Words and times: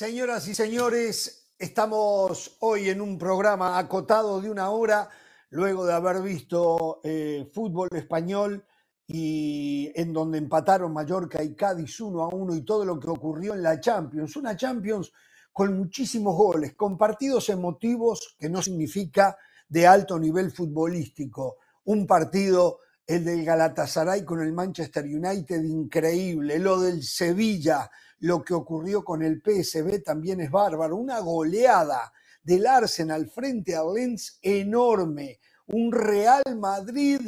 Señoras 0.00 0.48
y 0.48 0.54
señores, 0.54 1.52
estamos 1.58 2.56
hoy 2.60 2.88
en 2.88 3.02
un 3.02 3.18
programa 3.18 3.78
acotado 3.78 4.40
de 4.40 4.48
una 4.48 4.70
hora, 4.70 5.10
luego 5.50 5.84
de 5.84 5.92
haber 5.92 6.22
visto 6.22 7.02
eh, 7.04 7.50
fútbol 7.52 7.90
español 7.92 8.64
y 9.06 9.92
en 9.94 10.14
donde 10.14 10.38
empataron 10.38 10.94
Mallorca 10.94 11.42
y 11.42 11.54
Cádiz 11.54 12.00
uno 12.00 12.22
a 12.22 12.28
uno 12.28 12.56
y 12.56 12.64
todo 12.64 12.86
lo 12.86 12.98
que 12.98 13.10
ocurrió 13.10 13.52
en 13.52 13.62
la 13.62 13.78
Champions. 13.78 14.36
Una 14.36 14.56
Champions 14.56 15.12
con 15.52 15.76
muchísimos 15.76 16.34
goles, 16.34 16.74
con 16.74 16.96
partidos 16.96 17.50
emotivos, 17.50 18.36
que 18.38 18.48
no 18.48 18.62
significa 18.62 19.36
de 19.68 19.86
alto 19.86 20.18
nivel 20.18 20.50
futbolístico. 20.50 21.58
Un 21.84 22.06
partido, 22.06 22.78
el 23.06 23.22
del 23.22 23.44
Galatasaray 23.44 24.24
con 24.24 24.40
el 24.40 24.54
Manchester 24.54 25.04
United, 25.04 25.62
increíble. 25.62 26.58
Lo 26.58 26.80
del 26.80 27.02
Sevilla, 27.02 27.90
lo 28.20 28.42
que 28.42 28.54
ocurrió 28.54 29.04
con 29.04 29.22
el 29.22 29.42
PSB 29.42 30.02
también 30.02 30.40
es 30.40 30.50
bárbaro. 30.50 30.96
Una 30.96 31.20
goleada 31.20 32.12
del 32.42 32.66
Arsenal 32.66 33.28
frente 33.30 33.74
al 33.74 33.94
Lens 33.94 34.38
enorme. 34.42 35.40
Un 35.66 35.92
Real 35.92 36.42
Madrid 36.56 37.20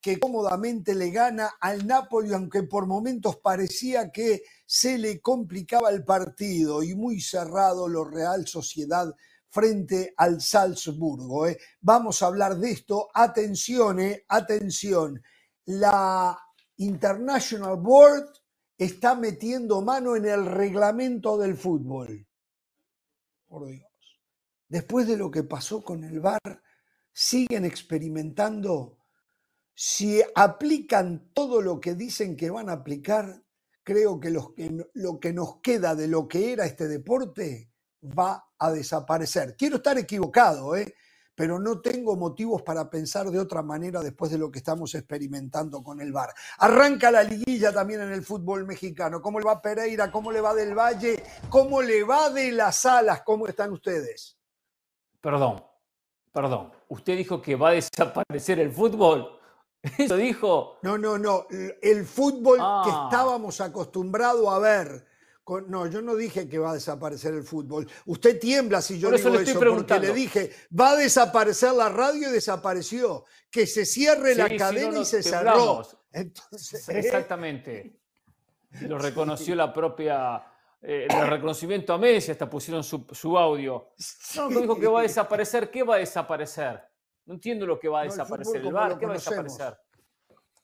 que 0.00 0.18
cómodamente 0.18 0.94
le 0.94 1.10
gana 1.10 1.54
al 1.60 1.86
Napoli, 1.86 2.32
aunque 2.32 2.62
por 2.62 2.86
momentos 2.86 3.36
parecía 3.38 4.10
que 4.10 4.42
se 4.64 4.96
le 4.96 5.20
complicaba 5.20 5.90
el 5.90 6.04
partido 6.04 6.82
y 6.82 6.94
muy 6.94 7.20
cerrado 7.20 7.88
lo 7.88 8.04
Real 8.04 8.46
Sociedad 8.46 9.12
frente 9.50 10.14
al 10.16 10.40
Salzburgo. 10.40 11.46
¿eh? 11.46 11.58
Vamos 11.80 12.22
a 12.22 12.26
hablar 12.26 12.56
de 12.56 12.70
esto. 12.70 13.08
Atención, 13.12 14.00
¿eh? 14.00 14.24
atención. 14.28 15.20
La 15.64 16.38
International 16.76 17.76
Board 17.76 18.28
está 18.78 19.16
metiendo 19.16 19.82
mano 19.82 20.16
en 20.16 20.24
el 20.24 20.46
reglamento 20.46 21.36
del 21.36 21.56
fútbol. 21.56 22.26
Por 23.46 23.66
Dios. 23.66 23.84
Después 24.68 25.06
de 25.08 25.16
lo 25.16 25.30
que 25.30 25.42
pasó 25.42 25.82
con 25.82 26.04
el 26.04 26.20
VAR, 26.20 26.62
siguen 27.12 27.64
experimentando 27.64 28.98
si 29.74 30.22
aplican 30.34 31.30
todo 31.32 31.60
lo 31.60 31.80
que 31.80 31.94
dicen 31.94 32.36
que 32.36 32.50
van 32.50 32.68
a 32.68 32.74
aplicar, 32.74 33.42
creo 33.82 34.20
que, 34.20 34.30
los 34.30 34.48
lo 34.94 35.18
que 35.18 35.32
nos 35.32 35.60
queda 35.60 35.94
de 35.94 36.08
lo 36.08 36.28
que 36.28 36.52
era 36.52 36.66
este 36.66 36.88
deporte 36.88 37.72
va 38.02 38.44
a 38.58 38.70
desaparecer. 38.70 39.56
Quiero 39.56 39.76
estar 39.76 39.98
equivocado, 39.98 40.76
¿eh? 40.76 40.94
Pero 41.38 41.60
no 41.60 41.80
tengo 41.80 42.16
motivos 42.16 42.62
para 42.62 42.90
pensar 42.90 43.30
de 43.30 43.38
otra 43.38 43.62
manera 43.62 44.00
después 44.02 44.28
de 44.32 44.38
lo 44.38 44.50
que 44.50 44.58
estamos 44.58 44.92
experimentando 44.96 45.84
con 45.84 46.00
el 46.00 46.12
VAR. 46.12 46.34
Arranca 46.58 47.12
la 47.12 47.22
liguilla 47.22 47.72
también 47.72 48.00
en 48.00 48.10
el 48.10 48.24
fútbol 48.24 48.66
mexicano. 48.66 49.22
¿Cómo 49.22 49.38
le 49.38 49.44
va 49.46 49.62
Pereira? 49.62 50.10
¿Cómo 50.10 50.32
le 50.32 50.40
va 50.40 50.52
del 50.52 50.74
Valle? 50.76 51.22
¿Cómo 51.48 51.80
le 51.80 52.02
va 52.02 52.30
de 52.30 52.50
las 52.50 52.84
alas? 52.84 53.22
¿Cómo 53.22 53.46
están 53.46 53.70
ustedes? 53.70 54.36
Perdón, 55.20 55.64
perdón. 56.32 56.72
¿Usted 56.88 57.16
dijo 57.16 57.40
que 57.40 57.54
va 57.54 57.68
a 57.68 57.72
desaparecer 57.74 58.58
el 58.58 58.72
fútbol? 58.72 59.38
Eso 59.96 60.16
dijo. 60.16 60.78
No, 60.82 60.98
no, 60.98 61.18
no. 61.18 61.46
El 61.80 62.04
fútbol 62.04 62.56
que 62.56 62.64
Ah. 62.64 63.08
estábamos 63.08 63.60
acostumbrados 63.60 64.48
a 64.48 64.58
ver. 64.58 65.06
No, 65.68 65.86
yo 65.86 66.02
no 66.02 66.14
dije 66.14 66.48
que 66.48 66.58
va 66.58 66.72
a 66.72 66.74
desaparecer 66.74 67.32
el 67.34 67.42
fútbol. 67.42 67.88
Usted 68.06 68.38
tiembla 68.38 68.82
si 68.82 68.98
yo 68.98 69.08
Por 69.08 69.18
eso 69.18 69.30
digo 69.30 69.42
le 69.42 69.50
eso, 69.50 69.58
porque 69.60 69.98
le 70.00 70.12
dije, 70.12 70.50
va 70.78 70.90
a 70.90 70.96
desaparecer 70.96 71.72
la 71.72 71.88
radio 71.88 72.28
y 72.28 72.32
desapareció. 72.32 73.24
Que 73.50 73.66
se 73.66 73.86
cierre 73.86 74.34
la 74.34 74.46
Sí, 74.48 74.56
cadena 74.58 74.86
no, 74.88 74.92
no, 74.96 75.00
y 75.00 75.04
se 75.06 75.22
cerró. 75.22 75.82
Entonces, 76.12 76.88
Exactamente. 76.88 77.98
Lo 78.82 78.98
reconoció 78.98 79.54
la 79.54 79.72
propia. 79.72 80.44
eh, 80.82 81.06
el 81.08 81.26
reconocimiento 81.26 81.94
a 81.94 81.98
Messi, 81.98 82.30
hasta 82.30 82.48
pusieron 82.50 82.84
su, 82.84 83.06
su 83.12 83.36
audio. 83.38 83.92
No, 84.36 84.48
que 84.50 84.60
dijo 84.60 84.78
que 84.78 84.86
va 84.86 85.00
a 85.00 85.02
desaparecer. 85.02 85.70
¿Qué 85.70 85.82
va 85.82 85.94
a 85.96 85.98
desaparecer? 85.98 86.82
No 87.24 87.34
entiendo 87.34 87.66
lo 87.66 87.78
que 87.80 87.88
va 87.88 88.02
a 88.02 88.04
No, 88.04 88.10
desaparecer. 88.10 88.56
El 88.56 88.62
lo 88.64 88.98
¿qué 88.98 89.06
va 89.06 89.12
a 89.12 89.14
desaparecer? 89.14 89.78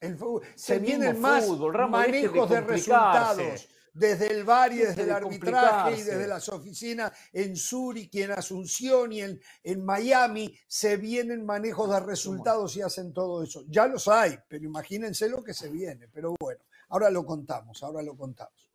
el 0.01 0.19
fútbol- 0.19 0.43
se 0.55 0.79
vienen 0.79 1.13
mismo 1.13 1.29
más 1.29 1.47
fútbol, 1.47 1.73
de 1.73 1.87
manejos 1.87 2.51
de, 2.51 2.57
complicarse. 2.57 2.73
resultados. 2.73 3.69
Desde 3.95 4.33
el 4.33 4.43
VAR 4.43 4.73
y 4.73 4.79
desde 4.79 5.05
el 5.05 5.13
arbitraje 5.13 5.93
y 5.93 6.03
desde 6.03 6.27
las 6.27 6.49
oficinas 6.49 7.13
en 7.33 7.57
Zurich 7.57 8.13
y 8.13 8.23
en 8.23 8.33
Asunción 8.33 9.13
y 9.13 9.23
en, 9.23 9.41
en 9.63 9.85
Miami 9.85 10.53
se 10.67 10.97
vienen 10.97 11.47
manejos 11.47 11.89
de 11.89 12.01
resultados 12.01 12.77
y 12.77 12.83
hacen 12.83 13.13
todo 13.13 13.45
eso. 13.45 13.65
Ya 13.69 13.87
los 13.87 14.09
hay, 14.09 14.37
pero 14.49 14.65
imagínense 14.65 15.29
lo 15.29 15.45
que 15.45 15.55
se 15.55 15.71
viene. 15.71 16.09
Pero 16.09 16.35
bueno, 16.41 16.61
ahora 16.89 17.09
lo 17.09 17.25
contamos, 17.25 17.83
ahora 17.85 18.03
lo 18.03 18.17
contamos. 18.17 18.69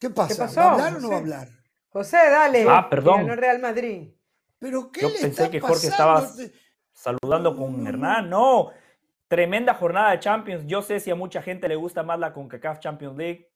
¿Qué 0.00 0.10
pasa? 0.10 0.46
pasó? 0.46 0.60
¿Va 0.60 0.66
a 0.66 0.72
hablar 0.72 0.96
o 0.96 1.00
no 1.00 1.08
va 1.10 1.14
a 1.14 1.18
hablar? 1.18 1.48
José, 1.90 2.16
dale. 2.16 2.66
Ah, 2.68 2.88
perdón. 2.90 3.26
Ganó 3.26 3.36
Real 3.36 3.60
Madrid. 3.60 4.08
¿Pero 4.58 4.90
qué 4.90 5.02
Yo 5.02 5.08
le 5.08 5.14
pensé 5.14 5.28
está 5.28 5.50
que 5.50 5.60
Jorge 5.60 5.90
pasando? 5.90 6.42
estaba 6.42 6.50
saludando 6.92 7.56
con 7.56 7.86
Hernán. 7.86 8.28
No, 8.28 8.70
tremenda 9.30 9.74
jornada 9.74 10.10
de 10.10 10.18
Champions. 10.18 10.66
Yo 10.66 10.82
sé 10.82 10.98
si 10.98 11.08
a 11.12 11.14
mucha 11.14 11.40
gente 11.40 11.68
le 11.68 11.76
gusta 11.76 12.02
más 12.02 12.18
la 12.18 12.32
CONCACAF 12.32 12.80
Champions 12.80 13.16
League. 13.16 13.48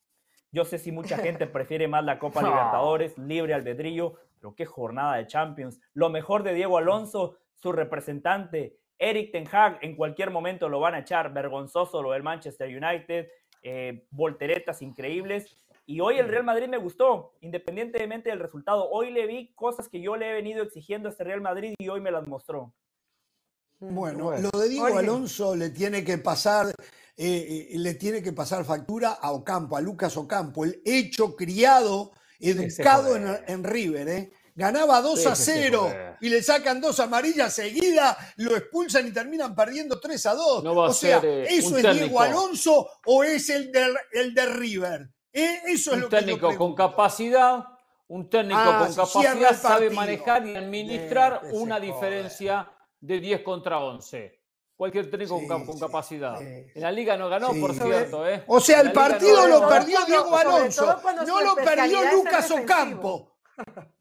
Yo 0.52 0.64
sé 0.64 0.78
si 0.78 0.92
mucha 0.92 1.18
gente 1.18 1.48
prefiere 1.48 1.88
más 1.88 2.04
la 2.04 2.20
Copa. 2.20 2.42
Libertadores, 2.44 3.18
libre 3.18 3.54
albedrío. 3.54 4.14
Pero 4.38 4.54
qué 4.54 4.66
jornada 4.66 5.16
de 5.16 5.26
Champions. 5.26 5.80
Lo 5.92 6.10
mejor 6.10 6.44
de 6.44 6.54
Diego 6.54 6.78
Alonso, 6.78 7.38
su 7.56 7.72
representante, 7.72 8.78
Eric 8.98 9.32
Ten 9.32 9.48
Hag, 9.50 9.80
en 9.82 9.96
cualquier 9.96 10.30
momento 10.30 10.68
lo 10.68 10.78
van 10.78 10.94
a 10.94 11.00
echar. 11.00 11.32
Vergonzoso 11.32 12.00
lo 12.02 12.12
del 12.12 12.22
Manchester 12.22 12.68
United. 12.68 13.28
eh, 13.62 14.06
volteretas 14.10 14.80
increíbles. 14.80 15.56
Y 15.86 15.98
hoy 15.98 16.18
el 16.18 16.28
Real 16.28 16.44
Madrid 16.44 16.68
me 16.68 16.76
gustó, 16.76 17.32
independientemente 17.40 18.30
del 18.30 18.38
resultado. 18.38 18.88
Hoy 18.90 19.10
le 19.10 19.26
vi 19.26 19.52
cosas 19.54 19.88
que 19.88 20.00
yo 20.00 20.16
le 20.16 20.30
he 20.30 20.34
venido 20.34 20.62
exigiendo 20.62 21.08
a 21.08 21.10
este 21.10 21.24
Real 21.24 21.40
Madrid 21.40 21.74
y 21.78 21.88
hoy 21.88 22.00
me 22.00 22.12
las 22.12 22.28
mostró. 22.28 22.72
Bueno, 23.80 24.24
Bueno. 24.24 24.50
lo 24.52 24.58
de 24.60 24.68
Diego 24.68 24.86
Jorge. 24.86 24.98
Alonso 24.98 25.56
le 25.56 25.70
tiene 25.70 26.04
que 26.04 26.18
pasar, 26.18 26.68
eh, 26.68 26.74
eh, 27.16 27.78
le 27.78 27.94
tiene 27.94 28.22
que 28.22 28.32
pasar 28.32 28.64
factura 28.64 29.10
a 29.12 29.32
Ocampo, 29.32 29.76
a 29.76 29.80
Lucas 29.80 30.16
Ocampo, 30.16 30.64
el 30.64 30.80
hecho 30.84 31.36
criado, 31.36 32.12
educado 32.40 33.16
en, 33.16 33.64
River, 33.64 34.08
¿eh? 34.08 34.32
Ganaba 34.56 35.00
2 35.00 35.26
a 35.26 35.30
Déjese 35.30 35.62
0 35.64 35.80
joder. 35.80 36.16
y 36.20 36.28
le 36.28 36.40
sacan 36.40 36.80
dos 36.80 37.00
amarillas 37.00 37.52
seguidas, 37.52 38.16
lo 38.36 38.56
expulsan 38.56 39.08
y 39.08 39.10
terminan 39.10 39.52
perdiendo 39.54 39.98
3 39.98 40.26
a 40.26 40.34
2. 40.34 40.62
No 40.64 40.72
o 40.74 40.92
sea, 40.92 41.20
ser, 41.20 41.28
eh, 41.28 41.46
¿eso 41.50 41.76
es 41.76 41.82
técnico. 41.82 42.04
Diego 42.04 42.20
Alonso 42.20 42.88
o 43.06 43.24
es 43.24 43.50
el 43.50 43.72
de, 43.72 43.94
el 44.12 44.32
de 44.32 44.46
River? 44.46 45.10
¿Eh? 45.32 45.60
Eso 45.66 45.90
es 45.90 45.96
Un 45.96 46.00
lo 46.02 46.08
que 46.08 46.16
yo 46.16 46.20
técnico 46.20 46.56
con 46.56 46.74
capacidad, 46.76 47.64
un 48.06 48.30
técnico 48.30 48.60
Ah, 48.60 48.84
con 48.86 48.94
capacidad 48.94 49.60
sabe 49.60 49.90
manejar 49.90 50.46
y 50.46 50.54
administrar 50.54 51.40
una 51.50 51.80
diferencia 51.80 52.70
de 53.06 53.20
10 53.20 53.42
contra 53.42 53.78
11. 53.80 54.40
Cualquier 54.76 55.10
técnico 55.10 55.38
Sí, 55.38 55.46
con, 55.46 55.58
cap- 55.58 55.66
con 55.66 55.74
sí, 55.76 55.80
capacidad. 55.80 56.38
sí. 56.38 56.44
En 56.74 56.82
la 56.82 56.90
liga 56.90 57.16
no 57.16 57.28
ganó, 57.28 57.52
Sí. 57.52 57.60
por 57.60 57.74
cierto. 57.74 58.26
¿eh? 58.28 58.42
O 58.48 58.58
sea, 58.60 58.80
el 58.80 58.88
no 58.88 58.92
partido 58.92 59.42
ganó. 59.42 59.60
lo 59.60 59.68
perdió 59.68 59.98
Sobre 60.00 60.12
Diego 60.12 60.36
Alonso, 60.36 61.00
no 61.26 61.40
lo 61.42 61.54
perdió 61.54 62.12
Lucas. 62.12 62.50
Ocampo. 62.50 63.36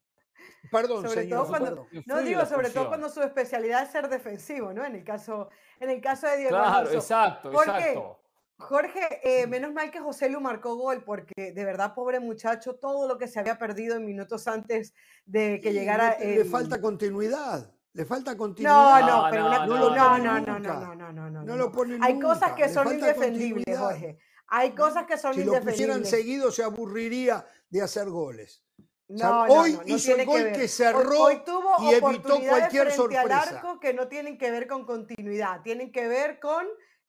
Perdón, 0.71 1.03
Sobre 1.07 1.21
señor. 1.23 1.39
todo 1.41 1.49
cuando, 1.49 1.67
perdón. 1.85 2.03
no 2.07 2.21
digo 2.23 2.45
sobre 2.47 2.69
todo 2.71 2.87
cuando 2.87 3.07
su 3.09 3.21
especialidad 3.21 3.83
es 3.83 3.91
ser 3.91 4.09
defensivo, 4.09 4.73
¿no? 4.73 4.83
En 4.83 4.95
el 4.95 5.03
caso, 5.03 5.49
en 5.79 5.91
el 5.91 6.01
caso 6.01 6.25
de 6.27 6.37
Diego 6.37 6.49
Claro, 6.51 6.77
Alonso. 6.77 6.93
exacto, 6.97 7.51
Jorge, 7.53 7.71
exacto. 7.89 8.19
Jorge, 8.57 9.19
eh, 9.23 9.45
menos 9.45 9.71
mal 9.73 9.91
que 9.91 9.99
José 9.99 10.29
Lu 10.29 10.39
marcó 10.41 10.75
gol, 10.75 11.03
porque 11.03 11.51
de 11.51 11.65
verdad, 11.65 11.93
pobre 11.93 12.19
muchacho, 12.19 12.75
todo 12.75 13.07
lo 13.07 13.19
que 13.19 13.27
se 13.27 13.39
había 13.39 13.59
perdido 13.59 13.97
en 13.97 14.05
minutos 14.05 14.47
antes 14.47 14.95
de 15.25 15.59
que 15.61 15.69
Sí, 15.69 15.73
llegara 15.77 16.11
no 16.11 16.17
te- 16.17 16.25
Le 16.25 16.41
el- 16.41 16.49
falta 16.49 16.81
continuidad. 16.81 17.71
Le 17.93 18.05
falta 18.05 18.31
No, 18.31 18.37
continuidad. 18.37 19.01
no, 19.01 19.07
No, 19.23 19.27
pero 19.29 19.41
no, 19.43 19.47
una- 19.49 19.57
no, 19.59 19.65
no, 19.67 19.77
no, 19.77 20.17
no, 20.17 20.39
no, 20.39 20.39
no, 20.39 20.59
no, 20.59 20.59
no, 20.59 20.95
no, 20.95 21.11
no, 21.13 21.29
no, 21.29 21.43
No 21.43 21.55
lo 21.55 21.71
ponen 21.71 22.03
Hay 22.03 22.19
cosas 22.19 22.50
nunca, 22.50 22.56
que 22.56 22.63
le 22.68 22.73
son 22.73 22.91
indefendibles. 22.94 23.77
Jorge. 23.77 24.18
Hay 24.47 24.71
cosas 24.75 25.06
que 25.06 25.18
son 25.18 25.33
Si 25.35 25.44
lo 25.44 25.51
pusieran 25.53 25.97
indefendibles. 25.97 26.09
seguido 26.09 26.51
se 26.51 26.63
aburriría 26.63 27.45
de 27.69 27.81
hacer 27.83 28.09
goles. 28.09 28.63
O 29.07 29.18
sea, 29.18 29.29
No, 29.29 29.47
no, 29.47 29.53
hoy 29.53 29.73
no, 29.73 29.81
no 29.83 29.95
hizo 29.95 30.15
el 30.15 30.25
gol 30.25 30.51
que 30.53 30.62
Hoy- 30.62 30.68
cerró 30.68 31.21
hoy, 31.23 31.41
tuvo 31.45 31.75
y 31.83 31.94
evitó 31.94 32.39
cualquier 32.39 32.88
frente 32.91 33.18
al 33.18 33.27
sorpresa. 33.29 33.39
arco 33.57 33.79
que 33.79 33.94
no 33.94 34.07
tienen 34.07 34.38
que 34.39 34.50
ver 34.50 34.68
con 34.68 34.85
continuidad, 34.85 35.62
tienen 35.62 35.91
que 35.91 36.07
ver 36.07 36.39
con 36.39 36.65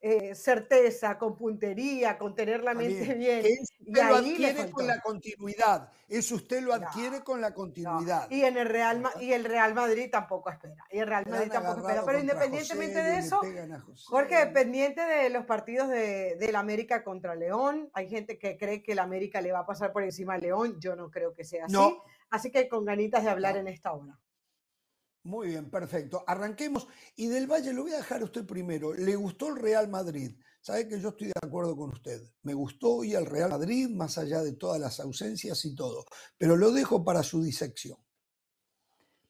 eh, 0.06 0.34
certeza, 0.34 1.16
con 1.16 1.34
puntería, 1.34 2.18
con 2.18 2.34
tener 2.34 2.62
la 2.62 2.74
mente 2.74 3.14
bien, 3.14 3.18
bien. 3.18 3.42
que 3.42 3.48
eso 3.54 3.72
Y 3.78 3.94
lo 3.94 4.02
ahí 4.02 4.32
adquiere 4.32 4.70
con 4.70 4.86
la 4.86 5.00
continuidad. 5.00 5.90
Eso 6.06 6.34
usted 6.34 6.60
lo 6.60 6.76
No, 6.76 6.86
adquiere 6.86 7.24
con 7.24 7.40
la 7.40 7.48
No, 7.48 7.54
continuidad. 7.54 8.30
Y 8.30 8.42
en 8.42 8.58
el 8.58 8.68
Real 8.68 9.00
Ma- 9.00 9.14
y 9.18 9.32
el 9.32 9.44
Real 9.44 9.72
Madrid 9.72 10.10
tampoco 10.12 10.50
espera. 10.50 10.84
Y 10.90 10.98
el 10.98 11.06
Real 11.06 11.24
Madrid 11.26 11.50
tampoco 11.50 11.78
espera. 11.80 12.04
Pero 12.04 12.18
independientemente 12.20 12.96
José, 12.96 13.10
de 13.10 13.18
eso. 13.18 13.40
Jorge, 14.04 14.46
pendiente 14.48 15.00
de 15.00 15.30
los 15.30 15.46
partidos 15.46 15.88
de, 15.88 16.36
del 16.36 16.54
América 16.56 17.02
contra 17.02 17.34
León. 17.34 17.88
Hay 17.94 18.06
gente 18.06 18.38
que 18.38 18.58
cree 18.58 18.82
que 18.82 18.92
el 18.92 18.98
América 18.98 19.40
le 19.40 19.52
va 19.52 19.60
a 19.60 19.66
pasar 19.66 19.90
por 19.90 20.02
encima 20.02 20.34
a 20.34 20.38
León. 20.38 20.76
Yo 20.80 20.94
no 20.96 21.10
creo 21.10 21.32
que 21.34 21.44
sea 21.44 21.64
así. 21.64 21.72
No. 21.72 22.02
Así 22.28 22.50
que 22.50 22.68
con 22.68 22.84
ganitas 22.84 23.24
de 23.24 23.30
hablar 23.30 23.56
en 23.56 23.68
esta 23.68 23.92
hora. 23.94 24.18
Muy 25.24 25.48
bien, 25.48 25.70
perfecto. 25.70 26.22
Arranquemos. 26.26 26.86
Y 27.16 27.28
del 27.28 27.50
Valle 27.50 27.72
lo 27.72 27.82
voy 27.82 27.92
a 27.92 27.96
dejar 27.96 28.20
a 28.20 28.24
usted 28.24 28.46
primero. 28.46 28.92
¿Le 28.92 29.16
gustó 29.16 29.48
el 29.48 29.56
Real 29.56 29.88
Madrid? 29.88 30.36
Sabe 30.60 30.86
que 30.86 31.00
yo 31.00 31.10
estoy 31.10 31.28
de 31.28 31.32
acuerdo 31.42 31.74
con 31.74 31.90
usted. 31.90 32.20
Me 32.42 32.52
gustó 32.52 32.96
hoy 32.96 33.14
el 33.14 33.24
Real 33.24 33.50
Madrid, 33.50 33.88
más 33.88 34.18
allá 34.18 34.42
de 34.42 34.52
todas 34.52 34.78
las 34.78 35.00
ausencias 35.00 35.64
y 35.64 35.74
todo. 35.74 36.04
Pero 36.36 36.56
lo 36.56 36.72
dejo 36.72 37.04
para 37.04 37.22
su 37.22 37.42
disección. 37.42 37.96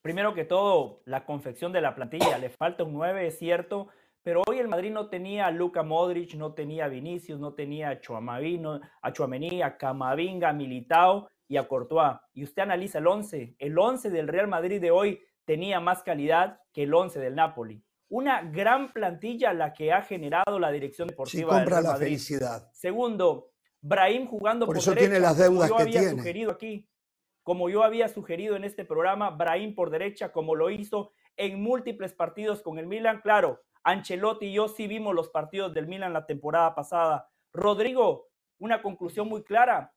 Primero 0.02 0.34
que 0.34 0.44
todo, 0.44 1.00
la 1.06 1.24
confección 1.24 1.72
de 1.72 1.80
la 1.80 1.94
plantilla. 1.94 2.38
Le 2.38 2.50
falta 2.50 2.82
un 2.82 2.92
9, 2.92 3.28
es 3.28 3.38
cierto. 3.38 3.88
Pero 4.24 4.42
hoy 4.48 4.58
el 4.58 4.68
Madrid 4.68 4.90
no 4.90 5.08
tenía 5.08 5.46
a 5.46 5.50
Luka 5.52 5.84
Modric, 5.84 6.34
no 6.34 6.54
tenía 6.54 6.86
a 6.86 6.88
Vinicius, 6.88 7.38
no 7.38 7.54
tenía 7.54 7.90
a 7.90 8.00
Chuamení, 8.00 9.62
a 9.62 9.76
Camavinga, 9.76 10.48
a 10.48 10.52
Militao 10.52 11.28
y 11.46 11.56
a 11.56 11.68
Courtois. 11.68 12.16
Y 12.32 12.42
usted 12.42 12.62
analiza 12.62 12.98
el 12.98 13.06
11. 13.06 13.54
El 13.58 13.78
11 13.78 14.10
del 14.10 14.26
Real 14.26 14.48
Madrid 14.48 14.80
de 14.80 14.90
hoy 14.90 15.20
tenía 15.44 15.80
más 15.80 16.02
calidad 16.02 16.60
que 16.72 16.84
el 16.84 16.94
11 16.94 17.20
del 17.20 17.34
Napoli. 17.34 17.84
Una 18.08 18.42
gran 18.42 18.92
plantilla 18.92 19.52
la 19.52 19.72
que 19.72 19.92
ha 19.92 20.02
generado 20.02 20.58
la 20.58 20.70
dirección 20.70 21.08
deportiva 21.08 21.52
sí, 21.52 21.58
compra 21.58 21.80
la 21.80 21.96
felicidad. 21.96 22.70
Segundo, 22.72 23.52
Brahim 23.80 24.26
jugando 24.26 24.66
por, 24.66 24.74
por 24.74 24.82
eso 24.82 24.94
tiene 24.94 25.20
las 25.20 25.36
deudas 25.36 25.68
como 25.68 25.68
yo 25.68 25.76
que 25.76 25.82
había 25.82 26.00
tiene. 26.00 26.16
sugerido 26.16 26.50
aquí, 26.50 26.88
como 27.42 27.68
yo 27.68 27.82
había 27.82 28.08
sugerido 28.08 28.56
en 28.56 28.64
este 28.64 28.84
programa, 28.84 29.30
Brahim 29.30 29.74
por 29.74 29.90
derecha, 29.90 30.32
como 30.32 30.54
lo 30.54 30.70
hizo 30.70 31.12
en 31.36 31.62
múltiples 31.62 32.14
partidos 32.14 32.62
con 32.62 32.78
el 32.78 32.86
Milan. 32.86 33.20
Claro, 33.20 33.62
Ancelotti 33.82 34.46
y 34.46 34.54
yo 34.54 34.68
sí 34.68 34.86
vimos 34.86 35.14
los 35.14 35.28
partidos 35.28 35.74
del 35.74 35.86
Milan 35.86 36.12
la 36.12 36.26
temporada 36.26 36.74
pasada. 36.74 37.28
Rodrigo, 37.52 38.28
una 38.58 38.80
conclusión 38.80 39.28
muy 39.28 39.44
clara, 39.44 39.94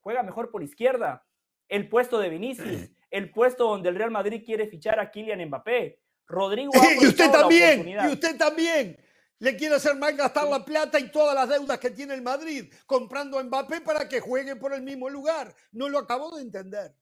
juega 0.00 0.22
mejor 0.22 0.50
por 0.50 0.62
izquierda. 0.62 1.24
El 1.68 1.88
puesto 1.88 2.18
de 2.18 2.28
Vinicius, 2.28 2.90
el 3.10 3.30
puesto 3.30 3.64
donde 3.64 3.88
el 3.88 3.96
Real 3.96 4.10
Madrid 4.10 4.42
quiere 4.44 4.66
fichar 4.66 5.00
a 5.00 5.10
Kylian 5.10 5.46
Mbappé. 5.46 6.00
Rodrigo 6.26 6.72
ha 6.80 7.02
y 7.02 7.06
usted 7.06 7.26
la 7.26 7.32
también, 7.32 7.88
y 7.88 8.06
usted 8.06 8.36
también. 8.38 8.96
Le 9.38 9.56
quiere 9.56 9.76
hacer 9.76 9.96
mal 9.96 10.14
gastar 10.14 10.46
la 10.48 10.62
plata 10.64 11.00
y 11.00 11.10
todas 11.10 11.34
las 11.34 11.48
deudas 11.48 11.78
que 11.78 11.90
tiene 11.90 12.12
el 12.12 12.20
Madrid 12.20 12.70
comprando 12.84 13.38
a 13.38 13.42
Mbappé 13.42 13.80
para 13.80 14.06
que 14.06 14.20
juegue 14.20 14.54
por 14.54 14.74
el 14.74 14.82
mismo 14.82 15.08
lugar. 15.08 15.54
No 15.72 15.88
lo 15.88 15.98
acabo 15.98 16.36
de 16.36 16.42
entender. 16.42 16.94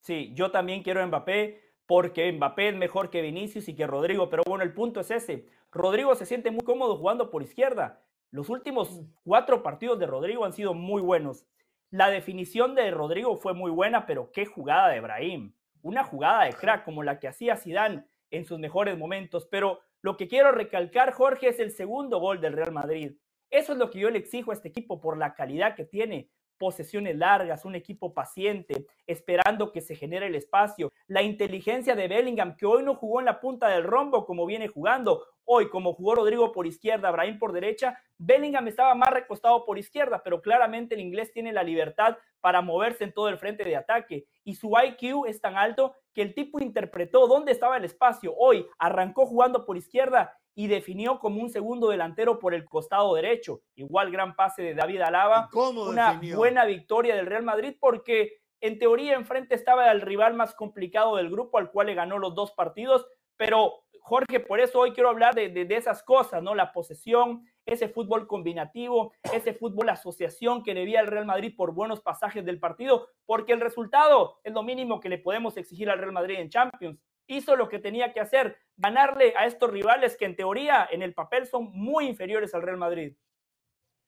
Sí, 0.00 0.32
yo 0.34 0.52
también 0.52 0.82
quiero 0.82 1.02
a 1.02 1.06
Mbappé 1.06 1.72
porque 1.86 2.30
Mbappé 2.32 2.68
es 2.68 2.76
mejor 2.76 3.10
que 3.10 3.20
Vinicius 3.20 3.68
y 3.68 3.74
que 3.74 3.86
Rodrigo, 3.86 4.30
pero 4.30 4.44
bueno, 4.46 4.62
el 4.62 4.72
punto 4.72 5.00
es 5.00 5.10
ese. 5.10 5.48
Rodrigo 5.72 6.14
se 6.14 6.24
siente 6.24 6.52
muy 6.52 6.62
cómodo 6.62 6.96
jugando 6.96 7.30
por 7.30 7.42
izquierda. 7.42 8.00
Los 8.30 8.48
últimos 8.48 9.02
cuatro 9.24 9.62
partidos 9.62 9.98
de 9.98 10.06
Rodrigo 10.06 10.44
han 10.44 10.52
sido 10.52 10.72
muy 10.72 11.02
buenos. 11.02 11.46
La 11.90 12.10
definición 12.10 12.74
de 12.74 12.90
Rodrigo 12.90 13.36
fue 13.36 13.54
muy 13.54 13.70
buena, 13.70 14.06
pero 14.06 14.32
qué 14.32 14.46
jugada 14.46 14.88
de 14.88 15.00
Brahim. 15.00 15.54
Una 15.82 16.02
jugada 16.04 16.44
de 16.44 16.52
crack 16.52 16.84
como 16.84 17.02
la 17.02 17.18
que 17.18 17.28
hacía 17.28 17.56
Zidane 17.56 18.04
en 18.30 18.44
sus 18.44 18.58
mejores 18.58 18.98
momentos, 18.98 19.46
pero 19.50 19.80
lo 20.02 20.16
que 20.16 20.28
quiero 20.28 20.52
recalcar, 20.52 21.12
Jorge, 21.12 21.48
es 21.48 21.60
el 21.60 21.70
segundo 21.70 22.18
gol 22.18 22.40
del 22.40 22.54
Real 22.54 22.72
Madrid. 22.72 23.12
Eso 23.50 23.72
es 23.72 23.78
lo 23.78 23.90
que 23.90 24.00
yo 24.00 24.10
le 24.10 24.18
exijo 24.18 24.50
a 24.50 24.54
este 24.54 24.68
equipo 24.68 25.00
por 25.00 25.16
la 25.16 25.34
calidad 25.34 25.76
que 25.76 25.84
tiene, 25.84 26.30
posesiones 26.58 27.16
largas, 27.16 27.64
un 27.64 27.74
equipo 27.74 28.14
paciente, 28.14 28.86
esperando 29.06 29.72
que 29.72 29.80
se 29.80 29.94
genere 29.94 30.26
el 30.26 30.34
espacio. 30.34 30.92
La 31.06 31.22
inteligencia 31.22 31.94
de 31.94 32.08
Bellingham, 32.08 32.56
que 32.56 32.66
hoy 32.66 32.82
no 32.82 32.94
jugó 32.94 33.20
en 33.20 33.26
la 33.26 33.40
punta 33.40 33.68
del 33.68 33.84
rombo 33.84 34.24
como 34.26 34.46
viene 34.46 34.68
jugando. 34.68 35.24
Hoy, 35.44 35.68
como 35.68 35.92
jugó 35.92 36.14
Rodrigo 36.14 36.52
por 36.52 36.66
izquierda, 36.66 37.10
Brahim 37.10 37.38
por 37.38 37.52
derecha, 37.52 37.98
Bellingham 38.16 38.66
estaba 38.68 38.94
más 38.94 39.10
recostado 39.10 39.64
por 39.66 39.78
izquierda, 39.78 40.22
pero 40.22 40.40
claramente 40.40 40.94
el 40.94 41.02
inglés 41.02 41.32
tiene 41.32 41.52
la 41.52 41.62
libertad 41.62 42.16
para 42.40 42.62
moverse 42.62 43.04
en 43.04 43.12
todo 43.12 43.28
el 43.28 43.38
frente 43.38 43.64
de 43.64 43.76
ataque. 43.76 44.26
Y 44.44 44.54
su 44.54 44.70
IQ 44.70 45.26
es 45.26 45.40
tan 45.40 45.56
alto 45.56 45.94
que 46.14 46.22
el 46.22 46.34
tipo 46.34 46.60
interpretó 46.60 47.26
dónde 47.26 47.52
estaba 47.52 47.76
el 47.76 47.84
espacio. 47.84 48.34
Hoy 48.36 48.66
arrancó 48.78 49.26
jugando 49.26 49.66
por 49.66 49.76
izquierda 49.76 50.38
y 50.54 50.68
definió 50.68 51.18
como 51.18 51.40
un 51.40 51.50
segundo 51.50 51.88
delantero 51.88 52.38
por 52.38 52.54
el 52.54 52.64
costado 52.64 53.14
derecho. 53.14 53.62
Igual 53.74 54.10
gran 54.10 54.36
pase 54.36 54.62
de 54.62 54.74
David 54.74 55.00
Alaba. 55.00 55.48
¿Cómo 55.50 55.84
Una 55.84 56.12
definió? 56.12 56.36
buena 56.36 56.64
victoria 56.64 57.16
del 57.16 57.26
Real 57.26 57.42
Madrid 57.42 57.76
porque 57.80 58.38
en 58.60 58.78
teoría 58.78 59.14
enfrente 59.14 59.54
estaba 59.54 59.90
el 59.90 60.00
rival 60.00 60.34
más 60.34 60.54
complicado 60.54 61.16
del 61.16 61.30
grupo 61.30 61.58
al 61.58 61.70
cual 61.70 61.88
le 61.88 61.94
ganó 61.94 62.18
los 62.18 62.34
dos 62.34 62.52
partidos, 62.52 63.06
pero 63.36 63.84
Jorge, 64.00 64.38
por 64.40 64.60
eso 64.60 64.80
hoy 64.80 64.92
quiero 64.92 65.08
hablar 65.08 65.34
de, 65.34 65.48
de, 65.48 65.64
de, 65.64 65.76
esas 65.76 66.02
cosas, 66.02 66.42
¿no? 66.42 66.54
La 66.54 66.72
posesión, 66.72 67.46
ese 67.64 67.88
fútbol 67.88 68.26
combinativo, 68.26 69.14
ese 69.32 69.54
fútbol 69.54 69.88
asociación 69.88 70.62
que 70.62 70.74
debía 70.74 71.00
el 71.00 71.06
Real 71.06 71.24
Madrid 71.24 71.54
por 71.56 71.72
buenos 71.72 72.02
pasajes 72.02 72.44
del 72.44 72.60
partido, 72.60 73.08
porque 73.24 73.54
el 73.54 73.62
resultado 73.62 74.40
es 74.44 74.52
lo 74.52 74.62
mínimo 74.62 75.00
que 75.00 75.08
le 75.08 75.18
podemos 75.18 75.56
exigir 75.56 75.88
al 75.88 75.98
Real 75.98 76.12
Madrid 76.12 76.36
en 76.38 76.50
Champions. 76.50 77.00
Hizo 77.26 77.56
lo 77.56 77.68
que 77.68 77.78
tenía 77.78 78.12
que 78.12 78.20
hacer, 78.20 78.58
ganarle 78.76 79.34
a 79.36 79.46
estos 79.46 79.70
rivales 79.70 80.16
que 80.16 80.26
en 80.26 80.36
teoría, 80.36 80.86
en 80.90 81.02
el 81.02 81.14
papel, 81.14 81.46
son 81.46 81.70
muy 81.72 82.06
inferiores 82.06 82.54
al 82.54 82.62
Real 82.62 82.76
Madrid. 82.76 83.16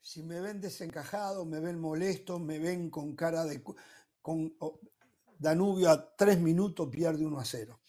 Si 0.01 0.23
me 0.23 0.41
ven 0.41 0.61
desencajado, 0.61 1.45
me 1.45 1.61
ven 1.61 1.81
molesto, 1.81 2.39
me 2.39 2.59
ven 2.59 2.91
con 2.91 3.17
cara 3.17 3.45
de... 3.45 3.63
Con, 4.23 4.55
oh, 4.59 4.81
Danubio 5.39 5.91
a 5.91 6.17
tres 6.17 6.39
minutos 6.39 6.89
pierde 6.91 7.27
1 7.27 7.39
a 7.39 7.45
0. 7.45 7.81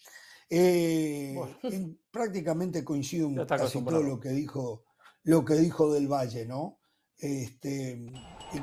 Eh, 0.50 1.32
bueno. 1.34 1.58
en, 1.62 2.00
prácticamente 2.10 2.84
coincido 2.84 3.28
en 3.28 3.46
casi 3.46 3.82
todo 3.82 4.02
lo 4.02 4.20
que 4.20 4.30
dijo 4.30 4.84
lo 5.24 5.44
que 5.44 5.54
dijo 5.54 5.92
del 5.92 6.08
Valle, 6.08 6.46
¿no? 6.46 6.80
Este, 7.18 8.10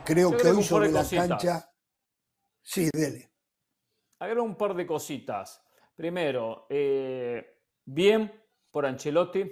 creo 0.03 0.31
Yo 0.31 0.37
que 0.37 0.49
hoy 0.49 0.63
sobre 0.63 0.91
la 0.91 1.01
cositas. 1.01 1.27
cancha. 1.27 1.71
Sí, 2.61 2.89
dele. 2.91 3.31
Agrego 4.17 4.43
un 4.43 4.55
par 4.55 4.73
de 4.73 4.87
cositas. 4.87 5.61
Primero, 5.95 6.67
eh, 6.69 7.59
bien 7.85 8.31
por 8.71 8.85
Ancelotti. 8.85 9.43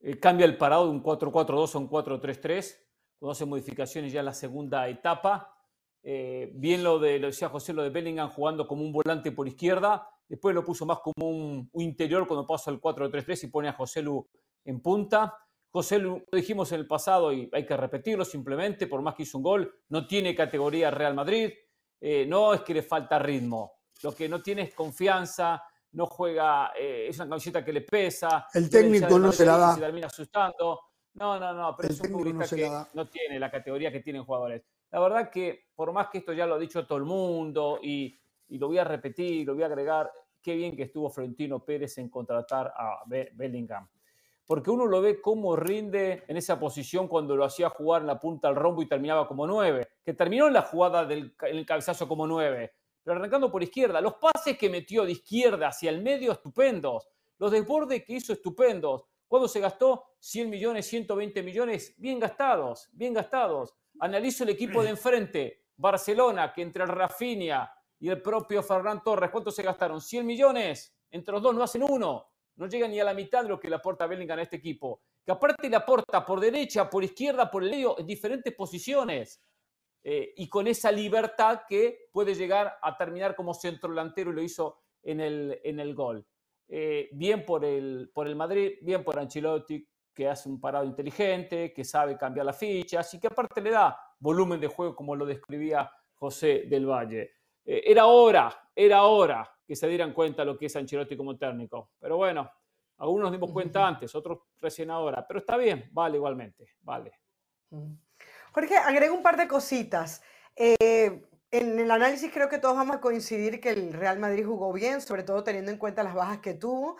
Eh, 0.00 0.18
cambia 0.18 0.46
el 0.46 0.56
parado 0.56 0.84
de 0.84 0.90
un 0.90 1.02
4-4-2 1.02 1.74
a 1.74 1.78
un 1.78 1.88
4-3-3. 1.88 2.76
Cuando 3.18 3.32
hace 3.32 3.44
modificaciones 3.44 4.12
ya 4.12 4.20
en 4.20 4.26
la 4.26 4.34
segunda 4.34 4.88
etapa. 4.88 5.54
Eh, 6.02 6.50
bien 6.54 6.82
lo 6.82 6.98
de, 6.98 7.18
lo 7.18 7.26
decía 7.26 7.50
José, 7.50 7.74
lo 7.74 7.82
de 7.82 7.90
Bellingham 7.90 8.30
jugando 8.30 8.66
como 8.66 8.82
un 8.82 8.92
volante 8.92 9.32
por 9.32 9.46
izquierda. 9.46 10.08
Después 10.26 10.54
lo 10.54 10.64
puso 10.64 10.86
más 10.86 11.00
como 11.00 11.28
un, 11.28 11.68
un 11.70 11.82
interior 11.82 12.26
cuando 12.26 12.46
pasó 12.46 12.70
al 12.70 12.80
4-3-3 12.80 13.44
y 13.44 13.46
pone 13.48 13.68
a 13.68 13.74
José 13.74 14.00
Lu 14.00 14.26
en 14.64 14.80
punta. 14.80 15.36
José 15.72 15.98
Lu, 15.98 16.24
lo 16.30 16.36
dijimos 16.36 16.72
en 16.72 16.80
el 16.80 16.86
pasado 16.86 17.32
y 17.32 17.48
hay 17.52 17.64
que 17.64 17.76
repetirlo 17.76 18.24
simplemente, 18.24 18.88
por 18.88 19.02
más 19.02 19.14
que 19.14 19.22
hizo 19.22 19.38
un 19.38 19.44
gol, 19.44 19.74
no 19.88 20.06
tiene 20.06 20.34
categoría 20.34 20.90
Real 20.90 21.14
Madrid, 21.14 21.52
eh, 22.00 22.26
no 22.26 22.52
es 22.52 22.62
que 22.62 22.74
le 22.74 22.82
falta 22.82 23.20
ritmo, 23.20 23.79
lo 24.02 24.12
que 24.12 24.28
no 24.28 24.42
tiene 24.42 24.62
es 24.62 24.74
confianza, 24.74 25.62
no 25.92 26.06
juega, 26.06 26.72
eh, 26.78 27.06
es 27.08 27.16
una 27.18 27.28
camiseta 27.28 27.64
que 27.64 27.72
le 27.72 27.80
pesa. 27.82 28.46
El 28.54 28.70
técnico 28.70 29.18
no 29.18 29.32
se 29.32 29.44
la 29.44 29.56
da. 29.56 29.74
Se 29.74 29.80
termina 29.80 30.06
asustando. 30.06 30.80
No, 31.14 31.40
no, 31.40 31.52
no, 31.52 31.74
pero 31.76 31.88
El 31.88 31.94
es 31.94 32.00
un 32.00 32.06
técnico 32.08 32.38
no 32.38 32.46
se 32.46 32.56
que 32.56 32.62
la 32.62 32.70
da. 32.70 32.88
no 32.94 33.08
tiene 33.08 33.38
la 33.38 33.50
categoría 33.50 33.90
que 33.90 34.00
tienen 34.00 34.24
jugadores. 34.24 34.62
La 34.90 35.00
verdad 35.00 35.30
que, 35.30 35.66
por 35.74 35.92
más 35.92 36.08
que 36.08 36.18
esto 36.18 36.32
ya 36.32 36.46
lo 36.46 36.54
ha 36.54 36.58
dicho 36.58 36.86
todo 36.86 36.98
el 36.98 37.04
mundo 37.04 37.78
y, 37.82 38.18
y 38.48 38.58
lo 38.58 38.68
voy 38.68 38.78
a 38.78 38.84
repetir, 38.84 39.46
lo 39.46 39.54
voy 39.54 39.64
a 39.64 39.66
agregar, 39.66 40.10
qué 40.40 40.54
bien 40.54 40.76
que 40.76 40.84
estuvo 40.84 41.10
Florentino 41.10 41.64
Pérez 41.64 41.98
en 41.98 42.08
contratar 42.08 42.72
a 42.76 43.00
Be- 43.06 43.30
Bellingham. 43.34 43.88
Porque 44.46 44.70
uno 44.70 44.86
lo 44.86 45.00
ve 45.00 45.20
cómo 45.20 45.54
rinde 45.54 46.24
en 46.26 46.36
esa 46.36 46.58
posición 46.58 47.06
cuando 47.06 47.36
lo 47.36 47.44
hacía 47.44 47.68
jugar 47.68 48.00
en 48.02 48.08
la 48.08 48.18
punta 48.18 48.48
del 48.48 48.56
rombo 48.56 48.82
y 48.82 48.88
terminaba 48.88 49.28
como 49.28 49.46
nueve, 49.46 49.86
que 50.04 50.14
terminó 50.14 50.48
en 50.48 50.54
la 50.54 50.62
jugada 50.62 51.04
del 51.04 51.34
en 51.42 51.56
el 51.58 51.66
cabezazo 51.66 52.08
como 52.08 52.26
nueve, 52.26 52.72
pero 53.02 53.16
arrancando 53.16 53.50
por 53.50 53.62
izquierda. 53.62 54.00
Los 54.00 54.14
pases 54.14 54.56
que 54.56 54.70
metió 54.70 55.04
de 55.04 55.12
izquierda 55.12 55.68
hacia 55.68 55.90
el 55.90 56.02
medio, 56.02 56.32
estupendos. 56.32 57.08
Los 57.38 57.50
desbordes 57.50 58.04
que 58.04 58.14
hizo, 58.14 58.32
estupendos. 58.32 59.04
Cuando 59.26 59.48
se 59.48 59.60
gastó 59.60 60.04
100 60.18 60.50
millones, 60.50 60.86
120 60.86 61.42
millones, 61.42 61.94
bien 61.96 62.18
gastados, 62.18 62.88
bien 62.92 63.14
gastados. 63.14 63.74
Analizo 64.00 64.44
el 64.44 64.50
equipo 64.50 64.82
de 64.82 64.90
enfrente, 64.90 65.66
Barcelona, 65.76 66.52
que 66.52 66.62
entre 66.62 66.82
el 66.82 66.88
Rafinha 66.88 67.72
y 67.98 68.08
el 68.08 68.20
propio 68.20 68.62
Ferran 68.62 69.02
Torres, 69.02 69.30
¿cuánto 69.30 69.50
se 69.50 69.62
gastaron? 69.62 70.00
100 70.00 70.26
millones. 70.26 70.96
Entre 71.10 71.32
los 71.32 71.42
dos 71.42 71.54
no 71.54 71.62
hacen 71.62 71.82
uno. 71.82 72.30
No 72.56 72.66
llegan 72.66 72.90
ni 72.90 73.00
a 73.00 73.04
la 73.04 73.14
mitad 73.14 73.42
de 73.42 73.48
lo 73.48 73.58
que 73.58 73.68
le 73.68 73.76
aporta 73.76 74.06
Bellingham 74.06 74.38
a 74.38 74.42
este 74.42 74.56
equipo. 74.56 75.02
Que 75.24 75.32
aparte 75.32 75.68
le 75.68 75.76
aporta 75.76 76.24
por 76.24 76.40
derecha, 76.40 76.90
por 76.90 77.04
izquierda, 77.04 77.50
por 77.50 77.62
el 77.62 77.70
medio, 77.70 77.98
en 77.98 78.06
diferentes 78.06 78.54
posiciones. 78.54 79.42
Eh, 80.02 80.32
y 80.36 80.48
con 80.48 80.66
esa 80.66 80.90
libertad 80.90 81.62
que 81.68 82.08
puede 82.12 82.34
llegar 82.34 82.78
a 82.82 82.96
terminar 82.96 83.34
como 83.36 83.52
centro 83.52 83.90
delantero 83.90 84.30
y 84.30 84.34
lo 84.34 84.42
hizo 84.42 84.78
en 85.02 85.20
el, 85.20 85.60
en 85.62 85.80
el 85.80 85.94
gol. 85.94 86.26
Eh, 86.68 87.08
bien 87.12 87.44
por 87.44 87.64
el, 87.64 88.10
por 88.14 88.26
el 88.26 88.36
Madrid, 88.36 88.74
bien 88.82 89.02
por 89.02 89.18
Ancelotti, 89.18 89.86
que 90.14 90.28
hace 90.28 90.48
un 90.48 90.60
parado 90.60 90.84
inteligente, 90.84 91.72
que 91.72 91.84
sabe 91.84 92.16
cambiar 92.16 92.46
las 92.46 92.58
fichas 92.58 93.12
y 93.14 93.20
que 93.20 93.26
aparte 93.26 93.60
le 93.60 93.70
da 93.70 93.98
volumen 94.18 94.60
de 94.60 94.68
juego 94.68 94.94
como 94.94 95.16
lo 95.16 95.26
describía 95.26 95.90
José 96.14 96.64
del 96.68 96.86
Valle. 96.86 97.32
Eh, 97.64 97.82
era 97.86 98.06
hora, 98.06 98.70
era 98.74 99.02
hora 99.04 99.48
que 99.66 99.76
se 99.76 99.88
dieran 99.88 100.12
cuenta 100.12 100.44
lo 100.44 100.56
que 100.56 100.66
es 100.66 100.76
Ancelotti 100.76 101.16
como 101.16 101.36
técnico. 101.36 101.92
Pero 101.98 102.16
bueno, 102.16 102.50
algunos 102.98 103.24
nos 103.24 103.32
dimos 103.32 103.52
cuenta 103.52 103.86
antes, 103.88 104.14
otros 104.14 104.38
recién 104.58 104.90
ahora. 104.90 105.26
Pero 105.26 105.40
está 105.40 105.56
bien, 105.56 105.90
vale 105.92 106.16
igualmente, 106.16 106.74
vale. 106.82 107.12
Jorge, 108.52 108.76
agrego 108.76 109.14
un 109.14 109.22
par 109.22 109.36
de 109.36 109.46
cositas. 109.46 110.22
Eh, 110.56 111.22
en 111.52 111.78
el 111.78 111.90
análisis 111.90 112.32
creo 112.32 112.48
que 112.48 112.58
todos 112.58 112.76
vamos 112.76 112.96
a 112.96 113.00
coincidir 113.00 113.60
que 113.60 113.70
el 113.70 113.92
Real 113.92 114.18
Madrid 114.18 114.44
jugó 114.44 114.72
bien, 114.72 115.00
sobre 115.00 115.22
todo 115.22 115.44
teniendo 115.44 115.70
en 115.70 115.78
cuenta 115.78 116.02
las 116.02 116.14
bajas 116.14 116.38
que 116.40 116.54
tuvo. 116.54 116.96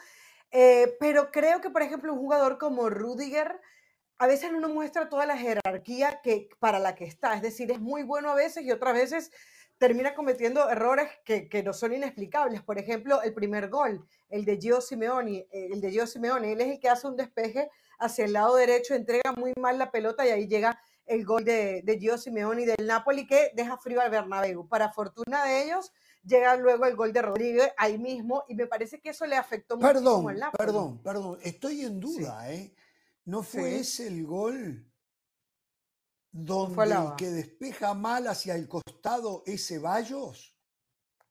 Eh, 0.52 0.96
pero 1.00 1.30
creo 1.32 1.60
que, 1.60 1.70
por 1.70 1.82
ejemplo, 1.82 2.12
un 2.12 2.20
jugador 2.20 2.58
como 2.58 2.88
Rudiger 2.88 3.60
a 4.18 4.26
veces 4.26 4.52
no 4.52 4.68
muestra 4.68 5.08
toda 5.08 5.26
la 5.26 5.36
jerarquía 5.36 6.20
que, 6.22 6.48
para 6.60 6.78
la 6.78 6.94
que 6.94 7.04
está. 7.04 7.34
Es 7.34 7.42
decir, 7.42 7.72
es 7.72 7.80
muy 7.80 8.04
bueno 8.04 8.30
a 8.30 8.34
veces 8.34 8.64
y 8.64 8.70
otras 8.70 8.94
veces 8.94 9.32
termina 9.78 10.14
cometiendo 10.14 10.68
errores 10.68 11.08
que, 11.24 11.48
que 11.48 11.62
no 11.62 11.72
son 11.72 11.94
inexplicables. 11.94 12.62
Por 12.62 12.78
ejemplo, 12.78 13.22
el 13.22 13.32
primer 13.34 13.70
gol, 13.70 14.06
el 14.28 14.44
de 14.44 14.58
Gio 14.58 14.80
Simeone, 14.80 15.48
el 15.50 15.80
de 15.80 15.90
Gio 15.90 16.06
Simeone, 16.06 16.52
él 16.52 16.60
es 16.60 16.68
el 16.68 16.80
que 16.80 16.90
hace 16.90 17.08
un 17.08 17.16
despeje 17.16 17.70
hacia 17.98 18.24
el 18.24 18.34
lado 18.34 18.56
derecho, 18.56 18.94
entrega 18.94 19.32
muy 19.32 19.52
mal 19.58 19.78
la 19.78 19.90
pelota 19.90 20.26
y 20.26 20.30
ahí 20.30 20.46
llega 20.46 20.78
el 21.10 21.24
gol 21.26 21.44
de, 21.44 21.82
de 21.82 21.98
Gio 21.98 22.16
Simeone 22.16 22.62
y 22.62 22.66
del 22.66 22.86
Napoli 22.86 23.26
que 23.26 23.50
deja 23.54 23.76
frío 23.76 24.00
al 24.00 24.10
Bernabéu. 24.10 24.68
Para 24.68 24.92
fortuna 24.92 25.44
de 25.44 25.64
ellos, 25.64 25.92
llega 26.24 26.56
luego 26.56 26.86
el 26.86 26.94
gol 26.94 27.12
de 27.12 27.20
Rodríguez 27.20 27.72
ahí 27.76 27.98
mismo 27.98 28.44
y 28.48 28.54
me 28.54 28.66
parece 28.66 29.00
que 29.00 29.10
eso 29.10 29.26
le 29.26 29.36
afectó 29.36 29.78
perdón, 29.78 30.04
muchísimo 30.04 30.28
al 30.28 30.38
Napoli. 30.38 30.66
Perdón, 30.66 31.02
perdón, 31.02 31.38
estoy 31.42 31.82
en 31.82 31.98
duda, 32.00 32.52
¿eh? 32.52 32.72
¿No 33.24 33.42
fue 33.42 33.70
Sí. 33.70 33.76
ese 33.80 34.06
el 34.06 34.24
gol 34.24 34.86
donde 36.32 36.74
fue 36.74 36.84
el 36.86 37.16
que 37.16 37.30
despeja 37.30 37.92
mal 37.94 38.28
hacia 38.28 38.54
el 38.54 38.68
costado 38.68 39.42
es 39.46 39.66
Ceballos? 39.66 40.56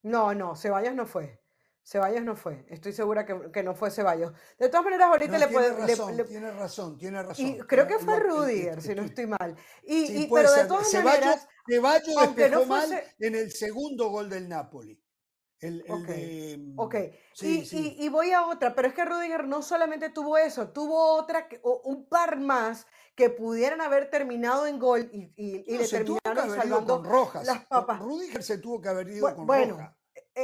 No, 0.04 0.34
no, 0.34 0.56
Ceballos 0.56 0.94
no 0.94 1.06
fue. 1.08 1.42
Ceballos 1.84 2.24
no 2.24 2.36
fue. 2.36 2.66
Estoy 2.70 2.94
segura 2.94 3.26
que, 3.26 3.52
que 3.52 3.64
no 3.64 3.74
fue 3.74 3.90
Ceballos. 3.90 4.32
De 4.60 4.70
todas 4.70 4.84
maneras, 4.84 5.08
ahorita 5.10 5.32
No, 5.34 5.38
le 5.40 5.48
puede... 5.48 5.76
razón, 5.88 6.16
le- 6.18 6.24
tiene 6.26 6.52
razón, 6.52 6.98
tiene 6.98 7.24
razón. 7.24 7.46
y 7.48 7.58
creo 7.60 7.88
que 7.88 7.94
Lo- 7.96 8.00
fue 8.02 8.16
el- 8.18 8.24
Rudiger, 8.24 8.82
si 8.82 8.94
no 8.96 9.02
estoy- 9.04 9.28
mal. 9.28 9.56
Y, 9.84 10.06
Sí, 10.08 10.24
y- 10.26 10.30
pero 10.32 10.52
de 10.52 10.66
todas 10.66 10.90
Ceballos, 10.90 11.20
maneras, 11.26 11.48
Ceballos 11.68 12.36
despejó 12.36 12.60
no 12.60 12.66
mal 12.66 13.04
en 13.20 13.36
el 13.36 13.52
segundo 13.52 14.10
gol 14.10 14.30
del 14.30 14.48
Napoli. 14.48 15.02
El, 15.62 15.84
el 15.86 15.92
Ok, 15.92 16.08
de, 16.08 16.74
Ok, 16.78 16.96
sí, 17.34 17.60
y, 17.62 17.66
sí. 17.66 17.96
y- 18.00 18.06
y 18.06 18.10
voy 18.10 18.32
a 18.32 18.46
otra, 18.48 18.74
pero 18.76 18.88
es 18.88 18.94
que 18.94 19.04
Rudiger 19.04 19.46
no 19.46 19.62
solamente 19.62 20.10
tuvo 20.10 20.38
eso, 20.38 20.70
tuvo 20.70 21.16
otra, 21.16 21.50
un 21.84 22.08
par 22.08 22.40
más 22.40 22.86
que 23.16 23.30
pudieran 23.30 23.82
haber 23.82 24.10
terminado 24.10 24.68
en 24.68 24.80
gol 24.80 25.10
y, 25.12 25.34
y- 25.36 25.66
y 25.68 25.74
No, 25.74 25.82
le 25.82 25.88
terminaron 25.90 26.56
salvando 26.56 27.02
con 27.02 27.04
Rojas. 27.04 27.46
las 27.46 27.66
papas. 27.66 28.00
Rudiger 28.00 28.42
se 28.42 28.60
tuvo 28.60 28.80
que 28.80 28.88
haber 28.88 29.10
ido 29.10 29.36
con 29.36 29.46
bueno, 29.46 29.74
Rojas. 29.76 29.96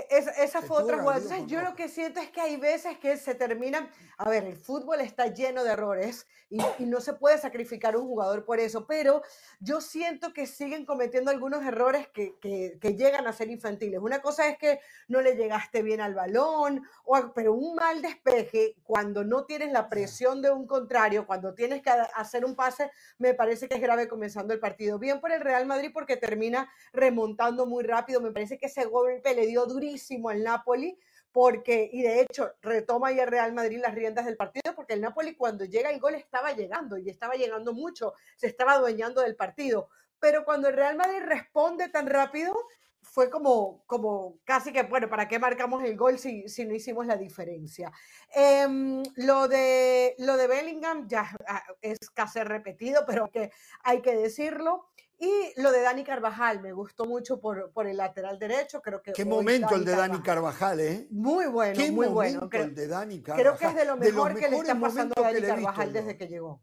Es- 0.09 0.27
esa 0.37 0.61
fue 0.61 0.77
otra 0.83 0.97
Entonces, 0.97 1.45
yo 1.47 1.61
lo 1.61 1.75
que 1.75 1.87
siento 1.89 2.19
es 2.19 2.29
que 2.29 2.41
hay 2.41 2.57
veces 2.57 2.97
que 2.97 3.17
se 3.17 3.35
terminan. 3.35 3.89
A 4.17 4.29
ver, 4.29 4.43
el 4.45 4.57
fútbol 4.57 5.01
está 5.01 5.27
lleno 5.27 5.63
de 5.63 5.71
errores 5.71 6.25
y, 6.49 6.59
y 6.79 6.85
no 6.85 7.01
se 7.01 7.13
puede 7.13 7.37
sacrificar 7.37 7.97
un 7.97 8.07
jugador 8.07 8.45
por 8.45 8.59
eso, 8.59 8.85
pero 8.85 9.21
yo 9.59 9.81
siento 9.81 10.31
que 10.33 10.45
siguen 10.47 10.85
cometiendo 10.85 11.31
algunos 11.31 11.63
errores 11.65 12.07
que, 12.09 12.35
que- 12.39 12.77
que 12.79 12.93
llegan 12.95 13.27
a 13.27 13.33
ser 13.33 13.49
infantiles. 13.49 13.99
Una 14.01 14.21
cosa 14.21 14.47
es 14.47 14.57
que 14.57 14.79
no 15.07 15.21
le 15.21 15.35
llegaste 15.35 15.81
bien 15.81 16.01
al 16.01 16.13
balón, 16.13 16.83
o, 17.05 17.31
pero 17.33 17.53
un 17.53 17.75
mal 17.75 18.01
despeje, 18.01 18.75
cuando 18.83 19.23
no 19.23 19.45
tienes 19.45 19.71
la 19.71 19.89
presión 19.89 20.41
de 20.41 20.51
un 20.51 20.67
contrario, 20.67 21.25
cuando 21.25 21.53
tienes 21.53 21.81
que 21.81 21.89
hacer 21.89 22.45
un 22.45 22.55
pase, 22.55 22.91
me 23.17 23.33
parece 23.33 23.67
que 23.67 23.75
es 23.75 23.81
grave 23.81 24.07
comenzando 24.07 24.53
el 24.53 24.59
partido. 24.59 24.99
Bien 24.99 25.19
por 25.19 25.31
el 25.31 25.41
Real 25.41 25.65
Madrid 25.65 25.91
porque 25.93 26.17
termina 26.17 26.69
remontando 26.93 27.65
muy 27.65 27.83
rápido. 27.83 28.21
Me 28.21 28.31
parece 28.31 28.57
que 28.57 28.67
ese 28.67 28.85
golpe 28.85 29.33
le 29.33 29.45
dio 29.47 29.65
durísimo 29.65 29.84
al 30.29 30.43
Napoli 30.43 30.97
porque, 31.31 31.89
y 31.91 32.01
de 32.01 32.21
hecho, 32.21 32.53
retoma 32.61 33.11
ya 33.11 33.25
Real 33.25 33.53
Madrid 33.53 33.79
las 33.81 33.93
riendas 33.93 34.25
del 34.25 34.37
partido 34.37 34.73
porque 34.73 34.93
el 34.93 35.01
Napoli 35.01 35.35
cuando 35.35 35.65
llega 35.65 35.89
el 35.89 35.99
gol 35.99 36.15
estaba 36.15 36.53
llegando 36.53 36.97
y 36.97 37.09
estaba 37.09 37.33
llegando 37.33 37.73
mucho, 37.73 38.13
se 38.37 38.47
estaba 38.47 38.73
adueñando 38.73 39.21
del 39.21 39.35
partido. 39.35 39.89
Pero 40.19 40.45
cuando 40.45 40.69
el 40.69 40.75
Real 40.75 40.95
Madrid 40.95 41.19
responde 41.25 41.89
tan 41.89 42.07
rápido, 42.07 42.55
fue 43.01 43.29
como, 43.29 43.83
como 43.85 44.39
casi 44.43 44.71
que, 44.71 44.83
bueno, 44.83 45.09
¿para 45.09 45.27
qué 45.27 45.39
marcamos 45.39 45.83
el 45.83 45.95
gol 45.95 46.17
si, 46.19 46.47
si 46.47 46.65
no 46.65 46.73
hicimos 46.73 47.05
la 47.05 47.17
diferencia? 47.17 47.91
Em, 48.33 49.03
lo, 49.15 49.47
de, 49.47 50.15
lo 50.19 50.37
de 50.37 50.47
Bellingham 50.47 51.07
ya 51.07 51.29
ah, 51.47 51.63
es 51.81 52.09
casi 52.11 52.39
repetido, 52.43 53.05
pero 53.05 53.29
que 53.29 53.51
hay 53.83 54.01
que 54.01 54.15
decirlo. 54.15 54.87
Y 55.17 55.53
lo 55.61 55.71
de 55.71 55.81
Dani 55.81 56.03
Carvajal, 56.03 56.59
me 56.61 56.73
gustó 56.73 57.05
mucho 57.05 57.39
por, 57.39 57.71
por 57.71 57.87
el 57.87 57.97
lateral 57.97 58.37
derecho. 58.37 58.81
Creo 58.81 59.01
que 59.01 59.13
Qué 59.13 59.23
momento 59.23 59.75
el 59.75 59.85
de 59.85 59.91
Dani 59.95 60.17
Carvajal- 60.19 60.23
Carvajal, 60.23 60.79
¿eh? 60.81 61.07
Muy 61.11 61.45
bueno, 61.47 61.73
Qué 61.77 61.91
muy 61.91 62.07
bueno. 62.07 62.49
Creo, 62.49 62.63
el 62.65 62.75
de 62.75 62.87
Dani 62.87 63.21
Carvajal. 63.21 63.41
creo 63.43 63.57
que 63.57 63.65
es 63.67 63.75
de 63.75 63.85
lo 63.85 63.95
los 63.95 63.99
mejor 64.05 64.35
que 64.35 64.49
le 64.49 64.57
está 64.57 64.79
pasando 64.79 65.13
a 65.17 65.21
Dani 65.21 65.35
visto 65.39 65.55
Carvajal 65.55 65.87
yo. 65.87 65.93
desde 65.93 66.17
que 66.17 66.27
llegó. 66.27 66.61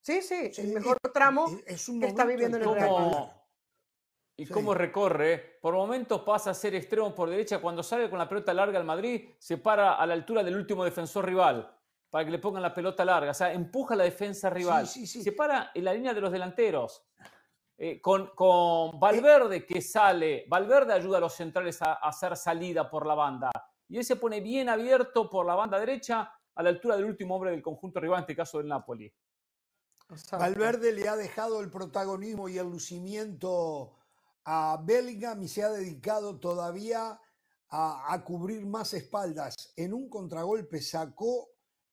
Sí, 0.00 0.22
sí, 0.22 0.52
Sí, 0.52 0.60
el 0.62 0.68
es- 0.68 0.74
mejor 0.74 0.98
tramo. 1.12 1.46
es- 1.48 1.62
es 1.66 1.88
un 1.88 2.00
que 2.00 2.06
está 2.08 2.24
viviendo 2.24 2.56
en 2.56 2.64
el 2.64 2.74
Real. 2.74 2.90
Madrid. 2.90 3.16
Y 4.36 4.46
Sí. 4.46 4.52
cómo 4.52 4.74
recorre. 4.74 5.32
¿eh? 5.34 5.58
Por 5.62 5.74
momentos 5.74 6.22
pasa 6.22 6.50
a 6.50 6.54
ser 6.54 6.74
extremo 6.74 7.14
por 7.14 7.30
derecha. 7.30 7.60
Cuando 7.60 7.84
sale 7.84 8.10
con 8.10 8.18
la 8.18 8.28
pelota 8.28 8.52
larga 8.52 8.76
al 8.80 8.84
Madrid, 8.84 9.28
se 9.38 9.58
para 9.58 9.94
a 9.94 10.04
la 10.06 10.14
altura 10.14 10.42
del 10.42 10.56
último 10.56 10.84
defensor 10.84 11.24
rival 11.24 11.72
para 12.10 12.24
que 12.24 12.32
le 12.32 12.40
pongan 12.40 12.60
la 12.62 12.74
pelota 12.74 13.04
larga. 13.04 13.30
O 13.30 13.34
sea, 13.34 13.52
empuja 13.52 13.94
la 13.94 14.02
defensa 14.02 14.50
rival. 14.50 14.88
sí, 14.88 15.06
sí. 15.06 15.22
Se 15.22 15.30
para 15.32 15.70
en 15.72 15.84
la 15.84 15.94
línea 15.94 16.12
de 16.12 16.20
los 16.20 16.32
delanteros. 16.32 17.06
Eh, 17.76 18.00
con, 18.00 18.30
con 18.36 19.00
Valverde 19.00 19.66
que 19.66 19.80
sale, 19.80 20.44
Valverde 20.48 20.92
ayuda 20.92 21.18
a 21.18 21.20
los 21.20 21.34
centrales 21.34 21.82
a, 21.82 21.94
a 21.94 22.08
hacer 22.08 22.36
salida 22.36 22.88
por 22.88 23.04
la 23.04 23.14
banda. 23.14 23.50
Y 23.88 23.98
él 23.98 24.04
se 24.04 24.16
pone 24.16 24.40
bien 24.40 24.68
abierto 24.68 25.28
por 25.28 25.44
la 25.44 25.56
banda 25.56 25.78
derecha 25.78 26.32
a 26.54 26.62
la 26.62 26.70
altura 26.70 26.96
del 26.96 27.06
último 27.06 27.34
hombre 27.34 27.50
del 27.50 27.62
conjunto 27.62 27.98
rival, 27.98 28.18
en 28.18 28.22
este 28.22 28.36
caso 28.36 28.58
del 28.58 28.68
Napoli. 28.68 29.12
Exacto. 30.08 30.38
Valverde 30.38 30.92
le 30.92 31.08
ha 31.08 31.16
dejado 31.16 31.60
el 31.60 31.70
protagonismo 31.70 32.48
y 32.48 32.58
el 32.58 32.70
lucimiento 32.70 33.96
a 34.44 34.78
Bellingham 34.82 35.42
y 35.42 35.48
se 35.48 35.64
ha 35.64 35.70
dedicado 35.70 36.38
todavía 36.38 37.18
a, 37.70 38.12
a 38.12 38.24
cubrir 38.24 38.64
más 38.66 38.94
espaldas. 38.94 39.72
En 39.76 39.94
un 39.94 40.08
contragolpe 40.08 40.80
sacó 40.80 41.48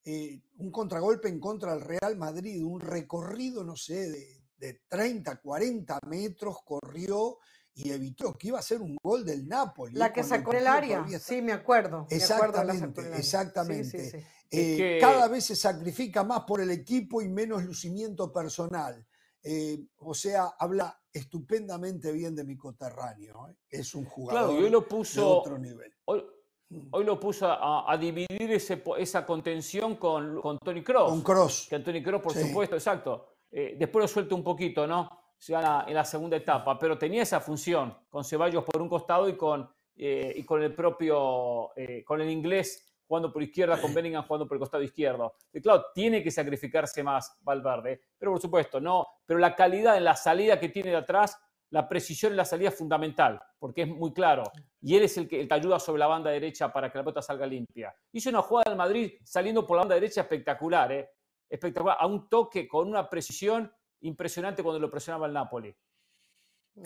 eh, 0.05 0.41
un 0.57 0.71
contragolpe 0.71 1.29
en 1.29 1.39
contra 1.39 1.73
del 1.73 1.81
Real 1.81 2.17
Madrid, 2.17 2.63
un 2.63 2.81
recorrido, 2.81 3.63
no 3.63 3.75
sé, 3.75 4.11
de, 4.11 4.40
de 4.61 4.83
30, 4.87 5.41
40 5.41 5.99
metros, 6.07 6.57
corrió 6.63 7.39
y 7.73 7.89
evitó 7.89 8.33
que 8.37 8.49
iba 8.49 8.59
a 8.59 8.61
ser 8.61 8.79
un 8.81 8.95
gol 9.01 9.25
del 9.25 9.47
Napoli. 9.47 9.95
La 9.95 10.13
que 10.13 10.21
cuando 10.21 10.35
sacó 10.35 10.53
el 10.53 10.67
área. 10.67 11.03
Sí, 11.19 11.41
me 11.41 11.51
acuerdo. 11.51 12.01
me 12.03 12.07
de 12.09 12.15
Exactamente. 12.17 13.01
Sí, 13.01 13.09
exactamente. 13.17 13.99
sí, 14.05 14.09
sí. 14.11 14.17
Eh, 14.51 14.77
que- 14.77 14.97
Cada 15.01 15.27
vez 15.27 15.45
se 15.45 15.55
sacrifica 15.55 16.23
más 16.23 16.41
por 16.41 16.61
el 16.61 16.69
equipo 16.69 17.21
y 17.21 17.27
menos 17.29 17.63
lucimiento 17.63 18.31
personal. 18.31 19.03
Eh, 19.43 19.83
o 19.97 20.13
sea, 20.13 20.53
habla 20.59 20.95
estupendamente 21.11 22.11
bien 22.11 22.35
de 22.35 22.43
mi 22.43 22.55
coterráneo. 22.55 23.47
¿eh? 23.49 23.55
Es 23.69 23.95
un 23.95 24.05
jugador 24.05 24.47
Claro, 24.49 24.59
y 24.59 24.63
hoy 24.65 24.69
lo 24.69 24.81
de 24.81 24.87
puso. 24.87 25.39
otro 25.39 25.57
nivel. 25.57 25.91
Hoy, 26.05 26.23
Mm. 26.69 26.87
hoy 26.91 27.03
lo 27.03 27.19
puso 27.19 27.47
a, 27.47 27.91
a 27.91 27.97
dividir 27.97 28.49
ese, 28.51 28.81
esa 28.99 29.25
contención 29.25 29.95
con, 29.97 30.39
con 30.39 30.57
Tony 30.59 30.83
Cross. 30.83 31.09
Con 31.09 31.21
Cross. 31.21 31.67
Que 31.69 31.79
Tony 31.79 32.01
Cross, 32.03 32.21
por 32.21 32.33
Sí. 32.33 32.47
supuesto, 32.47 32.75
exacto. 32.75 33.27
Eh, 33.51 33.75
después 33.77 34.03
lo 34.03 34.07
suelta 34.07 34.35
un 34.35 34.43
poquito, 34.43 34.87
¿no? 34.87 35.09
Gana 35.47 35.85
en 35.87 35.95
la 35.95 36.05
segunda 36.05 36.37
etapa, 36.37 36.77
pero 36.77 36.97
tenía 36.97 37.23
esa 37.23 37.39
función 37.39 37.97
con 38.09 38.23
Ceballos 38.23 38.63
por 38.63 38.81
un 38.81 38.87
costado 38.87 39.27
y 39.27 39.35
con, 39.35 39.69
eh, 39.95 40.33
y 40.35 40.43
con 40.43 40.61
el 40.61 40.73
propio, 40.73 41.75
eh, 41.75 42.03
con 42.05 42.21
el 42.21 42.29
inglés 42.29 42.87
jugando 43.07 43.33
por 43.33 43.43
izquierda, 43.43 43.81
con 43.81 43.93
Bellingham 43.93 44.23
jugando 44.25 44.47
por 44.47 44.55
el 44.55 44.59
costado 44.59 44.83
izquierdo. 44.83 45.33
Y 45.51 45.59
claro, 45.59 45.87
tiene 45.93 46.23
que 46.23 46.31
sacrificarse 46.31 47.03
más 47.03 47.37
Valverde, 47.41 48.01
pero 48.17 48.31
por 48.31 48.39
supuesto, 48.39 48.79
no. 48.79 49.05
Pero 49.25 49.39
la 49.39 49.53
calidad 49.53 49.97
en 49.97 50.05
la 50.05 50.15
salida 50.15 50.59
que 50.59 50.69
tiene 50.69 50.91
de 50.91 50.97
atrás, 50.97 51.37
la 51.71 51.89
precisión 51.89 52.31
en 52.31 52.37
la 52.37 52.45
salida 52.45 52.69
es 52.69 52.77
fundamental, 52.77 53.41
porque 53.59 53.81
es 53.81 53.87
muy 53.89 54.13
claro. 54.13 54.43
Y 54.79 54.95
él 54.95 55.03
es 55.03 55.17
el 55.17 55.27
que, 55.27 55.45
que 55.45 55.53
ayuda 55.53 55.79
sobre 55.79 55.99
la 55.99 56.07
banda 56.07 56.29
derecha 56.29 56.71
para 56.71 56.89
que 56.89 56.99
la 56.99 57.03
pelota 57.03 57.21
salga 57.21 57.45
limpia. 57.45 57.93
Hizo 58.13 58.29
una 58.29 58.43
jugada 58.43 58.69
del 58.69 58.77
Madrid 58.77 59.13
saliendo 59.25 59.67
por 59.67 59.75
la 59.75 59.81
banda 59.81 59.95
derecha 59.95 60.21
espectacular, 60.21 60.91
¿eh? 60.93 61.09
Espectacular, 61.51 61.97
a 61.99 62.07
un 62.07 62.29
toque 62.29 62.67
con 62.67 62.87
una 62.87 63.09
precisión 63.09 63.71
impresionante 63.99 64.63
cuando 64.63 64.79
lo 64.79 64.89
presionaba 64.89 65.27
el 65.27 65.33
Napoli. 65.33 65.75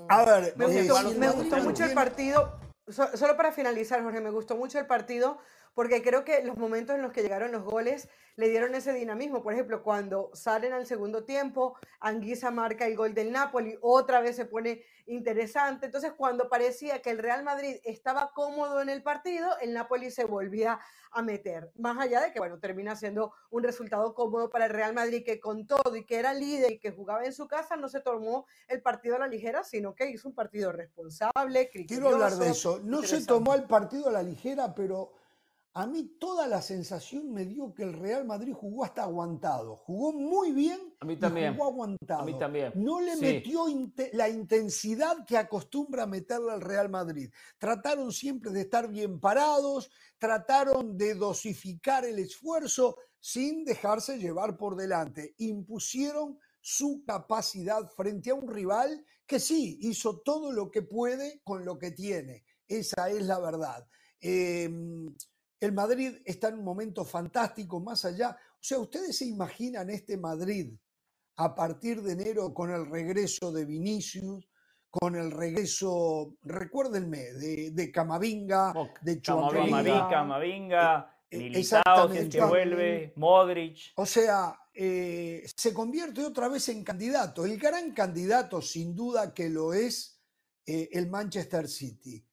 A 0.09 0.25
ver, 0.25 0.53
Me 0.57 0.65
eh, 0.65 0.87
gustó, 0.87 1.13
me 1.13 1.61
mucho 1.61 1.85
el 1.85 1.93
partido. 1.93 2.59
So- 2.87 3.15
solo 3.15 3.37
para 3.37 3.51
finalizar, 3.51 4.01
Jorge, 4.03 4.19
me 4.19 4.31
gustó 4.31 4.55
mucho 4.55 4.79
el 4.79 4.87
partido 4.87 5.37
porque 5.75 6.01
creo 6.01 6.23
que 6.23 6.41
los 6.43 6.57
momentos 6.57 6.95
en 6.95 7.01
los 7.01 7.11
que 7.11 7.21
llegaron 7.21 7.51
los 7.51 7.63
goles 7.63 8.07
le 8.37 8.49
dieron 8.49 8.73
ese 8.75 8.93
dinamismo. 8.93 9.43
Por 9.43 9.53
ejemplo, 9.53 9.83
cuando 9.83 10.31
salen 10.33 10.73
al 10.73 10.85
segundo 10.85 11.25
tiempo, 11.25 11.77
Anguisa 11.99 12.49
marca 12.49 12.87
el 12.87 12.95
gol 12.95 13.13
del 13.13 13.31
Napoli, 13.31 13.77
otra 13.81 14.21
vez 14.21 14.37
se 14.37 14.45
pone 14.45 14.83
interesante. 15.05 15.85
Entonces, 15.85 16.13
cuando 16.13 16.49
parecía 16.49 17.01
que 17.01 17.11
el 17.11 17.19
Real 17.19 17.43
Madrid 17.43 17.75
estaba 17.83 18.31
cómodo 18.33 18.81
en 18.81 18.89
el 18.89 19.03
partido, 19.03 19.49
el 19.61 19.73
Napoli 19.73 20.11
se 20.11 20.23
volvía 20.23 20.79
a 21.11 21.21
meter. 21.21 21.71
Más 21.75 21.97
allá 21.97 22.21
de 22.21 22.31
que, 22.31 22.39
bueno, 22.39 22.59
termina 22.59 22.95
siendo 22.95 23.33
un 23.51 23.63
resultado 23.63 24.13
cómodo 24.13 24.49
para 24.49 24.65
el 24.65 24.71
Real 24.71 24.93
Madrid, 24.93 25.23
que 25.25 25.39
con 25.39 25.67
todo 25.67 25.95
y 25.95 26.05
que 26.05 26.17
era 26.17 26.33
líder 26.33 26.73
y 26.73 26.79
que 26.79 26.91
jugaba 26.91 27.25
en 27.25 27.33
su 27.33 27.47
casa, 27.47 27.75
no 27.75 27.89
se 27.89 28.01
tomó 28.01 28.45
el 28.67 28.81
partido 28.81 29.15
a 29.15 29.19
la 29.19 29.27
ligera, 29.27 29.63
sino 29.63 29.93
que 29.93 30.09
hizo 30.09 30.27
un 30.27 30.35
partido 30.35 30.71
responsable, 30.71 31.69
Quiero 31.69 32.09
hablar 32.09 32.31
de 32.31 32.37
criterioso, 32.37 32.77
eso. 32.77 32.81
No 32.83 33.03
se 33.03 33.25
tomó 33.25 33.53
el 33.55 33.63
partido 33.63 34.09
a 34.09 34.11
la 34.11 34.23
ligera, 34.23 34.73
pero 34.75 35.11
a 35.77 35.85
mí 35.87 36.15
toda 36.17 36.47
la 36.47 36.61
sensación 36.61 37.33
me 37.33 37.45
dio 37.45 37.73
que 37.73 37.83
el 37.83 37.91
Real 37.91 38.23
Madrid 38.23 38.53
jugó 38.53 38.85
hasta 38.85 39.03
aguantado. 39.03 39.75
Jugó 39.75 40.13
muy 40.13 40.53
bien 40.53 40.79
A 41.01 41.05
mí 41.05 41.15
y 41.19 41.47
jugó 41.53 41.65
aguantado. 41.65 42.21
A 42.21 42.25
mí 42.25 42.39
también. 42.39 42.71
No 42.75 43.01
le 43.01 43.17
Sí. 43.17 43.21
metió 43.21 43.65
la 44.13 44.29
intensidad 44.29 45.25
que 45.25 45.37
acostumbra 45.37 46.05
meterle 46.05 46.53
al 46.53 46.61
Real 46.61 46.87
Madrid. 46.89 47.29
Trataron 47.57 48.13
siempre 48.13 48.51
de 48.51 48.61
estar 48.61 48.87
bien 48.87 49.19
parados, 49.19 49.91
trataron 50.17 50.97
de 50.97 51.13
dosificar 51.13 52.05
el 52.05 52.19
esfuerzo 52.19 52.95
sin 53.19 53.65
dejarse 53.65 54.17
llevar 54.17 54.55
por 54.55 54.77
delante. 54.77 55.35
Impusieron 55.39 56.39
su 56.61 57.03
capacidad 57.05 57.89
frente 57.89 58.29
a 58.29 58.35
un 58.35 58.47
rival 58.47 59.05
que 59.27 59.41
sí 59.41 59.77
hizo 59.81 60.21
todo 60.21 60.53
lo 60.53 60.71
que 60.71 60.83
puede 60.83 61.41
con 61.43 61.65
lo 61.65 61.77
que 61.77 61.91
tiene. 61.91 62.45
Esa 62.65 63.09
es 63.09 63.23
la 63.23 63.39
verdad. 63.39 63.85
Em, 64.21 65.13
el 65.65 65.73
Madrid 65.73 66.17
está 66.25 66.49
en 66.49 66.59
un 66.59 66.63
momento 66.63 67.03
fantástico, 67.03 67.79
más 67.79 68.05
allá. 68.05 68.37
O 68.53 68.57
sea, 68.61 68.79
¿ustedes 68.79 69.17
se 69.17 69.25
imaginan 69.25 69.89
este 69.89 70.17
Madrid 70.17 70.73
a 71.37 71.53
partir 71.53 72.01
de 72.01 72.13
enero 72.13 72.53
con 72.53 72.71
el 72.71 72.85
regreso 72.89 73.51
de 73.51 73.65
Vinicius, 73.65 74.47
con 74.89 75.15
el 75.15 75.31
regreso, 75.31 76.35
recuérdenme, 76.43 77.17
de, 77.33 77.71
de 77.71 77.91
Camavinga, 77.91 78.71
Oh, 78.75 78.87
de. 79.01 79.21
Chouameni? 79.21 79.69
Camavinga, 79.71 80.23
Mavinga, 80.23 81.11
Eh, 81.29 81.37
Militao, 81.39 82.11
si 82.11 82.17
es 82.19 82.29
que 82.29 82.41
vuelve, 82.41 83.13
Modric. 83.17 83.91
O 83.95 84.05
sea, 84.05 84.57
eh, 84.73 85.43
se 85.57 85.73
convierte 85.73 86.23
otra 86.23 86.47
vez 86.47 86.69
en 86.69 86.83
candidato. 86.83 87.43
El 87.45 87.57
gran 87.57 87.91
candidato, 87.93 88.61
sin 88.61 88.95
duda 88.95 89.33
que 89.33 89.49
lo 89.49 89.73
es 89.73 90.21
eh, 90.65 90.87
el 90.93 91.09
Manchester 91.09 91.67
City. 91.67 92.23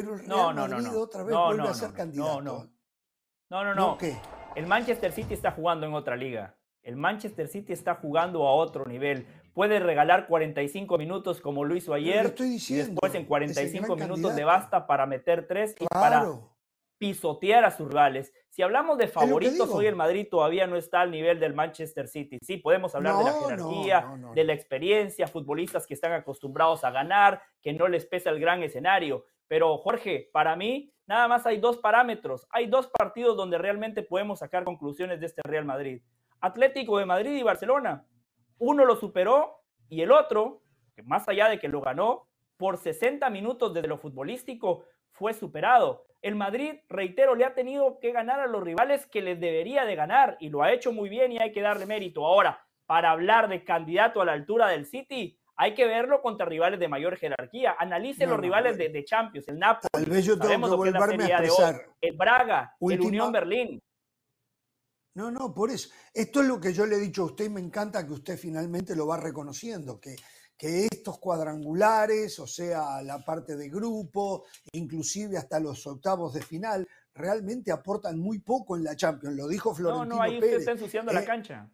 Pero 0.00 0.12
el 0.14 0.18
Real 0.20 0.28
No, 0.28 0.52
no, 0.52 0.68
no, 0.68 0.76
Madrid 0.76 0.90
no. 0.92 1.00
otra 1.00 1.22
vez 1.22 1.32
No, 1.34 1.44
vuelve 1.46 1.62
no, 1.62 1.68
a 1.68 1.74
ser 1.74 1.88
no, 1.88 1.92
no, 1.92 1.96
candidato. 1.96 2.40
no. 2.42 2.70
No, 3.48 3.64
no, 3.64 3.74
¿No 3.74 3.98
qué? 3.98 4.16
El 4.54 4.66
Manchester 4.66 5.12
City 5.12 5.34
está 5.34 5.52
jugando 5.52 5.86
en 5.86 5.94
otra 5.94 6.16
liga. 6.16 6.56
El 6.82 6.96
Manchester 6.96 7.48
City 7.48 7.72
está 7.72 7.94
jugando 7.96 8.46
a 8.46 8.52
otro 8.54 8.84
nivel. 8.86 9.26
Puede 9.54 9.78
regalar 9.80 10.26
45 10.26 10.98
minutos 10.98 11.40
como 11.40 11.64
lo 11.64 11.74
hizo 11.74 11.94
ayer 11.94 12.26
estoy 12.26 12.48
y 12.48 12.50
diciendo, 12.50 12.92
después 12.92 13.12
en 13.14 13.16
es 13.16 13.22
el 13.22 13.28
45 13.28 13.96
gran 13.96 14.08
minutos 14.10 14.34
le 14.34 14.44
basta 14.44 14.86
para 14.86 15.06
meter 15.06 15.46
tres 15.48 15.74
y 15.80 15.86
para 15.86 16.26
pisotear 16.98 17.64
a 17.64 17.70
sus 17.70 17.88
rivales. 17.88 18.32
Si 18.50 18.62
hablamos 18.62 18.98
de 18.98 19.08
favoritos, 19.08 19.68
hoy 19.70 19.86
el 19.86 19.96
Madrid 19.96 20.28
todavía 20.30 20.66
no 20.66 20.76
está 20.76 21.02
al 21.02 21.10
nivel 21.10 21.38
del 21.38 21.54
Manchester 21.54 22.08
City. 22.08 22.38
Sí, 22.42 22.56
podemos 22.56 22.94
hablar 22.94 23.16
de 23.18 23.24
la 23.24 23.32
jerarquía, 23.32 24.00
no, 24.02 24.16
no, 24.16 24.32
de 24.34 24.44
la 24.44 24.52
experiencia, 24.54 25.28
futbolistas 25.28 25.86
que 25.86 25.94
están 25.94 26.12
acostumbrados 26.12 26.84
a 26.84 26.90
ganar, 26.90 27.42
que 27.60 27.72
no 27.72 27.88
les 27.88 28.06
pesa 28.06 28.30
el 28.30 28.40
gran 28.40 28.62
escenario. 28.62 29.26
Pero 29.48 29.78
Jorge, 29.78 30.30
para 30.32 30.56
mí, 30.56 30.92
nada 31.06 31.28
más 31.28 31.46
hay 31.46 31.58
dos 31.58 31.78
parámetros. 31.78 32.46
Hay 32.50 32.66
dos 32.66 32.88
partidos 32.88 33.36
donde 33.36 33.58
realmente 33.58 34.02
podemos 34.02 34.40
sacar 34.40 34.64
conclusiones 34.64 35.20
de 35.20 35.26
este 35.26 35.42
Real 35.42 35.64
Madrid. 35.64 36.02
Atlético 36.40 36.98
de 36.98 37.06
Madrid 37.06 37.36
y 37.36 37.42
Barcelona. 37.42 38.06
Uno 38.58 38.84
lo 38.84 38.96
superó 38.96 39.62
y 39.88 40.02
el 40.02 40.12
otro, 40.12 40.62
que 40.94 41.02
más 41.02 41.28
allá 41.28 41.48
de 41.48 41.58
que 41.58 41.68
lo 41.68 41.80
ganó, 41.80 42.28
por 42.56 42.78
60 42.78 43.28
minutos 43.30 43.74
desde 43.74 43.88
lo 43.88 43.98
futbolístico, 43.98 44.84
fue 45.12 45.34
superado. 45.34 46.06
El 46.22 46.34
Madrid, 46.34 46.80
reitero, 46.88 47.34
le 47.34 47.44
ha 47.44 47.54
tenido 47.54 47.98
que 48.00 48.12
ganar 48.12 48.40
a 48.40 48.46
los 48.46 48.62
rivales 48.62 49.06
que 49.06 49.22
les 49.22 49.38
debería 49.38 49.84
de 49.84 49.94
ganar 49.94 50.36
y 50.40 50.48
lo 50.48 50.62
ha 50.62 50.72
hecho 50.72 50.92
muy 50.92 51.08
bien 51.08 51.32
y 51.32 51.38
hay 51.38 51.52
que 51.52 51.60
darle 51.60 51.86
mérito. 51.86 52.26
Ahora, 52.26 52.66
para 52.86 53.10
hablar 53.10 53.48
de 53.48 53.64
candidato 53.64 54.20
a 54.20 54.24
la 54.24 54.32
altura 54.32 54.68
del 54.68 54.86
City, 54.86 55.38
hay 55.56 55.74
que 55.74 55.86
verlo 55.86 56.20
contra 56.22 56.46
rivales 56.46 56.78
de 56.78 56.88
mayor 56.88 57.16
jerarquía. 57.16 57.74
Analice 57.78 58.24
No, 58.24 58.30
los 58.32 58.38
no, 58.38 58.42
rivales 58.42 58.76
de, 58.76 59.04
Champions, 59.04 59.48
el 59.48 59.58
Napoli, 59.58 59.88
Tal 59.90 60.04
vez 60.04 60.24
yo 60.24 60.38
tengo 60.38 60.68
que 60.70 60.76
volverme 60.76 61.24
a 61.24 61.38
expresar. 61.38 61.86
el 62.00 62.16
Braga, 62.16 62.74
Última- 62.78 63.02
el 63.02 63.06
Unión 63.08 63.32
Berlín. 63.32 63.80
No, 65.14 65.30
no, 65.30 65.54
por 65.54 65.70
eso. 65.70 65.88
Esto 66.12 66.42
es 66.42 66.46
lo 66.46 66.60
que 66.60 66.74
yo 66.74 66.84
le 66.84 66.96
he 66.96 67.00
dicho 67.00 67.22
a 67.22 67.26
usted 67.26 67.46
y 67.46 67.48
me 67.48 67.60
encanta 67.60 68.06
que 68.06 68.12
usted 68.12 68.36
finalmente 68.38 68.94
lo 68.94 69.06
va 69.06 69.16
reconociendo, 69.16 69.98
que, 69.98 70.14
que 70.58 70.84
estos 70.92 71.18
cuadrangulares, 71.18 72.38
o 72.38 72.46
sea, 72.46 73.00
la 73.02 73.24
parte 73.24 73.56
de 73.56 73.70
grupo, 73.70 74.44
inclusive 74.72 75.38
hasta 75.38 75.58
los 75.58 75.86
octavos 75.86 76.34
de 76.34 76.42
final, 76.42 76.86
realmente 77.14 77.72
aportan 77.72 78.18
muy 78.18 78.40
poco 78.40 78.76
en 78.76 78.84
la 78.84 78.94
Champions. 78.94 79.36
Lo 79.36 79.48
dijo 79.48 79.70
No, 79.70 79.74
Florentino 79.76 80.16
no, 80.16 80.20
ahí 80.22 80.34
usted 80.34 80.46
Pérez. 80.48 80.58
está 80.60 80.72
ensuciando 80.72 81.12
Eh, 81.12 81.14
la 81.14 81.24
cancha. 81.24 81.70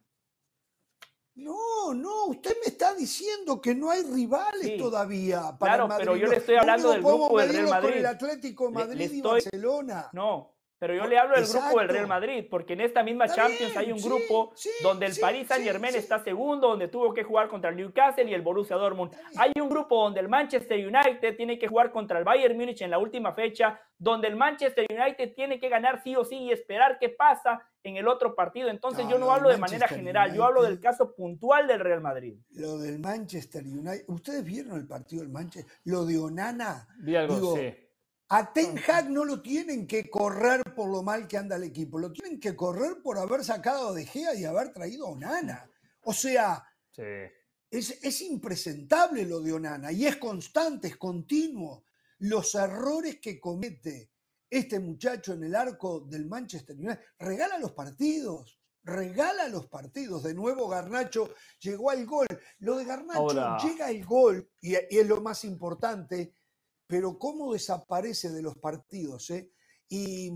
No, 1.34 1.94
no, 1.94 2.26
usted 2.26 2.54
me 2.60 2.66
está 2.66 2.94
diciendo 2.94 3.60
que 3.60 3.74
no 3.74 3.90
hay 3.90 4.02
rivales 4.02 4.62
Sí, 4.62 4.76
todavía 4.76 5.56
para 5.58 5.72
claro, 5.72 5.82
el 5.84 5.88
Madrid. 5.88 6.04
pero 6.04 6.16
yo 6.16 6.26
le 6.26 6.36
estoy 6.36 6.56
hablando 6.56 6.90
del 6.90 7.02
grupo 7.02 7.38
del 7.38 7.48
Real 7.48 7.48
medirlo 7.48 7.70
con 7.70 7.80
Madrid. 7.84 7.98
el 8.00 8.06
Atlético 8.06 8.64
de 8.64 8.70
Le- 8.70 8.78
le 8.78 8.84
Madrid 8.86 9.00
y 9.12 9.16
estoy- 9.16 9.30
Barcelona. 9.32 10.10
No, 10.12 10.51
pero 10.82 10.96
yo 10.96 11.06
le 11.06 11.16
hablo 11.16 11.36
del 11.36 11.46
grupo 11.46 11.78
del 11.78 11.88
Real. 11.90 12.08
Madrid, 12.08 12.44
porque 12.50 12.72
en 12.72 12.80
esta 12.80 13.04
misma 13.04 13.26
Está 13.26 13.42
Champions 13.42 13.70
bien, 13.70 13.78
hay 13.78 13.92
un 13.92 14.00
sí, 14.00 14.08
grupo 14.08 14.50
sí, 14.56 14.68
donde 14.82 15.06
el 15.06 15.12
sí, 15.12 15.20
Paris 15.20 15.46
Saint 15.46 15.64
Germain 15.64 15.94
está 15.94 16.18
segundo, 16.24 16.70
donde 16.70 16.88
tuvo 16.88 17.14
que 17.14 17.22
jugar 17.22 17.46
contra 17.46 17.70
el 17.70 17.76
Newcastle 17.76 18.28
y 18.28 18.34
el 18.34 18.42
Borussia 18.42 18.74
Dortmund. 18.74 19.12
Hay 19.36 19.52
un 19.62 19.68
grupo 19.68 20.02
donde 20.02 20.18
el 20.18 20.28
Manchester 20.28 20.84
United 20.84 21.36
tiene 21.36 21.56
que 21.56 21.68
jugar 21.68 21.92
contra 21.92 22.18
el 22.18 22.24
Bayern 22.24 22.56
Múnich 22.56 22.82
en 22.82 22.90
la 22.90 22.98
última 22.98 23.32
fecha, 23.32 23.80
donde 23.96 24.26
el 24.26 24.34
Manchester 24.34 24.84
United 24.90 25.34
tiene 25.36 25.60
que 25.60 25.68
ganar 25.68 26.02
sí 26.02 26.16
o 26.16 26.24
sí 26.24 26.36
y 26.36 26.50
esperar 26.50 26.98
qué 26.98 27.10
pasa 27.10 27.62
en 27.84 27.96
el 27.96 28.08
otro 28.08 28.34
partido. 28.34 28.68
Entonces 28.68 29.04
No, 29.04 29.12
yo 29.12 29.18
no 29.18 29.30
hablo 29.30 29.50
de 29.50 29.58
manera 29.58 29.86
general, 29.86 30.34
yo 30.34 30.44
hablo 30.44 30.64
del 30.64 30.80
caso 30.80 31.14
puntual 31.14 31.68
del 31.68 31.78
Real 31.78 32.00
Madrid. 32.00 32.34
Lo 32.54 32.76
del 32.78 32.98
Manchester 32.98 33.62
United. 33.62 34.04
¿Ustedes 34.08 34.42
vieron 34.44 34.76
el 34.78 34.88
partido 34.88 35.22
del 35.22 35.30
Manchester? 35.30 35.72
Lo 35.84 36.04
de 36.04 36.18
Onana. 36.18 36.88
Vi 36.98 37.14
algo, 37.14 37.34
Digo. 37.36 37.54
A 38.34 38.50
Ten 38.50 38.78
Hag 38.78 39.10
no 39.10 39.26
lo 39.26 39.42
tienen 39.42 39.86
que 39.86 40.08
correr 40.08 40.62
por 40.74 40.90
lo 40.90 41.02
mal 41.02 41.28
que 41.28 41.36
anda 41.36 41.56
el 41.56 41.64
equipo, 41.64 41.98
lo 41.98 42.10
tienen 42.10 42.40
que 42.40 42.56
correr 42.56 43.02
por 43.02 43.18
haber 43.18 43.44
sacado 43.44 43.88
a 43.88 43.92
De 43.92 44.06
Gea 44.06 44.34
y 44.34 44.46
haber 44.46 44.72
traído 44.72 45.06
a 45.06 45.10
Onana. 45.10 45.70
O 46.04 46.14
sea, 46.14 46.64
sí. 46.92 47.02
es, 47.70 48.02
es 48.02 48.22
impresentable 48.22 49.26
lo 49.26 49.40
de 49.42 49.52
Onana 49.52 49.92
y 49.92 50.06
es 50.06 50.16
constante, 50.16 50.88
es 50.88 50.96
continuo. 50.96 51.84
Los 52.20 52.54
errores 52.54 53.18
que 53.20 53.38
comete 53.38 54.10
este 54.48 54.80
muchacho 54.80 55.34
en 55.34 55.44
el 55.44 55.54
arco 55.54 56.00
del 56.00 56.24
Manchester 56.24 56.74
United, 56.74 57.00
regala 57.18 57.58
los 57.58 57.72
partidos, 57.72 58.58
regala 58.82 59.46
los 59.48 59.66
partidos. 59.66 60.22
De 60.22 60.32
nuevo 60.32 60.68
Garnacho 60.68 61.34
llegó 61.60 61.90
al 61.90 62.06
gol. 62.06 62.26
Lo 62.60 62.78
de 62.78 62.86
Garnacho 62.86 63.18
Ahora- 63.20 63.58
llega 63.62 63.88
al 63.88 64.02
gol 64.06 64.50
y, 64.58 64.72
y 64.72 64.98
es 64.98 65.06
lo 65.06 65.20
más 65.20 65.44
importante, 65.44 66.32
pero 66.92 67.18
cómo 67.18 67.54
desaparece 67.54 68.28
de 68.28 68.42
los 68.42 68.58
partidos, 68.58 69.30
¿eh? 69.30 69.50
Y, 69.88 70.30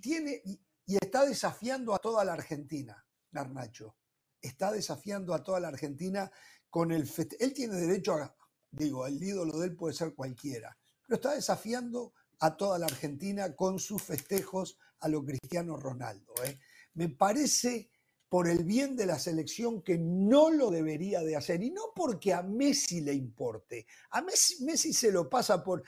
tiene, 0.00 0.42
y, 0.44 0.60
está 1.00 1.24
desafiando 1.24 1.94
a 1.94 2.00
toda 2.00 2.24
la 2.24 2.32
Argentina, 2.32 3.06
Garnacho. 3.30 3.94
Está 4.42 4.72
desafiando 4.72 5.32
a 5.34 5.44
toda 5.44 5.60
la 5.60 5.68
Argentina 5.68 6.28
con 6.68 6.90
el 6.90 7.08
Él 7.38 7.54
tiene 7.54 7.76
derecho 7.76 8.14
a, 8.14 8.34
digo, 8.72 9.06
el 9.06 9.22
ídolo 9.22 9.56
de 9.56 9.68
él 9.68 9.76
puede 9.76 9.94
ser 9.94 10.16
cualquiera, 10.16 10.76
pero 11.06 11.14
está 11.14 11.34
desafiando 11.34 12.12
a 12.40 12.56
toda 12.56 12.80
la 12.80 12.86
Argentina 12.86 13.54
con 13.54 13.78
sus 13.78 14.02
festejos 14.02 14.80
a 14.98 15.06
lo 15.06 15.24
Cristiano 15.24 15.76
Ronaldo. 15.76 16.34
¿eh? 16.44 16.58
Me 16.94 17.08
parece 17.08 17.92
por 18.28 18.48
el 18.48 18.64
bien 18.64 18.94
de 18.96 19.06
la 19.06 19.18
selección 19.18 19.82
que 19.82 19.96
no 19.98 20.50
lo 20.50 20.70
debería 20.70 21.20
de 21.20 21.36
hacer 21.36 21.62
y 21.62 21.70
no 21.70 21.92
porque 21.94 22.32
a 22.34 22.42
Messi 22.42 23.00
le 23.00 23.14
importe. 23.14 23.86
A 24.10 24.20
Messi, 24.22 24.64
Messi 24.64 24.92
se 24.92 25.10
lo 25.12 25.28
pasa 25.30 25.62
por... 25.64 25.82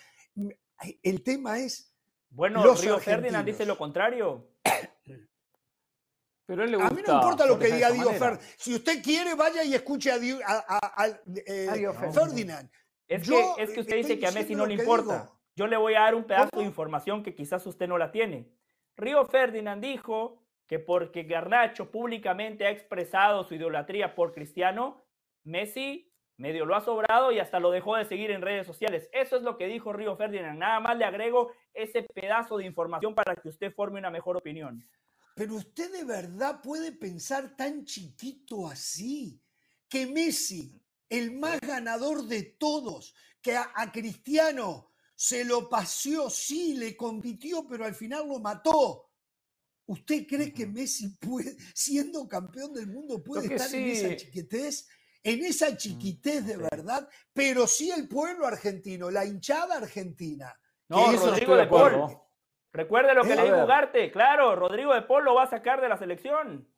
El 1.03 1.23
tema 1.23 1.59
es, 1.59 1.95
Bueno, 2.31 2.65
Los 2.65 2.83
Río 2.83 2.99
Ferdinand 2.99 3.45
dice 3.45 3.67
lo 3.67 3.77
contrario. 3.77 4.49
Pero 6.47 6.63
a 6.63 6.65
él 6.65 6.71
le 6.73 6.77
a 6.79 6.81
gusta. 6.81 6.95
mí 6.95 7.03
no 7.07 7.15
importa 7.15 7.47
lo 7.47 7.59
que 7.59 7.67
diga 7.67 7.91
de 7.91 7.95
esa 7.95 8.03
Dio 8.03 8.05
manera. 8.13 8.37
Fer. 8.39 8.47
Si 8.59 8.75
usted 8.75 9.03
quiere, 9.03 9.35
vaya 9.35 9.63
y 9.63 9.75
escuche 9.75 10.11
a, 10.11 10.19
Dio- 10.19 10.41
a- 10.45 10.65
a- 10.67 11.05
a- 11.05 11.21
eh, 11.47 11.69
A 11.71 11.75
Dio 11.75 11.93
Ferdinand. 11.93 12.15
Ferdinand. 12.15 12.71
Es, 13.07 13.23
Yo, 13.27 13.55
que, 13.57 13.63
es 13.63 13.71
que 13.71 13.81
usted 13.81 13.97
dice 13.97 14.19
que 14.19 14.27
a 14.27 14.33
Messi 14.33 14.55
no 14.55 14.67
le 14.67 14.75
importa. 14.75 15.23
digo. 15.23 15.41
Yo 15.57 15.67
le 15.67 15.77
voy 15.77 15.95
a 15.95 16.01
dar 16.01 16.15
un 16.15 16.25
pedazo 16.25 16.49
¿Cómo? 16.51 16.63
de 16.63 16.67
información 16.69 17.23
que 17.23 17.35
quizás 17.35 17.65
usted 17.67 17.87
no 17.87 17.99
la 17.99 18.11
tiene. 18.11 18.51
Río 18.97 19.25
Ferdinand 19.27 19.83
dijo 19.83 20.40
que 20.71 20.79
porque 20.79 21.25
Garnacho 21.25 21.91
públicamente 21.91 22.65
ha 22.65 22.71
expresado 22.71 23.43
su 23.43 23.57
idolatría 23.57 24.15
por 24.15 24.33
Cristiano, 24.33 25.05
Messi 25.43 26.15
medio 26.37 26.65
lo 26.65 26.77
ha 26.77 26.81
sobrado 26.81 27.33
y 27.33 27.41
hasta 27.41 27.59
lo 27.59 27.73
dejó 27.73 27.97
de 27.97 28.05
seguir 28.05 28.31
en 28.31 28.41
redes 28.41 28.69
sociales. 28.69 29.11
Eso 29.13 29.37
es 29.37 29.43
lo 29.43 29.59
que 29.59 29.67
dijo 29.67 29.93
Río 29.93 30.17
Ferdinand. 30.17 30.61
Nada 30.61 30.79
más 30.79 30.97
le 30.97 31.05
agrego 31.05 31.51
ese 31.75 32.05
pedazo 32.05 32.57
de 32.57 32.67
información 32.67 33.17
para 33.17 33.35
que 33.35 33.49
usted 33.49 33.75
forme 33.75 33.99
una 33.99 34.13
mejor 34.13 34.37
opinión. 34.37 34.89
Pero 35.35 35.57
usted 35.57 35.91
de 35.91 36.05
verdad 36.05 36.61
puede 36.63 36.93
pensar 36.93 37.57
tan 37.57 37.85
chiquito 37.85 38.69
así, 38.69 39.43
que 39.89 40.07
Messi, 40.07 40.81
el 41.09 41.33
más 41.33 41.61
ganador 41.61 42.29
de 42.29 42.45
todos, 42.45 43.13
que 43.43 43.57
a, 43.57 43.91
Cristiano 43.93 44.93
se 45.17 45.45
lo 45.45 45.69
paseó, 45.69 46.31
sí, 46.31 46.77
le 46.77 46.97
compitió, 46.97 47.67
pero 47.69 47.85
al 47.85 47.97
final 47.97 48.29
lo 48.29 48.39
mató. 48.39 49.10
¿Usted 49.91 50.25
cree 50.25 50.53
que 50.53 50.67
Messi 50.69 51.17
puede, 51.17 51.57
siendo 51.75 52.29
campeón 52.29 52.73
del 52.73 52.87
mundo, 52.87 53.21
puede 53.25 53.53
estar 53.53 53.75
en 53.75 53.89
esa 53.89 54.15
chiquitez? 54.17 54.89
En 55.23 55.45
esa 55.45 55.77
chiquitez 55.77 56.47
de 56.47 56.55
sí. 56.55 56.61
verdad, 56.71 57.09
pero 57.33 57.67
sí 57.67 57.91
el 57.91 58.07
pueblo 58.07 58.47
argentino, 58.47 59.11
la 59.11 59.25
hinchada 59.25 59.79
argentina. 59.79 60.55
No, 60.89 61.11
eso 61.13 61.27
Rodrigo 61.27 61.57
de 61.57 61.67
Paul. 61.67 61.81
acuerdo. 61.95 62.27
Recuerde 62.73 63.15
lo 63.15 63.25
que 63.25 63.33
Eh, 63.33 63.37
le 63.37 63.43
dijo. 63.45 63.65
Ugarte, 63.65 64.13
claro, 64.13 64.55
Rodrigo 64.55 64.95
de 64.95 65.03
Paul 65.03 65.25
lo 65.25 65.35
va 65.35 65.43
a 65.43 65.51
sacar 65.51 65.81
de 65.81 65.89
la 65.89 65.99
selección. 65.99 66.69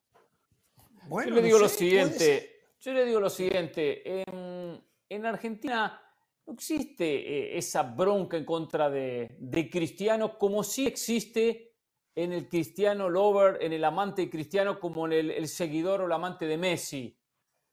Bueno, 1.07 1.29
Yo 1.31 1.35
le 1.37 1.42
digo 1.42 1.59
lo 1.59 1.68
sé, 1.68 1.77
siguiente, 1.79 2.61
yo 2.81 2.92
le 2.94 3.05
digo 3.05 3.20
lo 3.20 3.29
siguiente, 3.29 4.22
en, 4.22 4.83
en 5.11 5.27
Argentina 5.27 6.01
no 6.46 6.55
existe 6.55 7.05
eh, 7.05 7.59
esa 7.59 7.83
bronca 7.83 8.38
en 8.38 8.46
contra 8.46 8.88
de, 8.88 9.37
de 9.38 9.68
Cristiano 9.68 10.38
como 10.38 10.64
sí 10.64 10.87
existe 10.87 11.72
en 12.14 12.33
el 12.33 12.48
cristiano 12.48 13.09
lover, 13.09 13.59
en 13.62 13.72
el 13.72 13.85
amante 13.85 14.29
cristiano, 14.29 14.79
como 14.79 15.07
en 15.07 15.12
el, 15.12 15.31
el 15.31 15.48
seguidor 15.48 16.03
o 16.03 16.07
el 16.07 16.12
amante 16.12 16.46
de 16.46 16.57
Messi. 16.59 17.18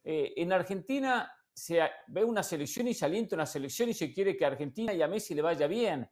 Eh, 0.03 0.33
en 0.37 0.53
Argentina 0.53 1.31
se 1.53 1.81
a- 1.81 1.91
ve 2.07 2.23
una 2.23 2.41
selección 2.41 2.87
y 2.87 2.93
se 2.93 3.05
alienta 3.05 3.35
una 3.35 3.45
selección 3.45 3.89
y 3.89 3.93
se 3.93 4.13
quiere 4.13 4.37
que 4.37 4.45
a 4.45 4.49
Argentina 4.49 4.93
y 4.93 5.01
a 5.01 5.07
Messi 5.07 5.33
le 5.33 5.41
vaya 5.41 5.67
bien. 5.67 6.09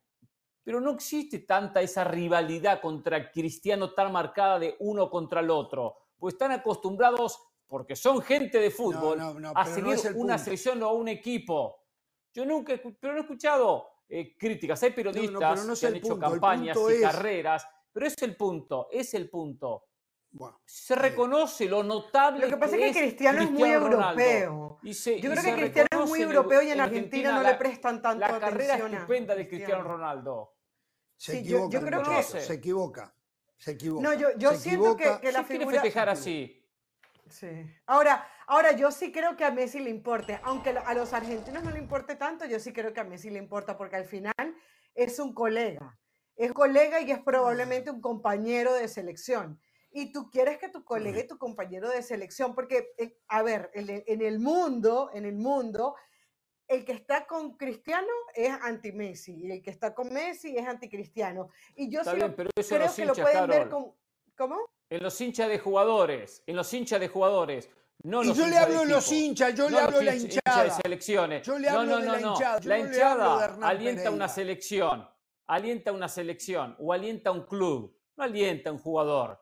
Pero 0.64 0.82
no 0.82 0.92
existe 0.92 1.40
tanta 1.40 1.82
esa 1.82 2.04
rivalidad 2.04 2.82
contra 2.82 3.32
Cristiano 3.32 3.94
tan 3.94 4.12
marcada 4.12 4.60
de 4.60 4.76
uno 4.80 5.10
contra 5.10 5.40
el 5.40 5.50
otro. 5.50 5.96
Pues 6.18 6.34
están 6.34 6.52
acostumbrados, 6.52 7.40
porque 7.66 7.96
son 7.96 8.22
gente 8.22 8.60
de 8.60 8.70
fútbol, 8.72 9.18
no, 9.18 9.34
no, 9.40 9.52
a 9.56 9.64
no 9.64 9.74
seguir 9.74 9.94
es 9.94 10.04
el 10.06 10.16
una 10.16 10.34
punto. 10.34 10.44
selección 10.44 10.84
o 10.84 10.92
un 10.92 11.08
equipo. 11.08 11.86
Yo 12.34 12.46
nunca, 12.46 12.74
pero 13.00 13.14
no 13.14 13.20
he 13.20 13.22
escuchado 13.22 13.88
eh, 14.10 14.36
críticas. 14.38 14.84
Hay 14.84 14.92
periodistas 14.92 15.32
pero 15.40 15.72
es 15.74 15.80
que 15.80 15.88
han 15.88 15.96
hecho 15.96 16.08
punto, 16.10 16.30
campañas 16.30 16.78
y 16.90 16.94
es- 16.94 17.02
carreras, 17.02 17.66
pero 17.98 18.06
es 18.10 18.22
el 18.22 18.36
punto, 18.36 18.90
es 18.92 19.12
el 19.16 19.28
punto. 19.28 19.86
Bueno, 20.30 20.62
Se 20.66 20.94
reconoce 20.94 21.66
lo 21.66 21.82
notable 21.84 22.42
Lo 22.46 22.50
que 22.52 22.58
pasa 22.58 22.76
es 22.76 22.94
que 22.96 23.00
Cristiano 23.02 23.42
es 23.42 23.50
muy 23.50 23.74
Ronaldo. 23.74 24.22
europeo. 24.22 24.80
Y 24.84 24.94
se- 24.94 25.20
Yo 25.20 25.32
y 25.32 25.36
creo 25.36 25.44
que 25.44 25.62
Cristiano 25.62 26.04
es 26.04 26.10
muy 26.10 26.22
europeo 26.22 26.62
y 26.62 26.66
en 26.68 26.74
en 26.74 26.82
Argentina 26.82 27.32
no 27.32 27.42
la- 27.42 27.52
le 27.54 27.58
prestan 27.58 28.00
tanto 28.04 28.20
La 28.20 28.40
carrera 28.40 28.76
atención 28.76 28.94
a 28.94 28.98
estupenda 28.98 29.34
de 29.36 29.48
Cristiano. 29.48 29.84
Ronaldo. 29.84 30.54
se 31.16 31.32
Sí, 31.32 31.44
yo- 31.46 31.66
equivoca, 31.66 31.80
yo 31.80 31.86
creo 31.88 32.04
que- 32.04 32.24
se 32.24 32.54
equivoca, 32.54 33.16
se 33.58 33.72
equivoca. 33.72 34.04
No, 34.04 34.14
yo, 34.14 34.28
yo 34.38 34.52
se 34.52 34.58
siento 34.60 34.96
que, 34.96 35.04
equivoca. 35.06 35.22
que 35.22 35.32
la 35.32 35.40
¿Quién 35.40 35.46
quiere 35.48 35.60
figura... 35.64 35.82
festejar 35.82 36.10
así? 36.10 36.64
Sí. 37.28 37.48
Ahora, 37.88 38.28
ahora 38.46 38.74
yo 38.74 38.92
sí 38.92 39.12
creo 39.12 39.36
que 39.36 39.44
a 39.44 39.50
Messi 39.50 39.80
le 39.80 39.90
importe, 39.90 40.40
aunque 40.44 40.70
a 40.70 40.94
los 40.94 41.14
argentinos 41.14 41.64
no 41.64 41.72
le 41.72 41.80
importe 41.80 42.16
tanto, 42.16 42.46
yo 42.46 42.60
sí 42.60 42.72
creo 42.72 42.94
que 42.94 43.00
a 43.00 43.04
Messi 43.04 43.32
le 43.32 43.40
importa 43.40 43.76
porque 43.76 43.96
al 43.96 44.06
final 44.06 44.34
es 44.94 45.18
un 45.18 45.34
colega, 45.34 45.98
es 46.38 46.54
colega 46.54 47.02
y 47.02 47.12
es 47.12 47.20
probablemente 47.20 47.92
un 47.92 48.00
compañero 48.00 48.74
de 48.74 48.88
selección. 48.88 49.60
Y 49.92 50.12
tú 50.12 50.30
quieres 50.30 50.58
que 50.60 50.70
tu 50.70 50.84
colega 50.86 51.20
y 51.20 51.28
tu 51.28 51.38
compañero 51.38 51.90
de 51.90 52.02
selección, 52.04 52.54
porque, 52.54 52.94
eh, 52.98 53.18
a 53.28 53.42
ver, 53.42 53.72
en 53.74 53.90
el- 53.90 54.04
en 54.08 54.22
el 54.22 54.40
mundo, 54.40 55.10
en 55.14 55.26
el 55.26 55.36
mundo, 55.36 55.96
el 56.68 56.86
que 56.86 56.92
está 56.92 57.26
con 57.26 57.58
Cristiano 57.58 58.08
es 58.36 58.52
anti-Messi 58.62 59.34
y 59.46 59.52
el 59.52 59.62
que 59.62 59.72
está 59.72 59.96
con 59.96 60.14
Messi 60.14 60.56
es 60.58 60.68
anti-Cristiano. 60.68 61.50
Y 61.76 61.90
yo 61.90 62.04
sí 62.04 62.12
bien, 62.16 62.28
lo- 62.30 62.36
pero 62.36 62.50
eso 62.56 62.76
en 62.76 62.80
creo 62.82 62.88
los 62.88 62.96
que 62.96 63.06
lo 63.06 63.12
hinchas, 63.14 63.26
pueden 63.32 63.48
ver 63.50 63.58
Carol. 63.64 63.72
como... 63.72 63.98
¿Cómo? 64.38 64.70
En 64.90 65.02
los 65.02 65.20
hinchas 65.20 65.50
de 65.50 65.58
jugadores, 65.58 66.44
en 66.46 66.56
los 66.56 66.72
hinchas 66.72 67.00
de 67.00 67.08
jugadores. 67.08 67.70
No 68.04 68.22
Y 68.24 68.28
los 68.28 68.38
yo 68.38 68.44
le 68.44 68.50
hinchas 68.50 68.64
hablo 68.66 68.80
de 68.82 68.86
de 68.86 68.92
los 68.92 69.12
hinchas, 69.12 69.56
yo 69.56 69.64
le 69.66 69.70
No 69.72 69.78
los 69.78 69.84
hablo 69.88 69.98
de 70.00 70.06
la 70.06 70.14
hinch- 70.16 70.22
hinchada. 70.34 70.64
de 70.64 70.72
selecciones. 70.72 71.48
Yo 71.48 71.58
le 71.58 71.72
no, 71.72 71.80
hablo 71.80 71.92
no, 71.94 71.98
de 72.02 72.06
no, 72.06 72.12
la 72.14 72.20
no. 72.20 72.34
hinchada, 72.34 72.60
yo 72.60 72.70
La 72.70 72.78
no 72.78 72.84
le 72.84 72.90
hinchada 72.92 73.48
de 73.58 73.66
alienta 73.66 74.12
una 74.12 74.28
selección, 74.30 75.10
alienta 75.48 75.92
una 75.92 76.08
selección 76.08 76.76
o 76.80 76.94
alienta 76.94 77.32
un 77.32 77.44
club, 77.46 77.98
no 78.16 78.24
alienta 78.24 78.72
un 78.72 78.78
jugador. 78.80 79.42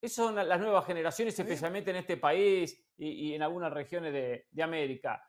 Esas 0.00 0.24
son 0.26 0.34
la- 0.36 0.44
las 0.44 0.60
nuevas 0.60 0.84
generaciones, 0.86 1.38
especialmente 1.38 1.90
en 1.90 1.96
este 1.96 2.16
país 2.16 2.80
y, 2.96 3.08
y 3.30 3.34
en 3.34 3.42
algunas 3.42 3.72
regiones 3.72 4.12
de, 4.12 4.46
de 4.50 4.62
América. 4.62 5.22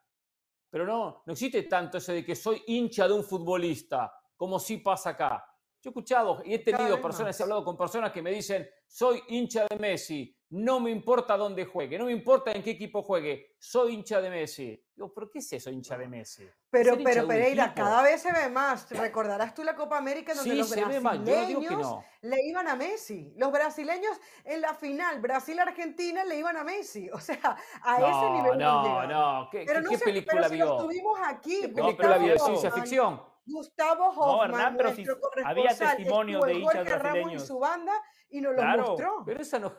Pero 0.69 0.85
no, 0.85 1.23
no 1.25 1.33
existe 1.33 1.63
tanto 1.63 1.97
eso 1.97 2.13
de 2.13 2.23
que 2.23 2.35
soy 2.35 2.61
hincha 2.67 3.07
de 3.07 3.13
un 3.13 3.23
futbolista, 3.23 4.13
como 4.35 4.59
sí 4.59 4.77
pasa 4.77 5.11
acá. 5.11 5.43
Yo 5.81 5.89
he 5.89 5.91
escuchado 5.91 6.41
y 6.45 6.53
he 6.53 6.59
tenido 6.59 6.95
personas, 7.01 7.39
he 7.39 7.43
hablado 7.43 7.63
con 7.65 7.75
personas 7.77 8.11
que 8.11 8.21
me 8.21 8.31
dicen, 8.31 8.69
soy 8.87 9.21
hincha 9.29 9.65
de 9.67 9.77
Messi, 9.79 10.35
no 10.51 10.79
me 10.79 10.89
importa 10.89 11.37
dónde 11.37 11.65
juegue, 11.65 11.99
no 11.99 12.05
me 12.05 12.11
importa 12.11 12.51
en 12.51 12.63
qué 12.63 12.71
equipo 12.71 13.03
juegue, 13.03 13.55
soy 13.59 13.93
hincha 13.93 14.19
de 14.19 14.29
Messi. 14.31 14.83
Digo, 14.95 15.13
¿pero 15.13 15.29
qué 15.29 15.39
es 15.39 15.53
eso, 15.53 15.69
hincha 15.69 15.95
de 15.97 16.07
Messi? 16.07 16.49
Pero, 16.71 16.97
pero 17.03 17.27
Pereira, 17.27 17.73
cada 17.73 18.01
vez 18.01 18.21
se 18.21 18.31
ve 18.33 18.49
más. 18.49 18.89
Recordarás 18.89 19.53
tú 19.53 19.63
la 19.63 19.75
Copa 19.75 19.97
América 19.97 20.33
donde 20.33 20.49
Sí, 20.51 20.57
los 20.57 20.75
no 20.75 20.85
brasileños 20.87 21.71
no. 21.71 22.03
le 22.21 22.35
iban 22.47 22.67
a 22.67 22.75
Messi. 22.75 23.31
Los 23.37 23.51
brasileños 23.51 24.19
en 24.43 24.61
la 24.61 24.73
final, 24.73 25.21
Brasil-Argentina, 25.21 26.23
le 26.25 26.37
iban 26.37 26.57
a 26.57 26.63
Messi. 26.63 27.09
O 27.11 27.19
sea, 27.19 27.55
a 27.83 27.95
ese 27.97 28.09
No, 28.09 28.33
nivel 28.33 28.45
hemos 28.53 28.57
no, 28.57 28.83
llegado. 28.83 29.07
no, 29.43 29.49
¿qué, 29.51 29.63
Pero 29.67 29.81
no 29.81 29.89
qué 29.91 29.97
película 29.99 30.41
pero 30.41 30.49
si 30.49 30.57
los 30.57 30.69
vio? 30.69 30.77
tuvimos 30.85 31.19
aquí. 31.25 31.61
¿Qué 31.61 31.69
película 31.69 32.17
vio 32.17 32.33
de 32.33 32.39
ciencia 32.39 32.71
ficción? 32.71 33.21
Gustavo 33.45 34.13
No, 34.13 34.21
Hoffman, 34.21 34.51
Hernán, 34.51 34.77
pero 34.77 34.93
si 34.93 35.03
nuestro 35.03 35.29
había 35.43 35.63
corresponsal, 35.63 35.97
testimonios 35.97 36.35
estuvo 36.39 36.45
de 36.45 36.53
hinchas 36.59 36.75
Ramos 36.75 36.91
y 36.91 36.99
brasileños. 37.13 37.47
su 37.47 37.59
banda 37.59 37.93
y 38.29 38.41
nos 38.41 38.53
Claro, 38.53 38.81
lo 38.81 38.87
mostró. 38.89 39.23
Pero 39.25 39.41
esa 39.41 39.57
no, 39.59 39.73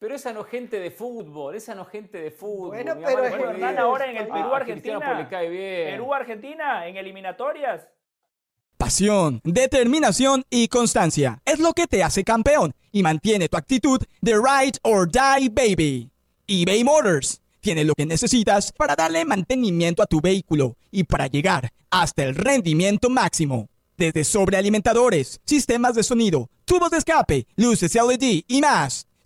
pero 0.00 0.16
esa 0.16 0.32
no 0.32 0.42
gente 0.42 0.80
de 0.80 0.90
fútbol, 0.90 1.54
esa 1.54 1.74
no 1.76 1.84
gente 1.84 2.18
de 2.18 2.30
fútbol. 2.32 2.68
Bueno, 2.70 2.96
mi 2.96 3.04
pero 3.04 3.16
mamá 3.18 3.26
es 3.28 3.32
le 3.32 3.36
Bueno, 3.36 3.36
que 3.36 3.38
puede 3.38 3.54
Hernán, 3.54 3.70
decir, 3.74 3.78
ahora 3.80 4.10
en 4.10 4.16
el 4.16 4.22
Ah, 4.24 4.26
"Ah, 4.30 4.34
Perú, 4.34 4.54
a 4.54 4.60
Cristiano 4.64 4.98
Argentina. 4.98 5.06
pues 5.06 5.18
le 5.18 5.28
cae 5.28 5.48
bien. 5.50 5.90
Perú, 5.92 6.14
Argentina, 6.14 6.86
en 6.88 6.96
eliminatorias. 6.96 7.86
Pasión, 8.76 9.40
determinación 9.44 10.44
y 10.48 10.68
constancia 10.68 11.42
es 11.44 11.58
lo 11.60 11.74
que 11.74 11.86
te 11.86 12.02
hace 12.02 12.24
campeón 12.24 12.74
y 12.90 13.02
mantiene 13.02 13.48
tu 13.48 13.58
actitud 13.58 14.00
de 14.22 14.32
ride 14.36 14.78
or 14.82 15.06
die 15.10 15.50
baby. 15.50 16.10
eBay 16.46 16.82
Motors 16.82 17.42
tiene 17.60 17.84
lo 17.84 17.94
que 17.94 18.06
necesitas 18.06 18.72
para 18.72 18.96
darle 18.96 19.24
mantenimiento 19.26 20.02
a 20.02 20.06
tu 20.06 20.20
vehículo 20.22 20.76
y 20.90 21.04
para 21.04 21.26
llegar 21.26 21.70
hasta 21.90 22.24
el 22.24 22.34
rendimiento 22.34 23.10
máximo. 23.10 23.68
Desde 23.98 24.24
sobrealimentadores, 24.24 25.40
sistemas 25.44 25.94
de 25.94 26.02
sonido, 26.02 26.48
tubos 26.64 26.90
de 26.90 26.96
escape, 26.96 27.46
luces 27.56 27.94
LED 27.94 28.44
y 28.48 28.60
más. 28.62 29.06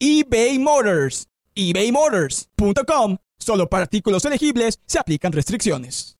eBay 0.00 0.58
Motors. 0.58 1.28
ebaymotors.com. 1.54 3.18
Solo 3.38 3.68
para 3.68 3.82
artículos 3.82 4.24
elegibles 4.24 4.80
se 4.86 4.98
aplican 4.98 5.30
restricciones. 5.32 6.16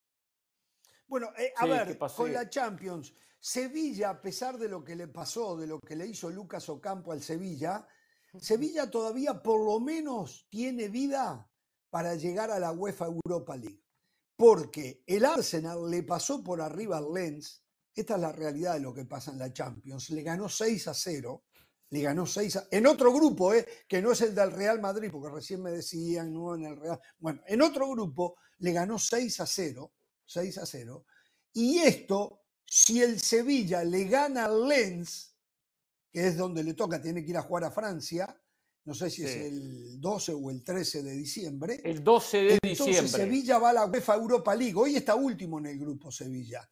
Bueno, 1.06 1.28
eh, 1.38 1.52
a 1.56 1.64
Sí, 1.64 1.68
ver, 1.70 1.98
con 1.98 2.32
la 2.32 2.48
Champions, 2.48 3.12
Sevilla, 3.40 4.10
a 4.10 4.20
pesar 4.20 4.58
de 4.58 4.68
lo 4.68 4.84
que 4.84 4.94
le 4.94 5.08
pasó, 5.08 5.56
de 5.56 5.66
lo 5.66 5.80
que 5.80 5.96
le 5.96 6.06
hizo 6.06 6.28
Lucas 6.30 6.68
Ocampo 6.68 7.10
al 7.12 7.22
Sevilla, 7.22 7.86
Sevilla 8.38 8.90
todavía 8.90 9.42
por 9.42 9.64
lo 9.64 9.80
menos 9.80 10.46
tiene 10.50 10.88
vida 10.88 11.50
para 11.88 12.14
llegar 12.14 12.50
a 12.50 12.60
la 12.60 12.70
UEFA 12.72 13.06
Europa 13.06 13.56
League. 13.56 13.82
Porque 14.36 15.02
el 15.06 15.24
Arsenal 15.24 15.90
le 15.90 16.02
pasó 16.02 16.44
por 16.44 16.60
arriba 16.60 16.98
al 16.98 17.12
Lens. 17.12 17.62
Esta 17.94 18.14
es 18.14 18.20
la 18.20 18.32
realidad 18.32 18.74
de 18.74 18.80
lo 18.80 18.94
que 18.94 19.04
pasa 19.04 19.32
en 19.32 19.38
la 19.38 19.52
Champions. 19.52 20.10
Le 20.10 20.22
ganó 20.22 20.48
6 20.48 20.86
a 20.88 20.94
0. 20.94 21.44
Le 21.90 22.00
ganó 22.02 22.24
6 22.24 22.56
a... 22.56 22.68
En 22.70 22.86
otro 22.86 23.12
grupo, 23.12 23.52
eh, 23.52 23.66
que 23.88 24.00
no 24.00 24.12
es 24.12 24.20
el 24.20 24.34
del 24.34 24.52
Real 24.52 24.80
Madrid, 24.80 25.10
porque 25.10 25.28
recién 25.34 25.60
me 25.62 25.72
decían, 25.72 26.32
no 26.32 26.54
en 26.54 26.64
el 26.64 26.76
Real. 26.76 27.00
Bueno, 27.18 27.42
en 27.46 27.62
otro 27.62 27.88
grupo 27.90 28.36
le 28.58 28.72
ganó 28.72 28.98
6 28.98 29.40
a 29.40 29.46
0. 29.46 29.92
6 30.24 30.58
a 30.58 30.66
0. 30.66 31.04
Y 31.52 31.78
esto, 31.78 32.42
si 32.64 33.02
el 33.02 33.18
Sevilla 33.20 33.82
le 33.82 34.04
gana 34.04 34.44
al 34.44 34.68
Lens, 34.68 35.34
que 36.12 36.28
es 36.28 36.36
donde 36.36 36.62
le 36.62 36.74
toca, 36.74 37.02
tiene 37.02 37.24
que 37.24 37.30
ir 37.30 37.36
a 37.36 37.42
jugar 37.42 37.64
a 37.64 37.70
Francia, 37.72 38.40
no 38.84 38.94
sé 38.94 39.10
si 39.10 39.24
es 39.24 39.32
Sí. 39.32 39.38
el 39.40 40.00
12 40.00 40.32
o 40.32 40.50
el 40.50 40.62
13 40.64 41.02
de 41.02 41.12
diciembre. 41.12 41.80
El 41.84 42.02
12 42.04 42.36
de 42.38 42.52
Entonces 42.62 42.86
diciembre. 42.86 43.08
Sevilla 43.24 43.58
va 43.58 43.70
a 43.70 43.74
la 43.74 43.86
UEFA 43.86 44.14
Europa 44.14 44.54
League. 44.54 44.74
Hoy 44.76 44.96
está 44.96 45.16
último 45.16 45.58
en 45.58 45.66
el 45.66 45.78
grupo 45.78 46.10
Sevilla. 46.12 46.68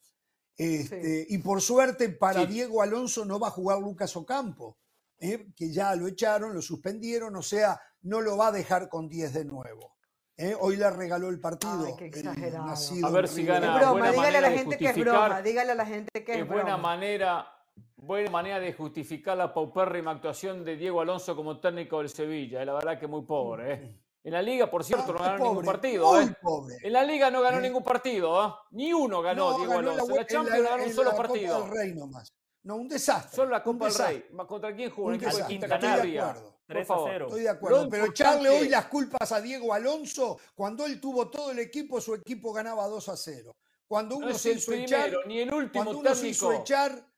Este, 0.56 1.26
Y 1.28 1.38
por 1.38 1.60
suerte 1.60 2.08
para 2.08 2.40
Sí. 2.42 2.52
Diego 2.54 2.82
Alonso 2.82 3.24
no 3.24 3.38
va 3.38 3.48
a 3.48 3.52
jugar 3.52 3.78
Lucas 3.80 4.16
Ocampo, 4.16 4.78
¿eh? 5.20 5.46
que 5.56 5.72
ya 5.72 5.94
lo 5.94 6.06
echaron, 6.06 6.54
lo 6.54 6.62
suspendieron, 6.62 7.34
o 7.36 7.42
sea, 7.42 7.80
no 8.02 8.20
lo 8.20 8.36
va 8.36 8.48
a 8.48 8.52
dejar 8.52 8.88
con 8.88 9.08
10 9.08 9.32
de 9.34 9.44
nuevo. 9.44 9.96
¿eh? 10.36 10.54
Hoy 10.60 10.76
le 10.76 10.88
regaló 10.90 11.28
el 11.28 11.40
partido. 11.40 11.84
Ay, 11.86 11.94
qué 11.98 12.06
exagerado. 12.06 12.68
A 13.04 13.10
ver 13.10 13.24
en 13.24 13.30
si 13.30 13.44
gana 13.44 13.74
Es 13.74 13.80
broma, 13.82 14.10
dígale 14.12 14.38
a 14.38 14.40
la 14.40 14.50
gente 14.50 14.76
que 14.78 14.86
es 14.86 14.96
broma, 14.96 15.42
dígale 15.42 15.72
a 15.72 15.74
la 15.74 15.86
gente 15.86 16.24
que 16.24 16.32
es, 16.32 16.38
es 16.38 16.46
buena 16.46 16.62
broma. 16.76 16.78
manera, 16.78 17.48
buena 17.96 18.30
manera 18.30 18.60
de 18.60 18.72
justificar 18.72 19.36
la 19.36 19.52
paupérrima 19.52 20.12
actuación 20.12 20.64
de 20.64 20.76
Diego 20.76 21.00
Alonso 21.00 21.34
como 21.34 21.58
técnico 21.60 21.98
del 21.98 22.08
Sevilla. 22.08 22.62
eh, 22.62 22.66
La 22.66 22.74
verdad 22.74 22.98
que 22.98 23.06
muy 23.06 23.22
pobre. 23.22 23.72
eh. 23.72 24.00
En 24.24 24.32
la 24.34 24.42
liga, 24.42 24.70
por 24.70 24.84
cierto, 24.84 25.12
no 25.12 25.20
Ah, 25.20 25.32
ganó 25.32 25.44
ningún 25.46 25.64
partido. 25.64 26.12
muy 26.12 26.24
eh. 26.24 26.36
pobre. 26.42 26.74
En 26.82 26.92
la 26.92 27.02
liga 27.04 27.30
no 27.30 27.40
ganó 27.40 27.60
ningún 27.60 27.82
partido. 27.82 28.58
Ni 28.72 28.92
uno 28.92 29.22
ganó 29.22 29.52
No, 29.52 29.56
Diego 29.58 29.72
ganó 29.74 29.78
en 29.92 29.96
la 29.96 30.02
Alonso. 30.02 30.12
En 30.12 30.16
la 30.18 30.26
Champions 30.26 30.58
no 30.58 30.68
ganó 30.70 30.82
un 30.82 30.88
en 30.88 30.94
solo 30.94 31.10
la 31.10 31.16
Copa 31.16 31.28
partido. 31.28 31.62
del 31.62 31.70
Rey 31.70 31.94
nomás. 31.94 32.34
No, 32.62 32.76
un 32.76 32.88
desastre. 32.88 33.36
Solo 33.36 33.50
la 33.50 33.62
Copa 33.62 33.88
del. 33.88 33.96
Rey. 33.96 34.26
¿Contra 34.46 34.74
quién 34.74 34.90
jugó? 34.90 35.08
Un 35.08 35.14
equipo 35.14 35.30
de 35.30 35.36
desastre. 35.36 35.58
quinta 35.58 35.74
Estoy 35.74 36.10
de 36.10 36.20
acuerdo. 36.20 36.50
Por 36.50 36.58
3 36.66 36.82
a 36.82 36.86
favor. 36.86 37.10
0. 37.10 37.26
Estoy 37.26 37.42
de 37.42 37.48
acuerdo. 37.48 37.84
Lo 37.84 37.90
Pero 37.90 38.04
echarle 38.06 38.48
hoy 38.50 38.68
las 38.68 38.86
culpas 38.86 39.32
a 39.32 39.40
Diego 39.40 39.72
Alonso, 39.72 40.38
cuando 40.54 40.84
él 40.84 41.00
tuvo 41.00 41.30
todo 41.30 41.50
el 41.50 41.60
equipo, 41.60 42.00
su 42.00 42.14
equipo 42.14 42.52
ganaba 42.52 42.86
2 42.86 43.08
a 43.08 43.16
0. 43.16 43.56
Cuando 43.86 44.16
No 44.16 44.26
uno 44.26 44.34
es 44.34 44.42
se 44.42 44.50
el 44.52 44.58
hizo 44.58 44.72
echar, 44.72 45.04
primero, 45.04 45.24
ni 45.26 45.38
el 45.40 45.54
último 45.54 45.84
cuando 45.84 46.00
uno 46.00 46.14
se 46.14 46.28
hizo 46.28 46.48
técnico. 46.48 46.62
echar, 46.62 47.08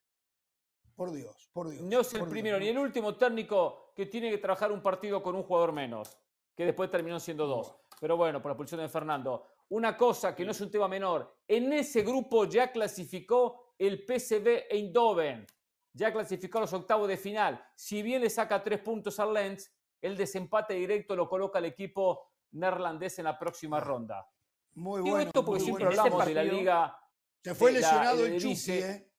por 0.94 1.10
Dios, 1.10 1.50
por 1.52 1.68
Dios. 1.68 1.82
No 1.82 2.00
es 2.00 2.12
el 2.14 2.20
Dios, 2.20 2.28
primero, 2.30 2.58
no. 2.58 2.64
ni 2.64 2.68
el 2.68 2.78
último 2.78 3.16
técnico 3.16 3.92
que 3.96 4.06
tiene 4.06 4.30
que 4.30 4.38
trabajar 4.38 4.70
un 4.70 4.80
partido 4.80 5.20
con 5.20 5.34
un 5.34 5.42
jugador 5.42 5.72
menos, 5.72 6.16
que 6.54 6.64
después 6.64 6.88
terminó 6.88 7.18
siendo 7.18 7.48
dos. 7.48 7.74
Pero 8.00 8.16
bueno, 8.16 8.40
por 8.40 8.52
la 8.52 8.56
pulsión 8.56 8.80
de 8.80 8.88
Fernando. 8.88 9.46
Una 9.70 9.96
cosa 9.96 10.34
que 10.34 10.44
no 10.44 10.52
es 10.52 10.60
un 10.60 10.70
tema 10.70 10.86
menor, 10.86 11.38
en 11.48 11.72
ese 11.72 12.02
grupo 12.02 12.44
ya 12.44 12.70
clasificó 12.70 13.69
el 13.80 14.04
PSV 14.04 14.66
Eindhoven, 14.70 15.46
ya 15.94 16.12
clasificó 16.12 16.58
a 16.58 16.60
los 16.62 16.72
octavos 16.74 17.08
de 17.08 17.16
final. 17.16 17.64
Si 17.74 18.02
bien 18.02 18.20
le 18.20 18.28
saca 18.28 18.62
tres 18.62 18.80
puntos 18.80 19.18
al 19.18 19.32
Lens, 19.32 19.74
el 20.02 20.16
desempate 20.16 20.74
directo 20.74 21.16
lo 21.16 21.28
coloca 21.28 21.58
el 21.58 21.64
equipo 21.64 22.30
neerlandés 22.52 23.18
en 23.18 23.24
la 23.24 23.38
próxima 23.38 23.80
ronda. 23.80 24.28
Muy 24.74 25.02
Digo 25.02 25.16
bueno. 25.16 25.28
esto 25.28 25.44
porque 25.44 25.60
muy 25.60 25.64
siempre 25.64 25.86
bueno. 25.86 26.00
hablamos 26.02 26.26
de 26.26 26.34
la 26.34 26.44
liga 26.44 26.98
Se 27.42 27.54
fue 27.54 27.72
lesionado 27.72 28.26
el. 28.26 28.38
Chucky, 28.38 28.72
¿eh? 28.72 29.12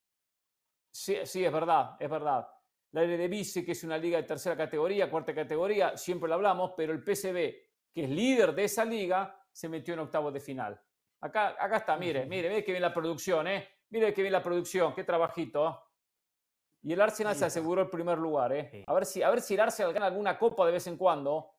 Sí, 0.92 1.18
sí, 1.24 1.44
es 1.44 1.52
verdad, 1.52 1.96
es 2.00 2.10
verdad. 2.10 2.48
La 2.92 3.04
Eredivisie, 3.04 3.66
que 3.66 3.72
es 3.72 3.84
una 3.84 3.98
liga 3.98 4.18
de 4.18 4.28
tercera 4.28 4.56
categoría, 4.56 5.10
cuarta 5.10 5.34
categoría, 5.34 5.98
siempre 5.98 6.28
lo 6.28 6.36
hablamos, 6.36 6.74
pero 6.76 6.94
el 6.94 7.00
PSV, 7.00 7.34
que 7.92 8.04
es 8.04 8.10
líder 8.10 8.54
de 8.54 8.66
esa 8.66 8.86
liga, 8.86 9.44
se 9.52 9.70
metió 9.70 9.94
en 9.94 10.02
octavos 10.02 10.34
de 10.34 10.40
final. 10.40 10.80
Acá, 11.22 11.56
acá 11.60 11.78
está, 11.78 11.98
mire, 11.98 12.26
mire, 12.26 12.50
ve 12.50 12.64
que 12.64 12.72
bien 12.72 12.82
la 12.82 12.94
producción, 12.94 13.48
¿eh? 13.48 13.68
Mire 13.92 14.14
que 14.14 14.22
bien 14.22 14.32
la 14.34 14.42
producción, 14.44 14.94
qué 14.96 15.04
trabajito. 15.04 15.84
Y 16.84 16.94
el 16.94 17.02
Arsenal 17.02 17.36
se 17.36 17.46
aseguró 17.46 17.82
el 17.84 17.90
primer 17.90 18.18
lugar, 18.18 18.52
¿eh? 18.54 18.70
Sí. 18.72 18.84
A 18.88 18.94
ver 18.94 19.06
si, 19.06 19.22
a 19.22 19.30
ver 19.30 19.42
si 19.42 19.54
el 19.54 19.60
Arsenal 19.60 19.94
gana 19.94 20.08
alguna 20.08 20.38
copa 20.40 20.66
de 20.66 20.72
vez 20.72 20.88
en 20.88 20.98
cuando. 20.98 21.54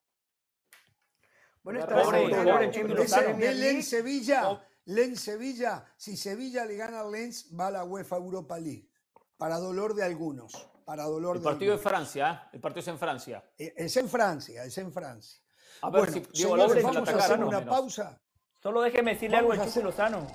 Bueno, 1.62 1.78
Pobre- 1.80 1.92
está 1.94 2.02
pobre- 2.02 2.18
seguro 2.26 2.44
pobre 2.52 2.64
en 3.70 3.82
Sevilla, 3.84 4.50
Oh. 4.50 4.60
Lens 4.86 5.20
Sevilla, 5.20 5.84
si 5.96 6.16
Sevilla 6.16 6.64
le 6.64 6.74
gana 6.76 7.00
al 7.02 7.12
Lens, 7.12 7.48
va 7.58 7.68
a 7.68 7.70
la 7.70 7.84
UEFA 7.84 8.16
Europa 8.16 8.58
League. 8.58 8.88
Para 9.36 9.58
dolor 9.58 9.94
de 9.94 10.02
algunos. 10.02 10.68
Para 10.84 11.04
dolor 11.04 11.36
El 11.36 11.42
partido 11.42 11.70
de 11.70 11.78
algunos. 11.78 11.92
Francia, 11.92 12.42
¿eh? 12.46 12.50
El 12.54 12.60
partido 12.60 12.80
es 12.80 12.88
en 12.88 12.98
Francia. 12.98 13.44
Eh, 13.58 13.74
Es 13.76 13.96
en 13.96 14.08
Francia, 14.08 14.64
es 14.64 14.76
en 14.78 14.92
Francia. 14.92 15.40
A 15.82 15.90
ver 15.90 16.00
Bueno, 16.00 16.12
si 16.14 16.20
Diego 16.32 16.56
señores, 16.56 16.82
vamos 16.84 17.08
a 17.08 17.16
hacer 17.16 17.38
una 17.44 17.60
menos. 17.60 17.74
pausa. 17.76 18.20
Solo 18.60 18.80
déjeme 18.82 19.14
decirle 19.14 19.36
algo 19.36 19.50
Vamos 19.50 19.62
al 19.62 19.68
a 19.68 19.72
Chucky 19.72 19.86
hacer- 19.88 20.10
Lozano. 20.10 20.26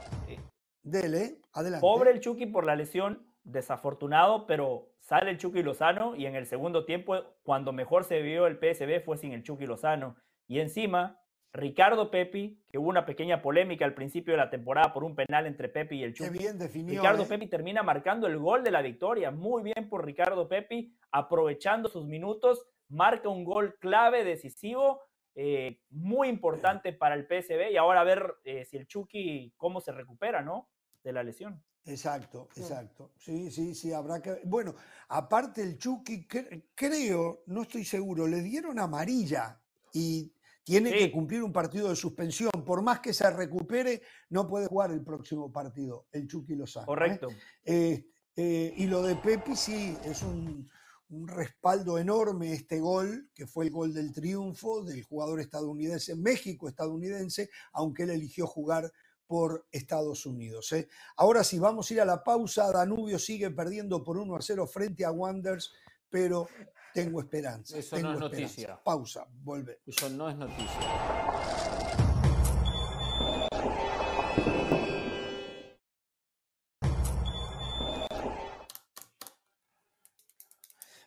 Dele, 0.88 1.42
adelante. 1.52 1.82
Pobre 1.82 2.12
el 2.12 2.22
Chucky 2.22 2.46
por 2.46 2.64
la 2.64 2.78
lesión, 2.78 3.28
desafortunado, 3.44 4.48
pero 4.48 4.94
sale 5.02 5.32
el 5.32 5.38
Chucky 5.38 5.62
Lozano 5.62 6.16
y 6.16 6.26
en 6.26 6.36
el 6.36 6.46
segundo 6.46 6.86
tiempo, 6.86 7.18
cuando 7.44 7.74
mejor 7.74 8.06
se 8.06 8.22
vio 8.22 8.48
el 8.48 8.58
PSB, 8.58 9.04
fue 9.04 9.18
sin 9.18 9.34
el 9.34 9.44
Chucky 9.44 9.66
Lozano. 9.66 10.16
Y 10.48 10.62
encima, 10.62 11.20
Ricardo 11.52 12.10
Pepi, 12.10 12.64
que 12.70 12.78
hubo 12.78 12.88
una 12.88 13.06
pequeña 13.06 13.42
polémica 13.42 13.84
al 13.84 13.96
principio 13.96 14.32
de 14.32 14.38
la 14.38 14.50
temporada 14.50 14.94
por 14.94 15.04
un 15.04 15.14
penal 15.14 15.46
entre 15.46 15.68
Pepi 15.68 15.98
y 15.98 16.04
el 16.04 16.14
Qué 16.14 16.26
Chucky. 16.26 16.38
bien 16.38 16.58
definió. 16.58 17.02
Ricardo 17.02 17.24
¿eh? 17.24 17.28
Pepi 17.28 17.48
termina 17.48 17.84
marcando 17.84 18.26
el 18.26 18.38
gol 18.38 18.64
de 18.64 18.72
la 18.72 18.82
victoria. 18.82 19.30
Muy 19.30 19.64
bien 19.64 19.90
por 19.90 20.06
Ricardo 20.06 20.48
Pepi, 20.48 20.96
aprovechando 21.12 21.90
sus 21.90 22.06
minutos, 22.06 22.66
marca 22.88 23.28
un 23.28 23.44
gol 23.44 23.76
clave, 23.80 24.24
decisivo, 24.24 25.02
eh, 25.36 25.82
muy 25.90 26.30
importante 26.30 26.94
para 26.94 27.16
el 27.16 27.28
PSB. 27.28 27.72
Y 27.74 27.78
ahora 27.78 28.00
a 28.00 28.06
ver 28.06 28.36
eh, 28.46 28.64
si 28.64 28.78
el 28.78 28.88
Chucky, 28.88 29.54
cómo 29.58 29.82
se 29.82 29.92
recupera, 29.92 30.42
¿no? 30.42 30.70
De 31.08 31.14
la 31.14 31.24
lesión. 31.24 31.64
Exacto, 31.86 32.50
exacto. 32.58 33.14
Sí, 33.18 33.50
sí, 33.50 33.74
sí, 33.74 33.94
habrá 33.94 34.22
que. 34.22 34.42
Bueno, 34.44 34.76
aparte 35.08 35.62
el 35.62 35.78
Chucky, 35.78 36.28
cre- 36.28 36.66
creo, 36.76 37.44
no 37.46 37.62
estoy 37.62 37.86
seguro, 37.86 38.28
le 38.28 38.42
dieron 38.42 38.78
amarilla 38.78 39.58
y 39.94 40.30
tiene 40.66 40.92
Sí. 40.92 40.98
que 40.98 41.12
cumplir 41.14 41.44
un 41.44 41.54
partido 41.54 41.88
de 41.88 41.96
suspensión. 41.96 42.52
Por 42.66 42.82
más 42.82 43.00
que 43.00 43.14
se 43.14 43.30
recupere, 43.32 44.02
no 44.32 44.46
puede 44.50 44.68
jugar 44.68 44.92
el 44.92 45.02
próximo 45.02 45.50
partido, 45.50 46.08
el 46.12 46.28
Chucky 46.28 46.56
Lozano. 46.56 46.84
¿eh? 46.84 46.88
Correcto. 46.88 47.30
Eh, 47.64 48.06
eh, 48.36 48.74
y 48.76 48.86
lo 48.88 49.02
de 49.02 49.16
Pepi 49.16 49.56
sí, 49.56 49.98
es 50.04 50.24
un, 50.24 50.70
un 51.08 51.28
respaldo 51.30 51.98
enorme 51.98 52.52
este 52.52 52.82
gol, 52.82 53.30
que 53.34 53.48
fue 53.48 53.64
el 53.64 53.72
gol 53.72 53.94
del 53.94 54.12
triunfo 54.12 54.84
del 54.84 55.04
jugador 55.04 55.40
estadounidense, 55.40 56.18
México-estadounidense, 56.18 57.50
aunque 57.72 58.04
él 58.04 58.10
eligió 58.10 58.46
jugar 58.46 58.92
por 59.28 59.68
Estados 59.72 60.26
Unidos. 60.26 60.72
¿eh? 60.72 60.88
Ahora 61.18 61.44
sí, 61.44 61.60
vamos 61.60 61.90
a 61.90 61.94
ir 61.94 62.02
a 62.02 62.06
la 62.06 62.24
pausa. 62.24 62.72
Danubio 62.72 63.20
sigue 63.20 63.52
perdiendo 63.52 64.04
por 64.04 64.18
1 64.18 64.36
a 64.36 64.42
0 64.42 64.66
frente 64.68 65.06
a 65.06 65.12
Wanderers, 65.12 65.72
pero 66.10 66.48
tengo 66.94 67.20
esperanza. 67.20 67.78
Eso 67.78 67.98
no 67.98 68.02
tengo 68.02 68.12
es 68.12 68.16
esperanza. 68.16 68.46
noticia. 68.48 68.84
Pausa, 68.84 69.28
vuelve. 69.30 69.82
Eso 69.86 70.10
no 70.10 70.30
es 70.30 70.38
noticia. 70.38 71.78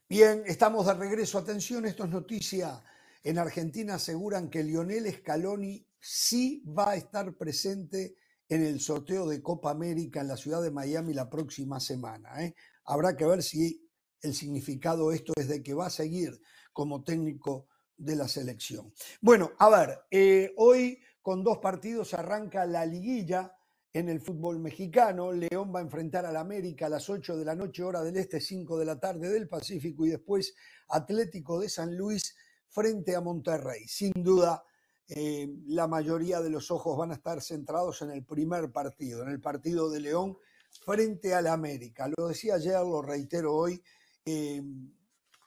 Bien, 0.08 0.42
estamos 0.44 0.86
de 0.86 0.94
regreso. 0.94 1.38
Atención, 1.38 1.86
esto 1.86 2.04
es 2.04 2.10
noticia. 2.10 2.82
En 3.22 3.38
Argentina 3.38 3.94
aseguran 3.94 4.50
que 4.50 4.64
Lionel 4.64 5.08
Scaloni 5.12 5.86
sí 6.00 6.64
va 6.66 6.90
a 6.90 6.96
estar 6.96 7.36
presente 7.36 8.16
en 8.48 8.64
el 8.64 8.80
sorteo 8.80 9.28
de 9.28 9.42
Copa 9.42 9.70
América 9.70 10.20
en 10.20 10.28
la 10.28 10.36
ciudad 10.36 10.62
de 10.62 10.70
Miami 10.70 11.14
la 11.14 11.30
próxima 11.30 11.78
semana. 11.78 12.44
¿eh? 12.44 12.54
Habrá 12.84 13.16
que 13.16 13.24
ver 13.24 13.42
si 13.42 13.88
el 14.22 14.34
significado 14.34 15.10
de 15.10 15.16
esto 15.16 15.32
es 15.36 15.48
de 15.48 15.62
que 15.62 15.74
va 15.74 15.86
a 15.86 15.90
seguir 15.90 16.40
como 16.72 17.04
técnico 17.04 17.68
de 17.96 18.16
la 18.16 18.28
selección. 18.28 18.92
Bueno, 19.20 19.52
a 19.58 19.68
ver, 19.68 20.00
eh, 20.10 20.52
hoy 20.56 20.98
con 21.22 21.44
dos 21.44 21.58
partidos 21.58 22.14
arranca 22.14 22.64
la 22.66 22.84
liguilla 22.86 23.54
en 23.92 24.08
el 24.08 24.20
fútbol 24.20 24.58
mexicano. 24.58 25.32
León 25.32 25.72
va 25.74 25.80
a 25.80 25.82
enfrentar 25.82 26.24
al 26.24 26.36
América 26.36 26.86
a 26.86 26.90
las 26.90 27.08
8 27.10 27.36
de 27.36 27.44
la 27.44 27.54
noche, 27.54 27.82
hora 27.82 28.02
del 28.02 28.16
este, 28.16 28.40
5 28.40 28.78
de 28.78 28.84
la 28.84 28.98
tarde 28.98 29.28
del 29.28 29.48
Pacífico, 29.48 30.06
y 30.06 30.10
después 30.10 30.54
Atlético 30.88 31.60
de 31.60 31.68
San 31.68 31.96
Luis 31.96 32.34
frente 32.68 33.14
a 33.14 33.20
Monterrey. 33.20 33.86
Sin 33.86 34.12
duda, 34.16 34.64
eh, 35.12 35.48
la 35.66 35.88
mayoría 35.88 36.40
de 36.40 36.50
los 36.50 36.70
ojos 36.70 36.96
van 36.96 37.10
a 37.10 37.14
estar 37.14 37.42
centrados 37.42 38.00
en 38.02 38.12
el 38.12 38.24
primer 38.24 38.70
partido, 38.70 39.24
en 39.24 39.30
el 39.30 39.40
partido 39.40 39.90
de 39.90 39.98
León 39.98 40.38
frente 40.84 41.34
al 41.34 41.48
América. 41.48 42.08
Lo 42.16 42.28
decía 42.28 42.54
ayer, 42.54 42.74
lo 42.74 43.02
reitero 43.02 43.56
hoy, 43.56 43.82
eh, 44.24 44.62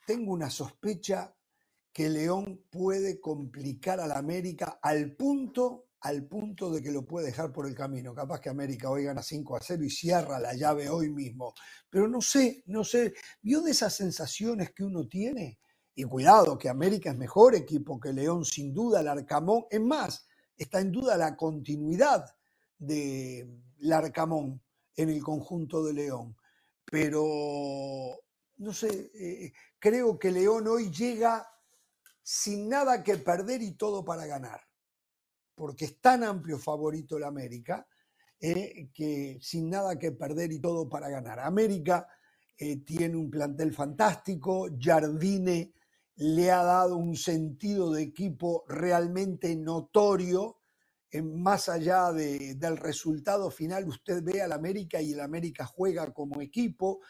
tengo 0.06 0.34
una 0.34 0.50
sospecha 0.50 1.34
que 1.94 2.10
León 2.10 2.66
puede 2.70 3.22
complicar 3.22 4.02
al 4.02 4.12
América 4.12 4.80
al 4.82 5.16
punto 5.16 5.86
al 6.02 6.26
punto 6.26 6.70
de 6.70 6.82
que 6.84 6.92
lo 6.92 7.06
puede 7.06 7.28
dejar 7.28 7.54
por 7.54 7.66
el 7.66 7.74
camino. 7.74 8.14
Capaz 8.14 8.42
que 8.42 8.50
América 8.50 8.90
hoy 8.90 9.06
gana 9.06 9.24
5 9.24 9.56
a 9.56 9.62
0 9.62 9.86
y 9.86 9.90
cierra 9.90 10.38
la 10.38 10.54
llave 10.54 10.90
hoy 10.90 11.10
mismo. 11.10 11.54
Pero 11.90 12.10
no 12.10 12.20
sé, 12.20 12.62
no 12.66 12.84
sé. 12.84 13.14
¿Vio 13.42 13.62
de 13.62 13.72
esas 13.72 13.96
sensaciones 13.96 14.74
que 14.74 14.84
uno 14.84 15.08
tiene? 15.08 15.60
Y 15.96 16.04
cuidado, 16.06 16.58
que 16.58 16.70
América 16.70 17.12
es 17.12 17.18
mejor 17.18 17.56
equipo 17.56 18.00
que 18.00 18.14
León, 18.14 18.46
sin 18.46 18.74
duda, 18.74 19.02
el 19.02 19.08
Arcamón. 19.08 19.66
Es 19.70 19.82
más, 19.82 20.28
está 20.58 20.80
en 20.80 20.92
duda 20.92 21.18
la 21.18 21.36
continuidad 21.36 22.26
de 22.78 23.48
Larcamón 23.80 24.62
en 24.96 25.10
el 25.10 25.22
conjunto 25.22 25.84
de 25.84 25.94
León. 25.94 26.36
Pero, 26.86 27.24
no 28.58 28.74
sé, 28.74 29.12
eh, 29.14 29.54
creo 29.80 30.18
que 30.18 30.32
León 30.32 30.68
hoy 30.68 30.90
llega 30.92 31.48
sin 32.22 32.70
nada 32.70 33.04
que 33.04 33.18
perder 33.18 33.62
y 33.62 33.74
todo 33.74 34.04
para 34.04 34.26
ganar 34.26 34.62
porque 35.56 35.86
es 35.86 36.00
tan 36.00 36.24
amplio 36.24 36.58
favorito 36.58 37.18
el 37.18 37.24
América, 37.24 37.88
eh, 38.40 38.90
que 38.94 39.38
sin 39.42 39.70
nada 39.70 39.98
que 39.98 40.12
perder 40.12 40.52
y 40.52 40.60
todo 40.60 40.90
para 40.90 41.10
ganar. 41.10 41.40
América 41.40 42.08
eh, 42.58 42.78
tiene 42.84 43.16
un 43.16 43.30
plantel 43.30 43.74
fantástico, 43.74 44.68
Jardine 44.80 45.74
le 46.16 46.52
ha 46.52 46.64
dado 46.64 46.98
un 46.98 47.16
sentido 47.16 47.92
de 47.92 48.04
equipo 48.04 48.64
realmente 48.68 49.56
notorio, 49.56 50.60
eh, 51.12 51.22
más 51.22 51.70
allá 51.70 52.12
de- 52.12 52.56
del 52.56 52.78
resultado 52.78 53.50
final, 53.52 53.88
usted 53.88 54.24
ve 54.24 54.42
al 54.42 54.52
América 54.52 55.02
y 55.02 55.14
el 55.14 55.20
América 55.20 55.66
juega 55.66 56.12
como 56.14 56.42
equipo, 56.42 57.02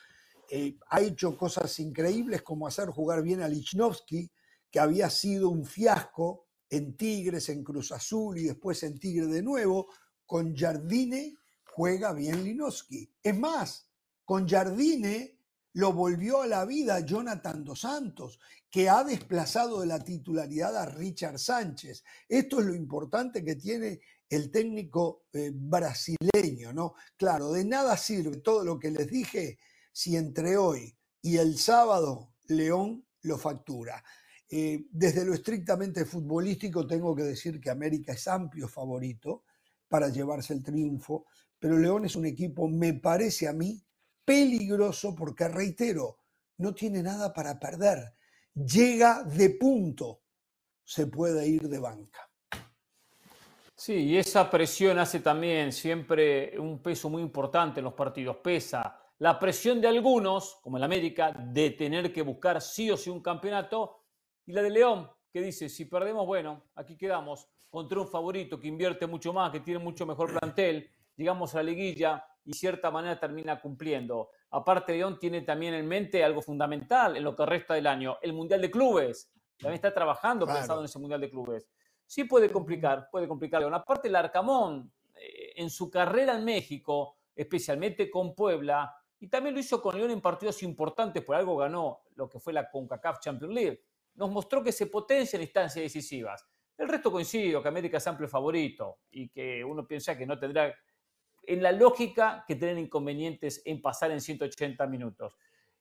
eh, 0.49 0.77
ha 0.89 1.01
hecho 1.01 1.37
cosas 1.37 1.79
increíbles 1.79 2.41
como 2.41 2.67
hacer 2.67 2.89
jugar 2.89 3.23
bien 3.23 3.41
a 3.41 3.47
Lichnowsky, 3.47 4.29
que 4.69 4.79
había 4.79 5.09
sido 5.09 5.49
un 5.49 5.65
fiasco 5.65 6.47
en 6.69 6.97
Tigres, 6.97 7.49
en 7.49 7.63
Cruz 7.63 7.91
Azul 7.91 8.37
y 8.37 8.45
después 8.45 8.81
en 8.83 8.99
Tigre 8.99 9.27
de 9.27 9.41
nuevo, 9.43 9.87
con 10.25 10.55
Jardine 10.55 11.35
juega 11.65 12.13
bien 12.13 12.43
Linoski. 12.43 13.09
Es 13.21 13.37
más, 13.37 13.87
con 14.25 14.47
Jardine 14.47 15.37
lo 15.73 15.91
volvió 15.93 16.41
a 16.41 16.47
la 16.47 16.65
vida 16.65 16.99
Jonathan 16.99 17.63
Dos 17.63 17.81
Santos, 17.81 18.39
que 18.69 18.89
ha 18.89 19.03
desplazado 19.03 19.81
de 19.81 19.88
la 19.88 19.99
titularidad 19.99 20.75
a 20.77 20.86
Richard 20.86 21.39
Sánchez. 21.39 22.03
Esto 22.27 22.59
es 22.59 22.65
lo 22.65 22.75
importante 22.75 23.43
que 23.43 23.55
tiene 23.55 24.01
el 24.29 24.51
técnico 24.51 25.25
eh, 25.33 25.51
brasileño, 25.53 26.73
¿no? 26.73 26.95
Claro, 27.15 27.51
de 27.51 27.65
nada 27.65 27.97
sirve 27.97 28.38
todo 28.38 28.63
lo 28.63 28.79
que 28.79 28.91
les 28.91 29.07
dije 29.07 29.59
si 29.91 30.15
entre 30.15 30.57
hoy 30.57 30.95
y 31.21 31.38
el 31.38 31.57
sábado 31.57 32.33
León 32.47 33.05
lo 33.21 33.38
factura. 33.38 34.03
Eh, 34.49 34.86
desde 34.91 35.25
lo 35.25 35.33
estrictamente 35.33 36.05
futbolístico 36.05 36.86
tengo 36.86 37.15
que 37.15 37.23
decir 37.23 37.59
que 37.59 37.69
América 37.69 38.13
es 38.13 38.27
amplio 38.27 38.67
favorito 38.67 39.43
para 39.88 40.09
llevarse 40.09 40.53
el 40.53 40.63
triunfo, 40.63 41.25
pero 41.59 41.77
León 41.77 42.05
es 42.05 42.15
un 42.15 42.25
equipo, 42.25 42.67
me 42.67 42.93
parece 42.93 43.47
a 43.47 43.53
mí, 43.53 43.83
peligroso 44.25 45.15
porque, 45.15 45.47
reitero, 45.47 46.17
no 46.57 46.73
tiene 46.73 47.01
nada 47.01 47.33
para 47.33 47.59
perder. 47.59 48.15
Llega 48.53 49.23
de 49.23 49.51
punto, 49.51 50.21
se 50.83 51.07
puede 51.07 51.47
ir 51.47 51.67
de 51.67 51.79
banca. 51.79 52.29
Sí, 53.75 53.95
y 53.95 54.17
esa 54.17 54.49
presión 54.49 54.99
hace 54.99 55.19
también 55.19 55.73
siempre 55.73 56.57
un 56.57 56.81
peso 56.81 57.09
muy 57.09 57.21
importante 57.21 57.79
en 57.79 57.86
los 57.86 57.93
partidos. 57.93 58.38
Pesa 58.38 58.97
la 59.19 59.39
presión 59.39 59.81
de 59.81 59.88
algunos, 59.88 60.59
como 60.62 60.77
el 60.77 60.83
América, 60.83 61.31
de 61.31 61.71
tener 61.71 62.13
que 62.13 62.21
buscar 62.21 62.62
sí 62.62 62.91
o 62.91 62.97
sí 62.97 63.09
un 63.09 63.21
campeonato, 63.21 64.03
y 64.45 64.53
la 64.53 64.62
de 64.62 64.69
León, 64.69 65.09
que 65.31 65.41
dice, 65.41 65.69
si 65.69 65.86
perdemos, 65.86 66.25
bueno, 66.25 66.65
aquí 66.75 66.95
quedamos 66.95 67.47
contra 67.69 67.99
un 67.99 68.07
favorito 68.07 68.59
que 68.59 68.67
invierte 68.67 69.07
mucho 69.07 69.33
más, 69.33 69.51
que 69.51 69.62
tiene 69.62 69.79
mucho 69.79 70.05
mejor 70.05 70.31
plantel, 70.38 70.89
llegamos 71.15 71.55
a 71.55 71.57
la 71.57 71.63
liguilla 71.63 72.25
y 72.45 72.53
cierta 72.53 72.91
manera 72.91 73.19
termina 73.19 73.60
cumpliendo. 73.60 74.29
Aparte, 74.51 74.93
León 74.93 75.17
tiene 75.19 75.41
también 75.41 75.73
en 75.73 75.88
mente 75.88 76.23
algo 76.23 76.41
fundamental 76.41 77.17
en 77.17 77.23
lo 77.23 77.36
que 77.36 77.45
resta 77.45 77.73
del 77.73 77.88
año, 77.88 78.17
el 78.21 78.34
Mundial 78.34 78.62
de 78.62 78.71
Clubes. 78.71 79.32
También 79.58 79.75
está 79.75 79.93
trabajando 79.93 80.45
pensando 80.45 80.79
en 80.79 80.86
ese 80.86 80.99
Mundial 80.99 81.21
de 81.21 81.29
Clubes. 81.29 81.67
Sí 82.06 82.25
puede 82.25 82.49
complicar, 82.49 83.08
puede 83.10 83.27
complicar 83.27 83.62
León. 83.62 83.73
Aparte, 83.73 84.08
el 84.08 84.15
Arcamón, 84.15 84.91
eh, 85.15 85.53
en 85.56 85.69
su 85.69 85.89
carrera 85.89 86.38
en 86.38 86.43
México, 86.43 87.17
especialmente 87.36 88.10
con 88.10 88.36
Puebla, 88.36 88.95
y 89.19 89.27
también 89.27 89.56
lo 89.56 89.62
hizo 89.62 89.82
con 89.82 89.95
León 89.95 90.12
en 90.12 90.21
partidos 90.21 90.62
importantes, 90.63 91.23
por 91.23 91.36
algo 91.36 91.56
ganó 91.56 92.01
lo 92.15 92.27
que 92.27 92.39
fue 92.39 92.51
la 92.51 92.69
CONCACAF 92.69 93.19
Champions 93.19 93.53
League. 93.53 93.84
Nos 94.15 94.29
mostró 94.29 94.62
que 94.62 94.71
se 94.71 94.88
potencia 94.88 95.38
en 95.38 95.43
instancias 95.43 95.82
decisivas. 95.82 96.45
El 96.77 96.89
resto 96.89 97.12
coincido 97.12 97.62
que 97.62 97.69
América 97.69 97.97
es 97.97 98.08
amplio 98.08 98.27
favorito 98.27 98.99
y 99.12 99.29
que 99.29 99.63
uno 99.63 99.88
piensa 99.88 100.17
que 100.17 100.25
no 100.25 100.38
tendrá, 100.38 100.75
en 101.47 101.63
la 101.63 101.71
lógica, 101.71 102.43
que 102.47 102.56
tener 102.56 102.77
inconvenientes 102.77 103.62
en 103.65 103.82
pasar 103.82 104.12
en 104.12 104.21
180 104.21 104.86
minutos. 104.88 105.38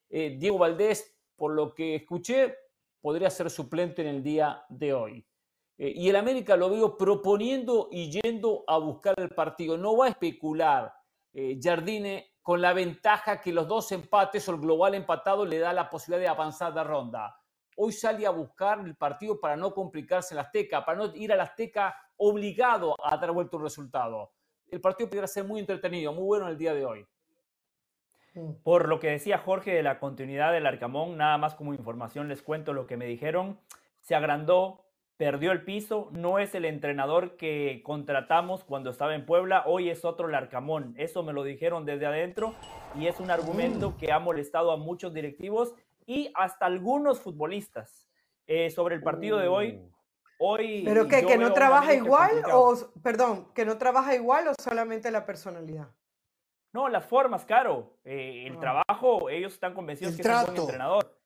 Eh, 0.08 0.36
Diego 0.38 0.58
Valdés, 0.58 1.16
por 1.36 1.52
lo 1.52 1.74
que 1.74 1.94
escuché, 1.96 2.54
podría 3.00 3.30
ser 3.30 3.50
suplente 3.50 4.02
en 4.02 4.08
el 4.08 4.22
día 4.22 4.64
de 4.68 4.92
hoy. 4.92 5.26
Eh, 5.78 5.92
y 5.96 6.08
el 6.08 6.16
América 6.16 6.56
lo 6.56 6.70
veo 6.70 6.96
proponiendo 6.96 7.88
y 7.90 8.10
yendo 8.10 8.64
a 8.66 8.78
buscar 8.78 9.14
el 9.18 9.30
partido. 9.30 9.76
No 9.76 9.96
va 9.96 10.06
a 10.06 10.10
especular 10.10 10.92
eh, 11.32 11.58
Jardine 11.60 12.36
con 12.42 12.60
la 12.60 12.72
ventaja 12.72 13.40
que 13.40 13.52
los 13.52 13.66
dos 13.66 13.90
empates 13.92 14.48
o 14.48 14.52
el 14.52 14.60
global 14.60 14.94
empatado 14.94 15.46
le 15.46 15.58
da 15.58 15.72
la 15.72 15.88
posibilidad 15.88 16.20
de 16.20 16.28
avanzar 16.28 16.74
de 16.74 16.84
ronda. 16.84 17.36
Hoy 17.76 17.92
sale 17.92 18.26
a 18.26 18.30
buscar 18.30 18.80
el 18.80 18.96
partido 18.96 19.40
para 19.40 19.56
no 19.56 19.72
complicarse 19.72 20.34
en 20.34 20.36
la 20.36 20.42
Azteca, 20.42 20.84
para 20.84 20.98
no 20.98 21.14
ir 21.14 21.32
a 21.32 21.36
la 21.36 21.44
Azteca 21.44 21.96
obligado 22.16 22.94
a 23.02 23.16
dar 23.16 23.32
vuelta 23.32 23.56
un 23.56 23.62
resultado. 23.62 24.32
El 24.72 24.80
partido 24.80 25.08
podría 25.08 25.28
ser 25.28 25.44
muy 25.44 25.60
entretenido, 25.60 26.12
muy 26.12 26.24
bueno 26.24 26.46
en 26.46 26.52
el 26.52 26.58
día 26.58 26.74
de 26.74 26.84
hoy. 26.84 27.06
Por 28.64 28.88
lo 28.88 28.98
que 28.98 29.10
decía 29.10 29.38
Jorge 29.38 29.72
de 29.72 29.82
la 29.82 30.00
continuidad 30.00 30.50
del 30.52 30.66
Arcamón, 30.66 31.18
nada 31.18 31.38
más 31.38 31.54
como 31.54 31.74
información 31.74 32.28
les 32.28 32.42
cuento 32.42 32.72
lo 32.72 32.86
que 32.86 32.96
me 32.96 33.06
dijeron. 33.06 33.60
Se 34.00 34.14
agrandó 34.14 34.82
perdió 35.22 35.52
el 35.52 35.62
piso, 35.62 36.08
no 36.10 36.40
es 36.40 36.52
el 36.56 36.64
entrenador 36.64 37.36
que 37.36 37.82
contratamos 37.84 38.64
cuando 38.64 38.90
estaba 38.90 39.14
en 39.14 39.24
Puebla, 39.24 39.62
hoy 39.66 39.88
es 39.88 40.04
otro 40.04 40.26
Larcamón. 40.26 40.94
Eso 40.96 41.22
me 41.22 41.32
lo 41.32 41.44
dijeron 41.44 41.84
desde 41.84 42.06
adentro 42.06 42.56
y 42.98 43.06
es 43.06 43.20
un 43.20 43.30
argumento 43.30 43.90
mm. 43.90 43.96
que 43.98 44.10
ha 44.10 44.18
molestado 44.18 44.72
a 44.72 44.76
muchos 44.76 45.14
directivos 45.14 45.74
y 46.06 46.32
hasta 46.34 46.66
algunos 46.66 47.20
futbolistas. 47.20 48.08
Eh, 48.48 48.70
sobre 48.70 48.96
el 48.96 49.02
partido 49.04 49.38
de 49.38 49.46
hoy, 49.46 49.74
uh. 49.76 49.91
Hoy... 50.42 50.82
¿Pero 50.84 51.06
que, 51.06 51.24
que 51.24 51.38
no 51.38 51.52
trabaja 51.52 51.94
igual 51.94 52.42
o, 52.52 52.76
perdón, 53.02 53.48
que 53.54 53.64
no 53.64 53.78
trabaja 53.78 54.14
igual 54.14 54.48
o 54.48 54.54
solamente 54.60 55.10
la 55.10 55.24
personalidad? 55.24 55.88
No, 56.72 56.88
las 56.88 57.04
formas, 57.06 57.44
claro. 57.44 57.98
Eh, 58.04 58.44
el 58.46 58.56
ah. 58.56 58.60
trabajo, 58.60 59.30
ellos 59.30 59.52
están 59.52 59.74
convencidos 59.74 60.16
que 60.16 60.22
es 60.22 60.28
un 60.28 60.46
buen 60.46 60.56
entrenador. 60.56 61.16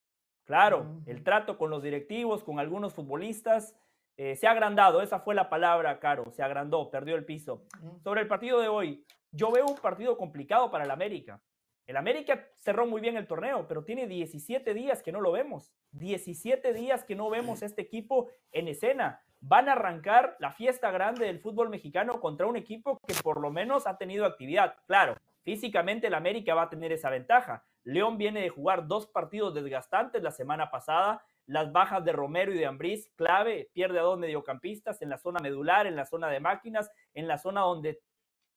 Claro, 0.44 0.84
mm. 0.84 1.02
el 1.06 1.24
trato 1.24 1.56
con 1.56 1.70
los 1.70 1.82
directivos, 1.82 2.44
con 2.44 2.58
algunos 2.58 2.92
futbolistas, 2.94 3.74
eh, 4.16 4.36
se 4.36 4.46
ha 4.46 4.52
agrandado, 4.52 5.02
esa 5.02 5.20
fue 5.20 5.34
la 5.34 5.48
palabra, 5.48 5.98
Caro, 5.98 6.30
se 6.32 6.42
agrandó, 6.42 6.90
perdió 6.90 7.16
el 7.16 7.24
piso. 7.24 7.64
Sobre 8.02 8.22
el 8.22 8.28
partido 8.28 8.60
de 8.60 8.68
hoy, 8.68 9.04
yo 9.30 9.50
veo 9.50 9.66
un 9.66 9.76
partido 9.76 10.16
complicado 10.16 10.70
para 10.70 10.84
el 10.84 10.90
América. 10.90 11.40
El 11.86 11.96
América 11.96 12.48
cerró 12.56 12.86
muy 12.86 13.00
bien 13.00 13.16
el 13.16 13.28
torneo, 13.28 13.68
pero 13.68 13.84
tiene 13.84 14.08
17 14.08 14.74
días 14.74 15.02
que 15.02 15.12
no 15.12 15.20
lo 15.20 15.30
vemos. 15.30 15.72
17 15.92 16.72
días 16.72 17.04
que 17.04 17.14
no 17.14 17.30
vemos 17.30 17.62
este 17.62 17.82
equipo 17.82 18.28
en 18.50 18.66
escena. 18.66 19.22
Van 19.40 19.68
a 19.68 19.72
arrancar 19.72 20.36
la 20.40 20.50
fiesta 20.50 20.90
grande 20.90 21.26
del 21.26 21.38
fútbol 21.38 21.68
mexicano 21.68 22.20
contra 22.20 22.46
un 22.46 22.56
equipo 22.56 22.98
que 23.06 23.14
por 23.22 23.40
lo 23.40 23.52
menos 23.52 23.86
ha 23.86 23.98
tenido 23.98 24.26
actividad. 24.26 24.76
Claro, 24.86 25.16
físicamente 25.44 26.08
el 26.08 26.14
América 26.14 26.54
va 26.54 26.62
a 26.62 26.70
tener 26.70 26.90
esa 26.90 27.08
ventaja. 27.08 27.64
León 27.84 28.18
viene 28.18 28.40
de 28.40 28.48
jugar 28.48 28.88
dos 28.88 29.06
partidos 29.06 29.54
desgastantes 29.54 30.20
la 30.22 30.32
semana 30.32 30.72
pasada 30.72 31.22
las 31.46 31.72
bajas 31.72 32.04
de 32.04 32.12
Romero 32.12 32.52
y 32.52 32.58
de 32.58 32.66
Ambriz, 32.66 33.08
clave, 33.14 33.70
pierde 33.72 34.00
a 34.00 34.02
dos 34.02 34.18
mediocampistas 34.18 35.00
en 35.00 35.08
la 35.08 35.18
zona 35.18 35.38
medular, 35.40 35.86
en 35.86 35.96
la 35.96 36.04
zona 36.04 36.28
de 36.28 36.40
máquinas, 36.40 36.90
en 37.14 37.28
la 37.28 37.38
zona 37.38 37.60
donde 37.60 38.00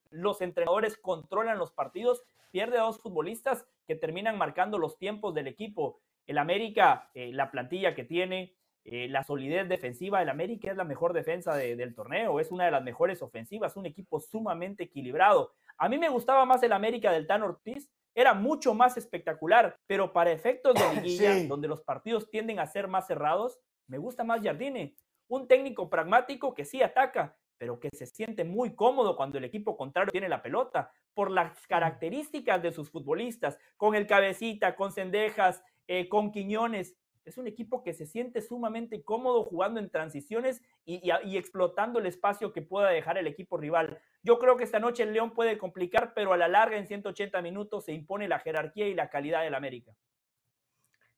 los 0.10 0.42
entrenadores 0.42 0.98
controlan 0.98 1.58
los 1.58 1.72
partidos, 1.72 2.24
pierde 2.52 2.78
a 2.78 2.84
dos 2.84 3.00
futbolistas 3.00 3.66
que 3.88 3.96
terminan 3.96 4.38
marcando 4.38 4.78
los 4.78 4.98
tiempos 4.98 5.34
del 5.34 5.48
equipo. 5.48 6.02
El 6.26 6.38
América, 6.38 7.10
eh, 7.14 7.32
la 7.34 7.52
plantilla 7.52 7.96
que 7.96 8.04
tiene, 8.04 8.56
eh, 8.86 9.08
la 9.08 9.24
solidez 9.24 9.68
defensiva, 9.68 10.22
el 10.22 10.30
América 10.30 10.72
es 10.72 10.78
la 10.78 10.84
mejor 10.84 11.14
defensa 11.14 11.56
del 11.56 11.94
torneo, 11.94 12.40
es 12.40 12.52
una 12.52 12.66
de 12.66 12.72
las 12.72 12.84
mejores 12.84 13.22
ofensivas, 13.22 13.76
un 13.76 13.86
equipo 13.86 14.20
sumamente 14.20 14.84
equilibrado. 14.86 15.54
A 15.78 15.90
mí 15.90 15.98
me 15.98 16.10
gustaba 16.10 16.46
más 16.46 16.64
el 16.64 16.74
América 16.74 17.12
del 17.12 17.28
Tan 17.28 17.44
Ortiz 17.44 17.90
era 18.16 18.34
mucho 18.34 18.74
más 18.74 18.98
espectacular, 18.98 19.78
pero 19.88 20.12
para 20.12 20.32
efectos 20.32 20.76
de 20.76 20.82
liguilla, 21.02 21.48
donde 21.48 21.68
los 21.68 21.82
partidos 21.84 22.30
tienden 22.30 22.60
a 22.60 22.68
ser 22.68 22.88
más 22.88 23.08
cerrados, 23.08 23.60
me 23.88 23.98
gusta 23.98 24.24
más 24.24 24.42
Jardine, 24.42 24.96
un 25.28 25.48
técnico 25.48 25.90
pragmático 25.90 26.54
que 26.54 26.66
sí 26.66 26.82
ataca, 26.82 27.38
pero 27.60 27.80
que 27.80 27.90
se 27.94 28.08
siente 28.08 28.44
muy 28.46 28.74
cómodo 28.74 29.16
cuando 29.16 29.38
el 29.38 29.44
equipo 29.44 29.78
contrario 29.78 30.12
tiene 30.12 30.30
la 30.30 30.42
pelota, 30.42 30.92
por 31.14 31.30
las 31.30 31.68
características 31.68 32.64
de 32.64 32.72
sus 32.72 32.90
futbolistas, 32.90 33.60
con 33.78 33.94
el 33.94 34.08
cabecita, 34.08 34.76
con 34.76 34.92
cendejas, 34.94 35.62
eh, 35.88 36.08
con 36.08 36.32
Quiñones. 36.32 36.96
Es 37.26 37.38
un 37.38 37.48
equipo 37.48 37.84
que 37.84 37.94
se 37.94 38.08
siente 38.08 38.42
sumamente 38.42 39.04
cómodo 39.04 39.44
jugando 39.44 39.80
en 39.80 39.90
transiciones 39.90 40.64
y, 40.86 41.12
explotando 41.38 42.00
el 42.00 42.06
espacio 42.06 42.54
que 42.54 42.62
pueda 42.62 42.90
dejar 42.90 43.18
el 43.18 43.28
equipo 43.28 43.58
rival. 43.58 44.00
Yo 44.24 44.40
creo 44.40 44.56
que 44.56 44.64
esta 44.64 44.80
noche 44.80 45.04
el 45.04 45.14
León 45.14 45.34
puede 45.34 45.58
complicar, 45.58 46.14
pero 46.16 46.32
a 46.32 46.38
la 46.38 46.48
larga 46.48 46.78
en 46.78 46.88
180 46.88 47.42
minutos 47.42 47.86
se 47.86 47.94
impone 47.94 48.30
la 48.30 48.40
jerarquía 48.40 48.88
y 48.88 48.96
la 48.96 49.10
calidad 49.10 49.44
del 49.44 49.54
América. 49.54 49.92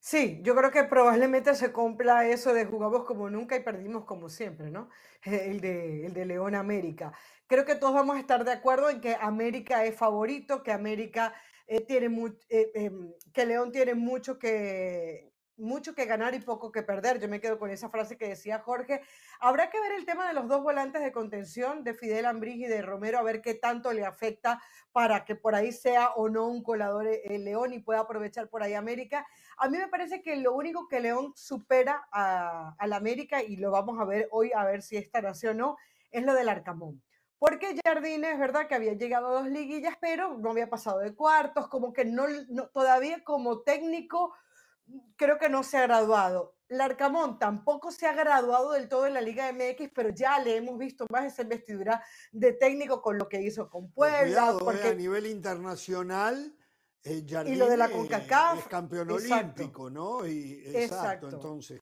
Sí, 0.04 0.40
yo 0.42 0.56
creo 0.56 0.72
que 0.72 0.82
probablemente 0.84 1.54
se 1.54 1.72
cumpla 1.72 2.26
eso 2.28 2.52
de 2.52 2.64
jugamos 2.64 3.04
como 3.04 3.30
nunca 3.30 3.54
y 3.56 3.60
perdimos 3.62 4.04
como 4.04 4.28
siempre, 4.28 4.68
¿no? 4.70 4.88
El 5.22 5.60
de, 5.60 6.06
el 6.06 6.12
de 6.14 6.26
León 6.26 6.54
América. 6.56 7.12
Creo 7.46 7.64
que 7.64 7.76
todos 7.76 7.94
vamos 7.94 8.16
a 8.16 8.20
estar 8.20 8.44
de 8.44 8.50
acuerdo 8.52 8.90
en 8.90 9.00
que 9.00 9.14
América 9.20 9.84
es 9.84 9.94
favorito, 9.96 10.62
que 10.64 10.72
América 10.72 11.32
eh, 11.68 11.80
tiene 11.82 12.06
eh, 12.48 12.70
em, 12.74 13.12
que 13.32 13.46
León 13.46 13.70
tiene 13.70 13.94
mucho 13.94 14.38
que, 14.40 15.31
mucho 15.56 15.94
que 15.94 16.06
ganar 16.06 16.34
y 16.34 16.40
poco 16.40 16.72
que 16.72 16.82
perder. 16.82 17.20
Yo 17.20 17.28
me 17.28 17.40
quedo 17.40 17.58
con 17.58 17.70
esa 17.70 17.88
frase 17.88 18.16
que 18.16 18.28
decía 18.28 18.58
Jorge. 18.60 19.02
Habrá 19.40 19.70
que 19.70 19.80
ver 19.80 19.92
el 19.92 20.04
tema 20.04 20.26
de 20.26 20.34
los 20.34 20.48
dos 20.48 20.62
volantes 20.62 21.02
de 21.02 21.12
contención 21.12 21.84
de 21.84 21.94
Fidel 21.94 22.26
Ambrís 22.26 22.56
y 22.56 22.66
de 22.66 22.82
Romero, 22.82 23.18
a 23.18 23.22
ver 23.22 23.42
qué 23.42 23.54
tanto 23.54 23.92
le 23.92 24.04
afecta 24.04 24.62
para 24.92 25.24
que 25.24 25.36
por 25.36 25.54
ahí 25.54 25.72
sea 25.72 26.10
o 26.10 26.28
no 26.28 26.46
un 26.46 26.62
colador 26.62 27.06
el 27.06 27.20
eh, 27.24 27.38
León 27.38 27.72
y 27.72 27.80
pueda 27.80 28.00
aprovechar 28.00 28.48
por 28.48 28.62
ahí 28.62 28.74
América. 28.74 29.26
A 29.56 29.68
mí 29.68 29.78
me 29.78 29.88
parece 29.88 30.22
que 30.22 30.36
lo 30.36 30.52
único 30.54 30.88
que 30.88 31.00
León 31.00 31.32
supera 31.34 32.08
a, 32.12 32.74
la 32.86 32.96
América, 32.96 33.42
y 33.42 33.56
lo 33.56 33.70
vamos 33.70 34.00
a 34.00 34.04
ver 34.04 34.28
hoy, 34.30 34.52
a 34.54 34.64
ver 34.64 34.82
si 34.82 34.96
esta 34.96 35.20
nación 35.20 35.52
o 35.52 35.54
no, 35.54 35.76
es 36.10 36.24
lo 36.24 36.34
del 36.34 36.48
Arcamón. 36.48 37.02
Porque 37.38 37.76
Jardine 37.84 38.32
es 38.32 38.38
verdad 38.38 38.68
que 38.68 38.74
había 38.74 38.92
llegado 38.92 39.28
a 39.28 39.40
dos 39.40 39.48
liguillas, 39.48 39.96
pero 40.00 40.38
no 40.38 40.50
había 40.50 40.70
pasado 40.70 41.00
de 41.00 41.14
cuartos, 41.14 41.68
como 41.68 41.92
que 41.92 42.04
no 42.04 42.26
todavía 42.72 43.24
como 43.24 43.62
técnico 43.62 44.32
creo 45.16 45.38
que 45.38 45.48
no 45.48 45.62
se 45.62 45.78
ha 45.78 45.82
graduado. 45.82 46.56
Larcamón 46.68 47.38
tampoco 47.38 47.90
se 47.90 48.06
ha 48.06 48.12
graduado 48.12 48.72
del 48.72 48.88
todo 48.88 49.06
en 49.06 49.14
la 49.14 49.20
Liga 49.20 49.52
MX, 49.52 49.90
pero 49.94 50.08
ya 50.08 50.38
le 50.38 50.56
hemos 50.56 50.78
visto 50.78 51.06
más 51.10 51.26
esa 51.26 51.42
investidura 51.42 52.02
de 52.32 52.52
técnico 52.54 53.02
con 53.02 53.18
lo 53.18 53.28
que 53.28 53.42
hizo 53.42 53.68
con 53.68 53.90
Puebla. 53.92 54.56
porque... 54.58 54.88
a 54.88 54.94
nivel 54.94 55.26
internacional, 55.26 56.56
eh, 57.04 57.24
y 57.46 57.56
lo 57.56 57.68
de 57.68 57.76
la 57.76 57.90
CONCACAF. 57.90 58.60
Es 58.60 58.68
campeón 58.68 59.10
olímpico, 59.10 59.90
¿no? 59.90 60.24
Y, 60.24 60.62
exacto, 60.72 61.28
entonces. 61.28 61.80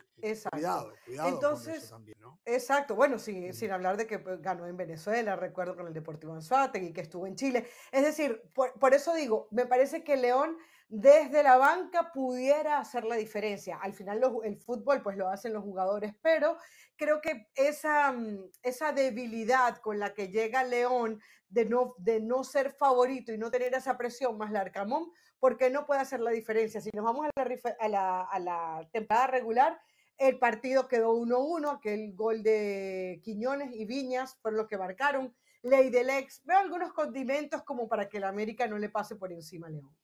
Cuidado, 0.51 0.95
cuidado 1.05 1.29
entonces, 1.29 1.75
con 1.75 1.83
eso 1.83 1.95
también, 1.95 2.19
¿no? 2.21 2.41
Exacto, 2.47 2.95
bueno, 2.95 3.19
sin, 3.19 3.53
sin 3.53 3.71
hablar 3.71 3.99
de 3.99 4.07
que 4.07 4.19
pues, 4.19 4.41
ganó 4.41 4.67
en 4.67 4.77
Venezuela, 4.79 5.37
recuerdo 5.37 5.77
con 5.77 5.87
el 5.87 5.93
Deportivo 5.93 6.33
Anzuategui, 6.33 6.93
que 6.95 7.03
estuvo 7.03 7.27
en 7.27 7.37
Chile. 7.37 7.67
Es 7.93 8.03
decir, 8.03 8.43
por, 8.55 8.73
por 8.79 8.95
eso 8.95 9.15
digo, 9.15 9.47
me 9.51 9.67
parece 9.67 10.05
que 10.05 10.17
León 10.17 10.57
desde 10.91 11.45
la 11.45 11.57
banca 11.57 12.11
pudiera 12.12 12.78
hacer 12.78 13.05
la 13.05 13.14
diferencia. 13.14 13.78
Al 13.80 13.95
final 13.95 14.20
el 14.43 14.57
fútbol 14.59 15.03
pues 15.03 15.16
lo 15.16 15.28
hacen 15.28 15.53
los 15.53 15.62
jugadores, 15.62 16.14
pero 16.20 16.57
creo 16.97 17.20
que 17.20 17.47
esa, 17.55 18.11
mm, 18.11 18.51
esa 18.62 18.93
debilidad 18.93 19.76
con 19.76 20.01
la 20.01 20.12
que 20.14 20.28
llega 20.28 20.64
León 20.64 21.20
de 21.49 21.64
no, 21.64 21.95
de 21.99 22.20
no 22.20 22.43
ser 22.43 22.72
favorito 22.72 23.32
y 23.32 23.38
no 23.38 23.53
tener 23.53 23.72
esa 23.72 23.97
presión 23.97 24.36
más 24.36 24.51
la 24.51 24.62
Arcamón, 24.62 25.12
porque 25.38 25.70
no 25.70 25.86
puede 25.86 26.01
hacer 26.01 26.20
la 26.20 26.32
diferencia. 26.32 26.80
Si 26.80 26.91
nos 26.93 27.05
vamos 27.05 27.26
a 27.26 27.30
la, 27.41 27.76
a 27.78 27.88
la, 27.88 28.22
a 28.22 28.38
la 28.41 28.88
temporada 28.93 29.28
regular, 29.28 29.80
el 30.18 30.41
partido 30.41 30.88
quedó 30.88 31.14
1-1, 31.14 31.76
aquel 31.76 32.14
gol 32.14 32.43
de 32.43 33.20
Quiñones 33.22 33.70
y 33.72 33.84
Viñas 33.84 34.36
fueron 34.43 34.59
los 34.59 34.66
que 34.66 34.76
marcaron. 34.76 35.34
Ley 35.62 35.88
del 35.91 36.11
ex, 36.11 36.43
veo 36.45 36.59
algunos 36.59 36.93
condimentos 36.93 37.62
como 37.62 37.88
para 37.88 38.09
que 38.09 38.16
el 38.16 38.24
América 38.24 38.66
no 38.66 38.76
le 38.76 38.88
pase 38.88 39.14
por 39.14 39.32
encima 39.32 39.68
a 39.68 39.70
León. 39.70 39.99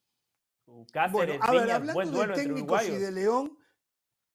Bueno, 0.67 1.35
a 1.41 1.53
ver, 1.53 1.71
hablando 1.71 2.27
de 2.27 2.35
técnicos 2.35 2.89
y 2.89 2.97
de 2.97 3.13
León, 3.13 3.59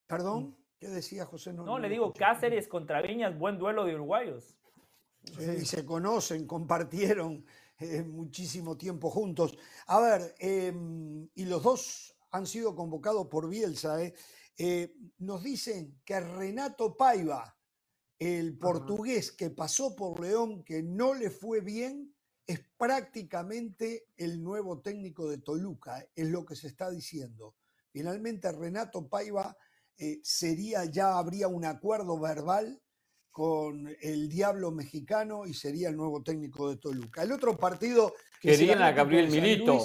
perdón, 0.08 0.44
mm. 0.44 0.56
¿qué 0.80 0.88
decía 0.88 1.26
José? 1.26 1.54
No, 1.54 1.78
le 1.78 1.90
digo 1.90 2.14
Cáceres 2.14 2.68
contra 2.68 3.02
Viñas, 3.02 3.38
buen 3.38 3.58
duelo 3.58 3.86
de 3.86 3.96
uruguayos. 3.96 4.58
Sí, 5.24 5.66
se 5.66 5.86
conocen, 5.86 6.48
compartieron 6.48 7.46
eh, 7.80 8.04
muchísimo 8.04 8.78
tiempo 8.78 9.10
juntos. 9.10 9.58
A 9.88 10.00
ver, 10.00 10.36
em, 10.40 11.28
y 11.36 11.46
los 11.46 11.64
dos 11.64 12.16
han 12.32 12.48
sido 12.48 12.76
convocados 12.76 13.28
por 13.28 13.50
Bielsa. 13.50 14.04
¿eh? 14.04 14.14
Eh, 14.58 14.96
nos 15.20 15.44
dicen 15.44 16.00
que 16.06 16.20
Renato 16.20 16.96
Paiva, 16.96 17.58
el 18.20 18.58
portugués 18.58 19.32
que 19.32 19.50
pasó 19.50 19.96
por 19.96 20.20
León, 20.20 20.64
que 20.64 20.84
no 20.84 21.14
le 21.14 21.30
fue 21.30 21.62
bien, 21.62 22.11
es 22.46 22.60
prácticamente 22.78 24.08
el 24.18 24.44
nuevo 24.44 24.80
técnico 24.82 25.30
de 25.30 25.38
Toluca, 25.38 26.06
es 26.16 26.28
lo 26.28 26.46
que 26.46 26.56
se 26.56 26.68
está 26.68 26.90
diciendo. 26.90 27.56
Finalmente 27.92 28.52
Renato 28.52 29.08
Paiva 29.08 29.56
eh, 29.98 30.20
sería, 30.24 30.86
ya 30.86 31.18
habría 31.18 31.48
un 31.48 31.66
acuerdo 31.66 32.20
verbal 32.20 32.82
con 33.32 33.96
el 34.02 34.28
Diablo 34.28 34.72
mexicano 34.72 35.46
y 35.46 35.54
sería 35.54 35.90
el 35.90 35.96
nuevo 35.96 36.22
técnico 36.22 36.70
de 36.70 36.78
Toluca. 36.78 37.24
El 37.24 37.32
otro 37.32 37.58
partido... 37.58 38.14
Querían 38.42 38.82
a 38.82 38.92
Gabriel 38.92 39.30
Milito. 39.30 39.80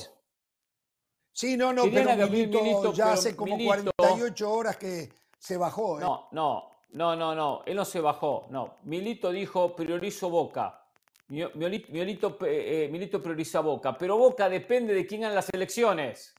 Sí, 1.33 1.57
no, 1.57 1.73
no, 1.73 1.85
pero 1.85 2.29
Milito, 2.29 2.93
ya 2.95 3.13
hace 3.13 3.37
como 3.37 3.59
48 3.59 4.51
horas 4.51 4.77
que 4.79 5.13
se 5.39 5.59
bajó. 5.59 5.99
¿eh? 5.99 6.03
No, 6.03 6.29
no, 6.33 6.79
no, 6.93 7.15
no, 7.15 7.35
no, 7.35 7.63
él 7.67 7.77
no 7.77 7.85
se 7.85 8.01
bajó. 8.01 8.47
No, 8.51 8.79
Milito 8.85 9.31
dijo 9.31 9.77
priorizo 9.77 10.31
Boca. 10.31 10.86
Milito, 11.29 12.39
eh, 12.47 12.89
Milito 12.91 13.23
prioriza 13.23 13.61
Boca, 13.61 13.97
pero 13.97 14.17
Boca 14.17 14.49
depende 14.49 14.95
de 14.95 15.07
quién 15.07 15.25
hagan 15.25 15.35
las 15.35 15.51
elecciones, 15.53 16.35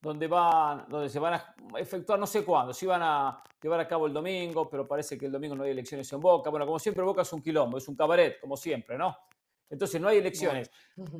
donde, 0.00 0.28
van, 0.28 0.86
donde 0.88 1.08
se 1.08 1.18
van 1.18 1.34
a 1.34 1.54
efectuar 1.78 2.18
no 2.18 2.26
sé 2.26 2.44
cuándo, 2.44 2.72
si 2.72 2.86
van 2.86 3.02
a 3.02 3.42
llevar 3.60 3.80
a 3.80 3.88
cabo 3.88 4.06
el 4.06 4.12
domingo, 4.12 4.68
pero 4.68 4.86
parece 4.86 5.18
que 5.18 5.26
el 5.26 5.32
domingo 5.32 5.56
no 5.56 5.64
hay 5.64 5.70
elecciones 5.70 6.12
en 6.12 6.20
Boca. 6.20 6.50
Bueno, 6.50 6.66
como 6.66 6.78
siempre, 6.78 7.02
Boca 7.02 7.22
es 7.22 7.32
un 7.32 7.42
quilombo, 7.42 7.78
es 7.78 7.88
un 7.88 7.96
cabaret, 7.96 8.38
como 8.40 8.56
siempre, 8.56 8.96
¿no? 8.96 9.16
Entonces 9.68 10.00
no 10.00 10.08
hay 10.08 10.18
elecciones. 10.18 10.70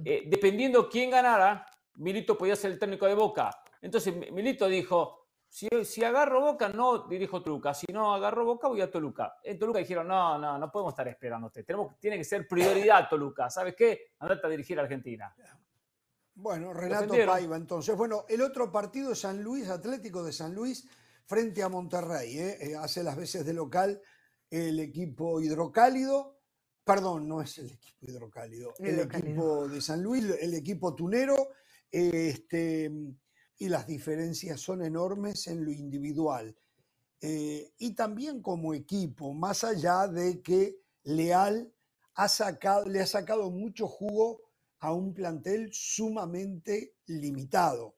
Eh, 0.05 0.25
dependiendo 0.27 0.89
quién 0.89 1.11
ganara, 1.11 1.67
Milito 1.97 2.37
podía 2.37 2.55
ser 2.55 2.73
el 2.73 2.79
técnico 2.79 3.07
de 3.07 3.15
Boca. 3.15 3.51
Entonces 3.81 4.15
Milito 4.31 4.69
dijo, 4.69 5.24
si, 5.55 5.69
si, 5.85 6.03
agarro 6.03 6.41
Boca, 6.41 6.69
no 6.69 7.07
dirijo 7.07 7.41
Toluca. 7.41 7.73
Si 7.75 7.87
no 7.93 8.13
agarro 8.13 8.45
Boca, 8.45 8.67
voy 8.67 8.81
a 8.81 8.91
Toluca. 8.91 9.37
En 9.45 9.57
Toluca 9.57 9.79
dijeron, 9.79 10.09
no, 10.09 10.37
no, 10.37 10.59
no 10.59 10.69
podemos 10.69 10.95
estar 10.95 11.07
esperándote. 11.07 11.63
Tenemos, 11.63 11.97
tiene 12.01 12.19
que 12.19 12.25
ser 12.25 12.49
prioridad 12.49 13.09
Toluca. 13.09 13.49
¿Sabes 13.49 13.77
qué? 13.77 14.15
Andate 14.19 14.49
a 14.49 14.51
dirigir 14.51 14.81
a 14.81 14.83
Argentina. 14.83 15.33
Bueno, 16.35 16.73
Renato 16.73 17.15
Paiva, 17.25 17.55
entonces. 17.57 17.97
Bueno, 17.97 18.25
el 18.29 18.41
otro 18.41 18.73
partido 18.73 19.13
es 19.13 19.21
San 19.21 19.45
Luis, 19.45 19.69
Atlético 19.69 20.25
de 20.25 20.33
San 20.33 20.57
Luis, 20.57 20.89
frente 21.25 21.63
a 21.63 21.69
Monterrey. 21.69 22.37
¿eh? 22.37 22.59
Eh, 22.61 22.75
hace 22.75 23.05
las 23.05 23.17
veces 23.17 23.47
de 23.47 23.55
local 23.55 24.03
el 24.51 24.81
equipo 24.81 25.41
hidrocálido. 25.41 26.41
Perdón, 26.83 27.29
no 27.29 27.41
es 27.41 27.59
el 27.59 27.71
equipo 27.71 28.07
hidrocálido. 28.09 28.75
El, 28.81 28.99
equipo 28.99 29.69
de 29.69 29.81
San 29.81 30.03
Luis, 30.03 30.25
el 30.41 30.55
equipo 30.55 30.97
tunero 30.97 31.51
este, 31.93 32.91
y 33.59 33.69
las 33.69 33.87
diferencias 33.87 34.61
son 34.61 34.83
enormes 34.83 35.47
en 35.47 35.65
lo 35.65 35.71
individual. 35.71 36.55
Eh, 37.21 37.73
y 37.79 37.95
también 37.95 38.43
como 38.43 38.75
equipo, 38.75 39.33
más 39.33 39.65
allá 39.65 40.09
de 40.09 40.43
que 40.43 40.77
Leal 41.05 41.73
ha 42.15 42.29
sacado, 42.29 42.87
le 42.87 43.01
ha 43.01 43.07
sacado 43.07 43.51
mucho 43.51 43.87
jugo 43.87 44.43
a 44.81 44.93
un 44.93 45.15
plantel 45.15 45.71
sumamente 45.73 46.97
limitado. 47.07 47.97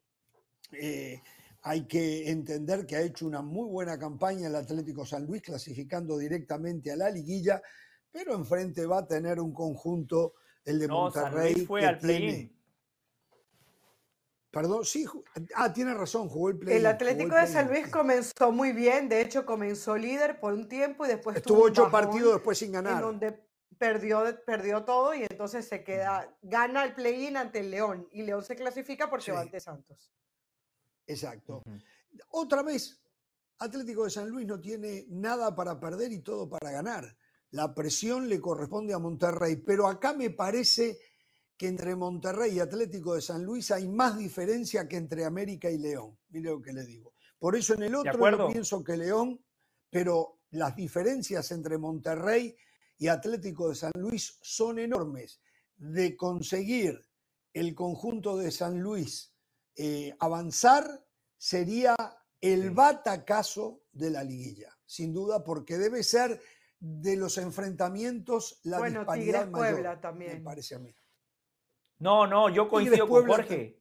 Eh, 0.72 1.20
hay 1.62 1.86
que 1.86 2.30
entender 2.30 2.86
que 2.86 2.94
ha 2.94 3.02
hecho 3.02 3.26
una 3.26 3.42
muy 3.42 3.68
buena 3.68 3.98
campaña 3.98 4.46
el 4.46 4.54
Atlético 4.54 5.04
San 5.04 5.26
Luis, 5.26 5.42
clasificando 5.42 6.16
directamente 6.16 6.92
a 6.92 6.96
la 6.96 7.10
liguilla, 7.10 7.60
pero 8.12 8.34
enfrente 8.34 8.86
va 8.86 8.98
a 8.98 9.06
tener 9.06 9.40
un 9.40 9.52
conjunto, 9.52 10.34
el 10.64 10.78
de 10.78 10.86
Monterrey. 10.86 11.66
fue 11.66 11.84
al 11.84 11.98
tiene, 11.98 12.55
Perdón, 14.56 14.86
sí, 14.86 15.04
ah, 15.54 15.70
tiene 15.70 15.92
razón, 15.92 16.30
jugó 16.30 16.48
el 16.48 16.56
play. 16.56 16.78
El 16.78 16.86
Atlético 16.86 17.34
de 17.34 17.46
San 17.46 17.68
Luis 17.68 17.88
comenzó 17.88 18.52
muy 18.52 18.72
bien, 18.72 19.06
de 19.06 19.20
hecho 19.20 19.44
comenzó 19.44 19.98
líder 19.98 20.40
por 20.40 20.54
un 20.54 20.66
tiempo 20.66 21.04
y 21.04 21.08
después 21.08 21.36
estuvo 21.36 21.64
ocho 21.64 21.90
partidos 21.90 22.32
después 22.32 22.56
sin 22.56 22.72
ganar. 22.72 22.94
En 22.94 23.00
donde 23.00 23.38
perdió, 23.76 24.24
perdió 24.46 24.82
todo 24.82 25.14
y 25.14 25.24
entonces 25.28 25.68
se 25.68 25.84
queda, 25.84 26.34
gana 26.40 26.84
el 26.84 26.94
play-in 26.94 27.36
ante 27.36 27.60
el 27.60 27.70
León 27.70 28.08
y 28.12 28.22
León 28.22 28.42
se 28.42 28.56
clasifica 28.56 29.10
por 29.10 29.22
Levante 29.28 29.60
Santos. 29.60 30.10
Exacto. 31.06 31.62
Otra 32.30 32.62
vez, 32.62 32.98
Atlético 33.58 34.04
de 34.04 34.10
San 34.10 34.30
Luis 34.30 34.46
no 34.46 34.58
tiene 34.58 35.04
nada 35.10 35.54
para 35.54 35.78
perder 35.78 36.12
y 36.12 36.20
todo 36.20 36.48
para 36.48 36.70
ganar. 36.70 37.14
La 37.50 37.74
presión 37.74 38.26
le 38.26 38.40
corresponde 38.40 38.94
a 38.94 38.98
Monterrey, 38.98 39.56
pero 39.56 39.86
acá 39.86 40.14
me 40.14 40.30
parece 40.30 40.98
que 41.56 41.68
entre 41.68 41.96
Monterrey 41.96 42.56
y 42.56 42.60
Atlético 42.60 43.14
de 43.14 43.22
San 43.22 43.44
Luis 43.44 43.70
hay 43.70 43.88
más 43.88 44.18
diferencia 44.18 44.86
que 44.86 44.96
entre 44.96 45.24
América 45.24 45.70
y 45.70 45.78
León. 45.78 46.18
Mire 46.28 46.50
lo 46.50 46.60
que 46.60 46.72
le 46.72 46.84
digo. 46.84 47.14
Por 47.38 47.56
eso 47.56 47.74
en 47.74 47.84
el 47.84 47.94
otro 47.94 48.30
yo 48.30 48.48
pienso 48.48 48.84
que 48.84 48.96
León, 48.96 49.40
pero 49.90 50.40
las 50.50 50.74
diferencias 50.76 51.50
entre 51.52 51.78
Monterrey 51.78 52.56
y 52.98 53.08
Atlético 53.08 53.68
de 53.68 53.74
San 53.74 53.92
Luis 53.96 54.38
son 54.42 54.78
enormes. 54.78 55.40
De 55.76 56.16
conseguir 56.16 57.06
el 57.52 57.74
conjunto 57.74 58.36
de 58.36 58.50
San 58.50 58.80
Luis 58.80 59.32
eh, 59.76 60.14
avanzar 60.18 61.04
sería 61.36 61.94
el 62.40 62.70
batacazo 62.70 63.82
de 63.92 64.10
la 64.10 64.24
liguilla, 64.24 64.76
sin 64.86 65.12
duda, 65.12 65.44
porque 65.44 65.78
debe 65.78 66.02
ser 66.02 66.40
de 66.78 67.16
los 67.16 67.38
enfrentamientos 67.38 68.60
la 68.64 68.78
bueno, 68.78 69.00
disparidad 69.00 69.48
mayor, 69.48 70.00
también. 70.00 70.38
me 70.38 70.40
parece 70.40 70.74
a 70.74 70.78
mí. 70.78 70.94
No, 71.98 72.26
no, 72.26 72.48
yo 72.48 72.68
coincido 72.68 73.08
con 73.08 73.26
Jorge. 73.26 73.76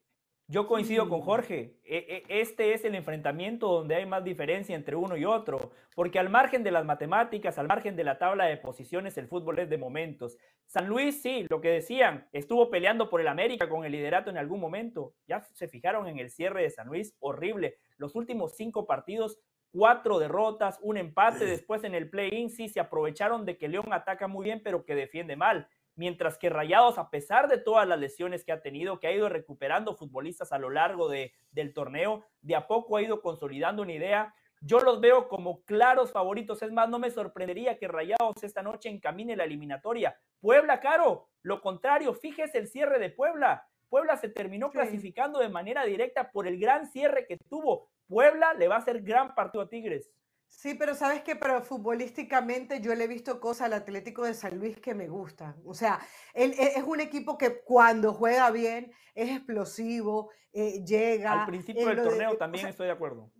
Yo 0.47 0.67
coincido 0.67 1.09
con. 1.09 1.21
Jorge. 1.21 1.79
E, 1.83 2.23
e, 2.29 2.41
este 2.41 2.73
es 2.73 2.85
el 2.85 2.93
enfrentamiento 2.93 3.67
donde 3.67 3.95
hay 3.95 4.05
más 4.05 4.23
diferencia 4.23 4.75
entre 4.75 4.95
uno 4.95 5.17
y 5.17 5.25
otro, 5.25 5.71
porque 5.95 6.19
al 6.19 6.29
margen 6.29 6.63
de 6.63 6.69
las 6.69 6.85
matemáticas, 6.85 7.57
al 7.57 7.67
margen 7.67 7.95
de 7.95 8.03
la 8.03 8.19
tabla 8.19 8.45
de 8.45 8.57
posiciones, 8.57 9.17
el 9.17 9.27
fútbol 9.27 9.57
es 9.59 9.69
de 9.69 9.79
momentos. 9.79 10.37
San 10.67 10.87
Luis, 10.87 11.19
sí, 11.21 11.47
lo 11.49 11.61
que 11.61 11.69
decían, 11.69 12.27
estuvo 12.31 12.69
peleando 12.69 13.09
por 13.09 13.21
el 13.21 13.27
América 13.27 13.67
con 13.67 13.85
el 13.85 13.91
liderato 13.91 14.29
en 14.29 14.37
algún 14.37 14.59
momento. 14.59 15.15
Ya 15.27 15.41
se 15.53 15.67
fijaron 15.67 16.07
en 16.07 16.19
el 16.19 16.29
cierre 16.29 16.61
de 16.61 16.69
San 16.69 16.87
Luis, 16.87 17.15
horrible. 17.19 17.77
Los 17.97 18.13
últimos 18.15 18.55
cinco 18.55 18.85
partidos, 18.85 19.39
cuatro 19.71 20.19
derrotas, 20.19 20.77
un 20.83 20.97
empate. 20.97 21.45
Después 21.45 21.83
en 21.83 21.95
el 21.95 22.07
play-in, 22.09 22.51
sí, 22.51 22.69
se 22.69 22.79
aprovecharon 22.79 23.45
de 23.45 23.57
que 23.57 23.67
León 23.67 23.91
ataca 23.93 24.27
muy 24.27 24.43
bien, 24.45 24.61
pero 24.63 24.85
que 24.85 24.93
defiende 24.93 25.35
mal 25.35 25.67
mientras 25.95 26.37
que 26.37 26.49
Rayados, 26.49 26.97
a 26.97 27.09
pesar 27.09 27.47
de 27.47 27.57
todas 27.57 27.87
las 27.87 27.99
lesiones 27.99 28.43
que 28.43 28.51
ha 28.51 28.61
tenido, 28.61 28.99
que 28.99 29.07
ha 29.07 29.11
ido 29.11 29.29
recuperando 29.29 29.95
futbolistas 29.95 30.51
a 30.51 30.59
lo 30.59 30.69
largo 30.69 31.09
de, 31.09 31.33
del 31.51 31.73
torneo, 31.73 32.25
de 32.41 32.55
a 32.55 32.67
poco 32.67 32.97
ha 32.97 33.01
ido 33.01 33.21
consolidando 33.21 33.81
una 33.81 33.93
idea. 33.93 34.33
Yo 34.61 34.79
los 34.79 34.99
veo 34.99 35.27
como 35.27 35.63
claros 35.63 36.11
favoritos. 36.11 36.61
Es 36.61 36.71
más, 36.71 36.89
no 36.89 36.99
me 36.99 37.11
sorprendería 37.11 37.77
que 37.77 37.87
Rayados 37.87 38.43
esta 38.43 38.61
noche 38.61 38.89
encamine 38.89 39.35
la 39.35 39.43
eliminatoria. 39.43 40.17
Puebla, 40.39 40.79
Caro, 40.79 41.29
lo 41.41 41.61
contrario, 41.61 42.13
fíjese 42.13 42.57
el 42.57 42.67
cierre 42.67 42.99
de 42.99 43.09
Puebla. 43.09 43.67
Puebla 43.89 44.17
se 44.17 44.29
terminó 44.29 44.71
clasificando 44.71 45.39
de 45.39 45.49
manera 45.49 45.85
directa 45.85 46.31
por 46.31 46.47
el 46.47 46.59
gran 46.59 46.87
cierre 46.87 47.25
que 47.27 47.37
tuvo. 47.37 47.89
Puebla 48.07 48.53
le 48.53 48.67
va 48.67 48.75
a 48.75 48.79
hacer 48.79 49.01
gran 49.01 49.35
partido 49.35 49.63
a 49.63 49.69
Tigres. 49.69 50.11
Sí, 50.57 50.73
pero 50.73 50.95
sabes 50.95 51.21
que 51.21 51.35
pero 51.35 51.61
futbolísticamente 51.61 52.79
yo 52.79 52.95
le 52.95 53.03
he 53.03 53.07
visto 53.07 53.39
cosas 53.39 53.67
al 53.67 53.73
Atlético 53.73 54.23
de 54.23 54.33
San 54.33 54.57
Luis 54.57 54.79
que 54.79 54.95
me 54.95 55.09
gustan. 55.09 55.55
O 55.65 55.73
sea, 55.73 55.99
él, 56.33 56.53
e, 56.57 56.77
es 56.79 56.83
un 56.83 57.01
equipo 57.01 57.37
que 57.37 57.61
cuando 57.61 58.13
juega 58.13 58.49
bien 58.51 58.91
es 59.13 59.29
explosivo, 59.31 60.31
eh, 60.53 60.81
llega. 60.85 61.41
Al 61.41 61.47
principio 61.47 61.85
del 61.87 62.01
torneo 62.01 62.37
también 62.37 62.67
estoy 62.67 62.87
de 62.87 62.93
acuerdo. 62.93 63.31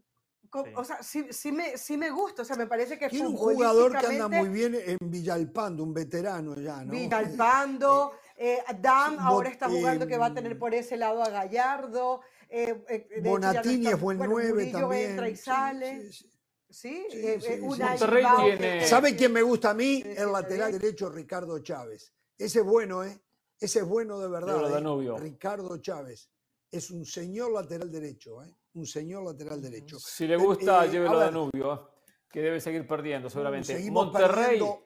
Sí. 0.53 0.71
o 0.75 0.83
sea, 0.85 1.03
sí, 1.03 1.25
sí 1.31 1.51
me, 1.51 1.77
sí 1.77 1.97
me 1.97 2.09
gusta, 2.11 2.43
o 2.43 2.45
sea, 2.45 2.55
me 2.55 2.65
parece 2.67 2.97
que 2.97 3.09
Tiene 3.09 3.27
un 3.27 3.35
jugador 3.35 3.97
que 3.97 4.05
anda 4.05 4.29
muy 4.29 4.47
bien 4.47 4.73
en 4.73 4.97
Villalpando, 5.01 5.83
un 5.83 5.93
veterano 5.93 6.55
ya, 6.55 6.81
¿no? 6.81 6.91
Villalpando, 6.91 8.13
eh, 8.37 8.59
Dam 8.79 9.19
ahora 9.19 9.49
está 9.49 9.67
jugando 9.67 10.07
que 10.07 10.17
va 10.17 10.27
a 10.27 10.33
tener 10.33 10.57
por 10.57 10.73
ese 10.73 10.95
lado 10.95 11.23
a 11.23 11.29
Gallardo. 11.29 12.21
eh, 12.47 12.81
eh, 12.87 13.07
hecho 13.09 13.21
no 13.21 13.29
Bonatini 13.31 13.85
está- 13.85 13.95
es 13.97 14.01
buen 14.01 14.17
bueno, 14.17 14.33
9 14.33 14.49
Murillo 14.53 14.79
también. 14.79 15.09
entra 15.09 15.29
y 15.29 15.35
sí, 15.35 15.43
sale. 15.43 16.11
sí, 16.11 16.29
sí. 16.75 17.07
Eh, 17.11 17.39
sí, 17.41 17.47
eh, 17.53 17.57
Monterrey 17.61 18.25
tiene- 18.43 18.85
¿Sabe 18.87 19.15
quién 19.15 19.31
me 19.33 19.41
gusta 19.41 19.71
a 19.71 19.73
mí? 19.73 20.03
El 20.05 20.31
lateral 20.31 20.71
derecho, 20.71 21.09
Ricardo 21.09 21.59
Chávez. 21.59 22.13
Ese 22.37 22.59
es 22.59 22.65
bueno, 22.65 23.03
¿eh? 23.03 23.19
Ese 23.59 23.79
es 23.79 23.85
bueno 23.85 24.19
de 24.19 24.27
verdad. 24.27 24.67
¿eh? 24.67 24.71
Danubio. 24.71 25.17
Ricardo 25.17 25.77
Chávez. 25.77 26.29
Es 26.69 26.91
un 26.91 27.05
señor 27.05 27.51
lateral 27.51 27.89
derecho, 27.89 28.43
¿eh? 28.43 28.53
Un 28.73 28.85
señor 28.85 29.23
lateral 29.23 29.61
derecho. 29.61 29.97
Si 29.99 30.27
le 30.27 30.35
gusta, 30.35 30.85
Eh, 30.85 30.89
llévelo 30.91 31.17
a. 31.17 31.25
Danubio, 31.25 31.91
que 32.29 32.41
debe 32.41 32.59
seguir 32.59 32.85
perdiendo 32.85 33.29
seguramente. 33.29 33.73
Seguimos 33.73 34.07
Monterrey, 34.07 34.59
perdiendo 34.59 34.85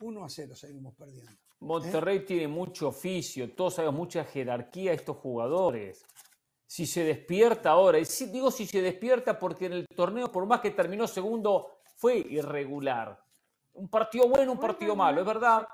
1 0.00 0.24
a 0.24 0.28
0, 0.28 0.54
seguimos 0.56 0.94
perdiendo. 0.94 1.30
Monterrey 1.60 2.24
tiene 2.26 2.48
mucho 2.48 2.88
oficio, 2.88 3.54
todos 3.54 3.74
sabemos 3.74 3.94
mucha 3.96 4.24
jerarquía 4.24 4.90
de 4.90 4.96
estos 4.96 5.16
jugadores. 5.16 6.04
Si 6.74 6.86
se 6.86 7.04
despierta 7.04 7.70
ahora, 7.70 8.00
y 8.00 8.04
digo 8.32 8.50
si 8.50 8.66
se 8.66 8.82
despierta 8.82 9.38
porque 9.38 9.66
en 9.66 9.74
el 9.74 9.86
torneo, 9.86 10.32
por 10.32 10.44
más 10.44 10.60
que 10.60 10.72
terminó 10.72 11.06
segundo, 11.06 11.68
fue 11.94 12.16
irregular. 12.16 13.16
Un 13.74 13.88
partido 13.88 14.28
bueno, 14.28 14.50
un 14.50 14.58
partido 14.58 14.96
malo, 14.96 15.20
es 15.20 15.26
verdad. 15.28 15.68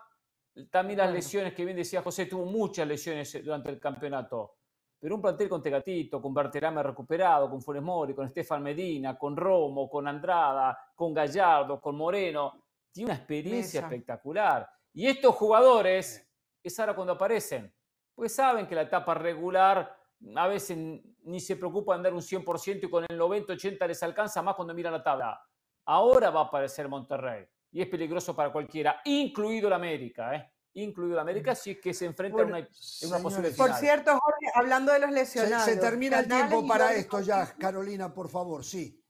También 0.70 0.98
las 0.98 1.10
lesiones 1.10 1.54
que 1.54 1.64
bien 1.64 1.78
decía 1.78 2.02
José, 2.02 2.26
tuvo 2.26 2.44
muchas 2.44 2.86
lesiones 2.86 3.42
durante 3.42 3.70
el 3.70 3.80
campeonato. 3.80 4.56
Pero 4.98 5.14
un 5.14 5.22
plantel 5.22 5.48
con 5.48 5.62
Tegatito, 5.62 6.20
con 6.20 6.34
Berterame 6.34 6.82
recuperado, 6.82 7.48
con 7.48 7.62
Funes 7.62 7.82
Mori, 7.82 8.14
con 8.14 8.26
Estefan 8.26 8.62
Medina, 8.62 9.16
con 9.16 9.34
Romo, 9.34 9.88
con 9.88 10.06
Andrada, 10.06 10.92
con 10.94 11.14
Gallardo, 11.14 11.80
con 11.80 11.96
Moreno, 11.96 12.62
tiene 12.92 13.12
una 13.12 13.16
experiencia 13.16 13.80
Mesa. 13.80 13.94
espectacular. 13.94 14.70
Y 14.92 15.06
estos 15.06 15.34
jugadores 15.34 16.30
es 16.62 16.78
ahora 16.78 16.94
cuando 16.94 17.14
aparecen, 17.14 17.72
pues 18.14 18.34
saben 18.34 18.66
que 18.66 18.74
la 18.74 18.82
etapa 18.82 19.14
regular 19.14 19.99
a 20.36 20.46
veces 20.46 20.76
ni 20.76 21.40
se 21.40 21.56
preocupan 21.56 22.02
de 22.02 22.08
dar 22.08 22.14
un 22.14 22.22
100% 22.22 22.84
y 22.84 22.90
con 22.90 23.04
el 23.08 23.18
90-80 23.18 23.86
les 23.86 24.02
alcanza 24.02 24.42
más 24.42 24.54
cuando 24.54 24.74
miran 24.74 24.92
la 24.92 25.02
tabla. 25.02 25.40
Ahora 25.86 26.30
va 26.30 26.40
a 26.40 26.44
aparecer 26.44 26.88
Monterrey 26.88 27.46
y 27.72 27.80
es 27.82 27.88
peligroso 27.88 28.34
para 28.34 28.52
cualquiera, 28.52 29.00
incluido 29.04 29.68
el 29.68 29.74
América, 29.74 30.34
¿eh? 30.34 30.50
incluido 30.74 31.14
el 31.14 31.20
América, 31.20 31.54
si 31.54 31.72
es 31.72 31.80
que 31.80 31.94
se 31.94 32.06
enfrenta 32.06 32.36
Bueno, 32.36 32.56
a 32.56 32.58
una, 32.58 32.68
en 32.68 33.08
una 33.08 33.18
posible 33.18 33.50
Por 33.52 33.72
cierto, 33.74 34.12
Jorge, 34.18 34.46
hablando 34.54 34.92
de 34.92 35.00
los 35.00 35.10
lesionados. 35.10 35.64
se 35.64 35.76
termina 35.76 36.20
el 36.20 36.28
tiempo 36.28 36.66
para 36.66 36.94
esto 36.94 37.20
ya, 37.20 37.54
Carolina, 37.58 38.12
por 38.12 38.28
favor, 38.28 38.64
sí. 38.64 39.02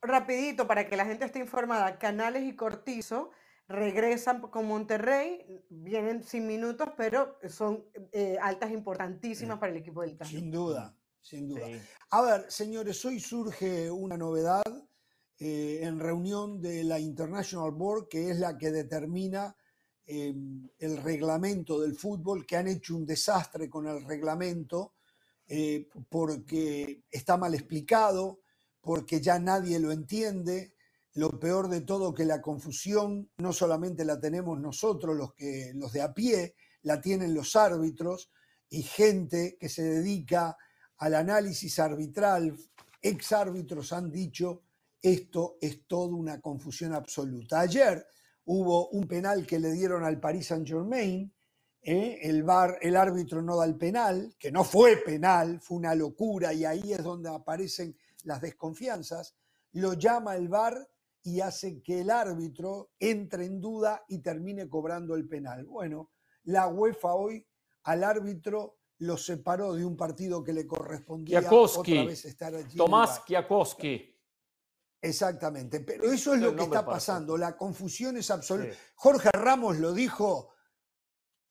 Rapidito, 0.00 0.66
para 0.66 0.86
que 0.86 0.96
la 0.96 1.06
gente 1.06 1.24
esté 1.24 1.38
informada, 1.38 1.98
Canales 1.98 2.44
y 2.44 2.54
Cortizo 2.54 3.30
regresan 3.68 4.40
con 4.40 4.66
Monterrey, 4.66 5.64
vienen 5.68 6.22
sin 6.24 6.46
minutos, 6.46 6.88
pero 6.96 7.38
son 7.48 7.84
eh, 8.12 8.36
altas 8.40 8.70
importantísimas 8.70 9.58
para 9.58 9.72
el 9.72 9.78
equipo 9.78 10.02
del 10.02 10.16
Cano. 10.16 10.30
Sin 10.30 10.50
duda, 10.50 10.96
sin 11.20 11.48
duda. 11.48 11.66
Sí. 11.66 11.80
A 12.10 12.22
ver, 12.22 12.50
señores, 12.50 13.04
hoy 13.04 13.20
surge 13.20 13.90
una 13.90 14.16
novedad 14.16 14.62
eh, 15.40 15.80
en 15.82 16.00
reunión 16.00 16.60
de 16.60 16.82
la 16.82 16.98
International 16.98 17.70
Board, 17.70 18.08
que 18.08 18.30
es 18.30 18.38
la 18.38 18.58
que 18.58 18.72
determina 18.72 19.54
eh, 20.04 20.34
el 20.78 20.96
reglamento 20.96 21.80
del 21.80 21.94
fútbol, 21.94 22.44
que 22.44 22.56
han 22.56 22.66
hecho 22.66 22.96
un 22.96 23.06
desastre 23.06 23.68
con 23.68 23.86
el 23.86 24.02
reglamento 24.04 24.94
eh, 25.46 25.86
porque 26.08 27.04
está 27.10 27.36
mal 27.36 27.54
explicado, 27.54 28.40
porque 28.80 29.20
ya 29.20 29.38
nadie 29.38 29.78
lo 29.78 29.92
entiende. 29.92 30.74
Lo 31.18 31.30
peor 31.30 31.68
de 31.68 31.80
todo 31.80 32.14
que 32.14 32.24
la 32.24 32.40
confusión 32.40 33.28
no 33.38 33.52
solamente 33.52 34.04
la 34.04 34.20
tenemos 34.20 34.60
nosotros, 34.60 35.16
los, 35.16 35.34
que, 35.34 35.72
los 35.74 35.92
de 35.92 36.00
a 36.00 36.14
pie, 36.14 36.54
la 36.82 37.00
tienen 37.00 37.34
los 37.34 37.56
árbitros 37.56 38.30
y 38.68 38.82
gente 38.82 39.56
que 39.58 39.68
se 39.68 39.82
dedica 39.82 40.56
al 40.98 41.16
análisis 41.16 41.80
arbitral, 41.80 42.56
ex 43.02 43.32
árbitros 43.32 43.92
han 43.92 44.12
dicho, 44.12 44.62
esto 45.02 45.56
es 45.60 45.88
toda 45.88 46.14
una 46.14 46.40
confusión 46.40 46.94
absoluta. 46.94 47.58
Ayer 47.58 48.06
hubo 48.44 48.88
un 48.90 49.08
penal 49.08 49.44
que 49.44 49.58
le 49.58 49.72
dieron 49.72 50.04
al 50.04 50.20
Paris 50.20 50.46
Saint 50.46 50.68
Germain, 50.68 51.34
el, 51.82 52.44
VAR, 52.44 52.78
el 52.80 52.94
árbitro 52.94 53.42
no 53.42 53.56
da 53.56 53.64
el 53.64 53.76
penal, 53.76 54.36
que 54.38 54.52
no 54.52 54.62
fue 54.62 54.98
penal, 54.98 55.60
fue 55.60 55.78
una 55.78 55.96
locura 55.96 56.52
y 56.52 56.64
ahí 56.64 56.92
es 56.92 57.02
donde 57.02 57.28
aparecen 57.28 57.98
las 58.22 58.40
desconfianzas, 58.40 59.34
lo 59.72 59.94
llama 59.94 60.36
el 60.36 60.48
VAR 60.48 60.88
y 61.28 61.40
hace 61.40 61.82
que 61.82 62.00
el 62.00 62.10
árbitro 62.10 62.92
entre 62.98 63.44
en 63.44 63.60
duda 63.60 64.04
y 64.08 64.20
termine 64.20 64.68
cobrando 64.68 65.14
el 65.14 65.28
penal. 65.28 65.66
Bueno, 65.66 66.10
la 66.44 66.68
UEFA 66.68 67.14
hoy 67.14 67.46
al 67.84 68.02
árbitro 68.02 68.78
lo 69.00 69.16
separó 69.16 69.74
de 69.74 69.84
un 69.84 69.96
partido 69.96 70.42
que 70.42 70.52
le 70.52 70.66
correspondía 70.66 71.40
otra 71.50 72.04
vez 72.04 72.24
estar 72.24 72.54
allí. 72.54 72.76
Tomás. 72.76 73.20
Kiakowski. 73.20 74.14
Exactamente, 75.00 75.80
pero 75.80 76.10
eso 76.10 76.34
es 76.34 76.40
lo 76.40 76.56
que 76.56 76.64
está 76.64 76.84
pasando, 76.84 77.36
la 77.36 77.56
confusión 77.56 78.16
es 78.16 78.32
absoluta. 78.32 78.72
Sí. 78.72 78.78
Jorge 78.96 79.30
Ramos 79.32 79.78
lo 79.78 79.92
dijo 79.92 80.50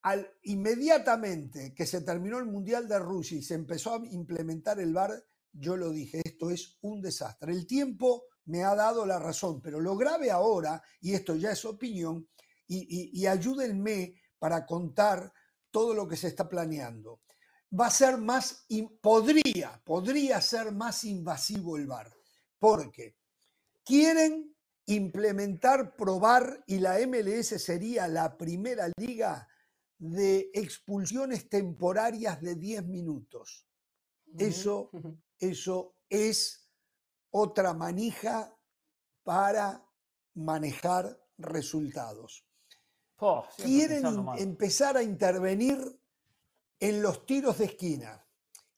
al, 0.02 0.30
inmediatamente 0.44 1.74
que 1.74 1.86
se 1.86 2.02
terminó 2.02 2.40
el 2.40 2.46
Mundial 2.46 2.90
de 2.90 3.00
Rusia 3.00 3.38
y 3.38 3.44
se 3.44 3.54
empezó 3.54 3.94
a 3.94 4.06
implementar 4.12 4.82
el 4.82 4.94
VAR, 4.94 5.24
yo 5.54 5.78
lo 5.78 5.92
dije, 5.92 6.22
esto 6.26 6.50
es 6.50 6.78
un 6.82 7.02
desastre. 7.02 7.54
El 7.54 7.66
tiempo 7.66 8.26
me 8.48 8.64
ha 8.64 8.76
dado 8.76 9.06
la 9.06 9.20
razón, 9.20 9.62
pero 9.62 9.80
lo 9.80 9.96
grave 9.96 10.30
ahora, 10.32 10.82
y 11.00 11.14
esto 11.14 11.36
ya 11.36 11.52
es 11.52 11.64
opinión, 11.66 12.28
y, 12.68 12.80
y- 12.80 13.22
y 13.22 13.28
ayúdenme 13.28 14.16
para 14.40 14.66
contar 14.66 15.32
todo 15.72 15.94
lo 15.94 16.08
que 16.08 16.18
se 16.18 16.28
está 16.28 16.48
planeando. 16.50 17.22
Va 17.80 17.88
a 17.88 17.92
ser 17.92 18.18
más, 18.18 18.66
podría, 19.02 19.82
podría 19.86 20.42
ser 20.42 20.72
más 20.72 21.04
invasivo 21.04 21.78
el 21.78 21.88
VAR, 21.88 22.12
porque 22.60 23.16
quieren 23.84 24.56
implementar, 24.86 25.96
probar, 25.96 26.64
y 26.66 26.80
la 26.80 27.00
MLS 27.06 27.62
sería 27.62 28.08
la 28.08 28.38
primera 28.38 28.90
liga 28.98 29.48
de 29.98 30.50
expulsiones 30.54 31.50
temporarias 31.50 32.42
de 32.42 32.56
10 32.56 32.86
minutos. 32.86 33.68
Eso, 34.38 34.90
eso 35.40 35.96
es 36.10 36.67
otra 37.38 37.74
manija 37.74 38.54
para 39.24 39.84
manejar 40.34 41.20
resultados. 41.38 42.46
Oh, 43.20 43.46
Quieren 43.58 44.06
empezar 44.38 44.98
a 44.98 45.04
intervenir 45.04 46.00
en 46.80 47.02
los 47.02 47.26
tiros 47.26 47.58
de 47.58 47.66
esquina. 47.66 48.26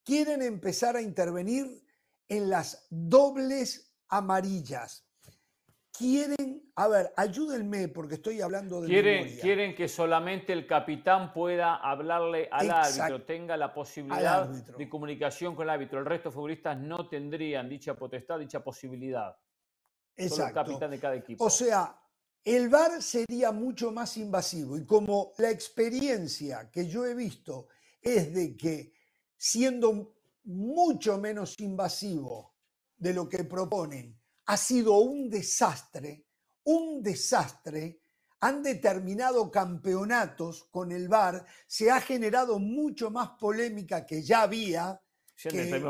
Quieren 0.03 0.41
empezar 0.41 0.95
a 0.95 1.01
intervenir 1.01 1.85
en 2.27 2.49
las 2.49 2.87
dobles 2.89 3.93
amarillas. 4.07 5.08
Quieren, 5.99 6.71
a 6.75 6.87
ver, 6.87 7.11
ayúdenme 7.17 7.89
porque 7.89 8.15
estoy 8.15 8.39
hablando 8.39 8.79
de 8.79 8.87
Quieren, 8.87 9.23
memoria. 9.25 9.41
quieren 9.41 9.75
que 9.75 9.89
solamente 9.89 10.53
el 10.53 10.65
capitán 10.65 11.33
pueda 11.33 11.75
hablarle 11.75 12.47
al 12.51 12.67
Exacto. 12.67 13.03
árbitro, 13.03 13.25
tenga 13.25 13.57
la 13.57 13.73
posibilidad 13.73 14.47
de 14.47 14.89
comunicación 14.89 15.55
con 15.55 15.63
el 15.65 15.71
árbitro. 15.71 15.99
El 15.99 16.05
resto 16.05 16.29
de 16.29 16.35
futbolistas 16.35 16.77
no 16.79 17.09
tendrían 17.09 17.67
dicha 17.67 17.95
potestad, 17.95 18.39
dicha 18.39 18.63
posibilidad. 18.63 19.35
Solo 19.35 19.41
el 20.15 20.25
Exacto. 20.25 20.53
capitán 20.53 20.91
de 20.91 20.99
cada 20.99 21.15
equipo. 21.15 21.43
O 21.43 21.49
sea, 21.49 21.99
el 22.45 22.69
VAR 22.69 23.01
sería 23.01 23.51
mucho 23.51 23.91
más 23.91 24.15
invasivo 24.15 24.77
y 24.77 24.85
como 24.85 25.33
la 25.37 25.49
experiencia 25.49 26.69
que 26.71 26.87
yo 26.87 27.05
he 27.05 27.13
visto 27.13 27.67
es 28.01 28.33
de 28.33 28.55
que 28.55 28.93
siendo 29.35 30.15
mucho 30.45 31.17
menos 31.17 31.59
invasivo 31.59 32.55
de 32.97 33.13
lo 33.13 33.27
que 33.27 33.43
proponen, 33.43 34.18
ha 34.51 34.57
sido 34.57 34.97
un 34.97 35.29
desastre, 35.29 36.25
un 36.63 37.03
desastre. 37.03 37.99
Han 38.41 38.63
determinado 38.63 39.51
campeonatos 39.51 40.63
con 40.71 40.91
el 40.91 41.07
VAR, 41.07 41.45
se 41.67 41.91
ha 41.91 42.01
generado 42.01 42.57
mucho 42.57 43.11
más 43.11 43.29
polémica 43.39 44.07
que 44.07 44.23
ya 44.23 44.41
había 44.43 44.99
que- 45.35 45.49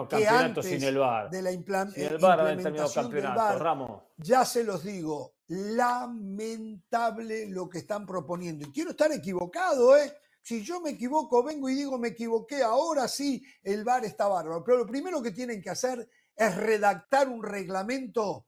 que 0.10 0.28
antes 0.28 0.66
sin 0.66 0.84
el 0.84 0.98
VAR. 0.98 1.30
de 1.30 1.42
la 1.42 1.52
implan- 1.54 1.94
Sin 1.94 2.04
eh, 2.04 2.08
el 2.08 2.18
VAR 2.18 2.40
implementación 2.54 3.10
del. 3.12 3.24
VAR 3.24 3.60
Ramos. 3.62 4.04
ya 4.18 4.44
se 4.44 4.64
los 4.66 4.84
digo, 4.84 5.36
lamentable 5.48 7.48
lo 7.48 7.70
que 7.70 7.78
están 7.80 8.06
proponiendo. 8.06 8.68
Y 8.68 8.72
quiero 8.74 8.92
estar 8.92 9.10
equivocado, 9.14 9.96
¿eh? 9.98 10.14
Si 10.42 10.62
yo 10.64 10.82
me 10.82 10.90
equivoco, 10.92 11.42
vengo 11.44 11.70
y 11.70 11.76
digo 11.76 11.98
me 11.98 12.10
equivoqué, 12.10 12.62
ahora 12.62 13.08
sí, 13.08 13.42
el 13.64 13.86
VAR 13.86 14.04
está 14.04 14.28
bárbaro. 14.28 14.64
Pero 14.66 14.80
lo 14.80 14.86
primero 14.86 15.22
que 15.22 15.32
tienen 15.32 15.62
que 15.62 15.70
hacer 15.70 16.10
es 16.36 16.56
redactar 16.58 17.28
un 17.30 17.42
reglamento 17.44 18.48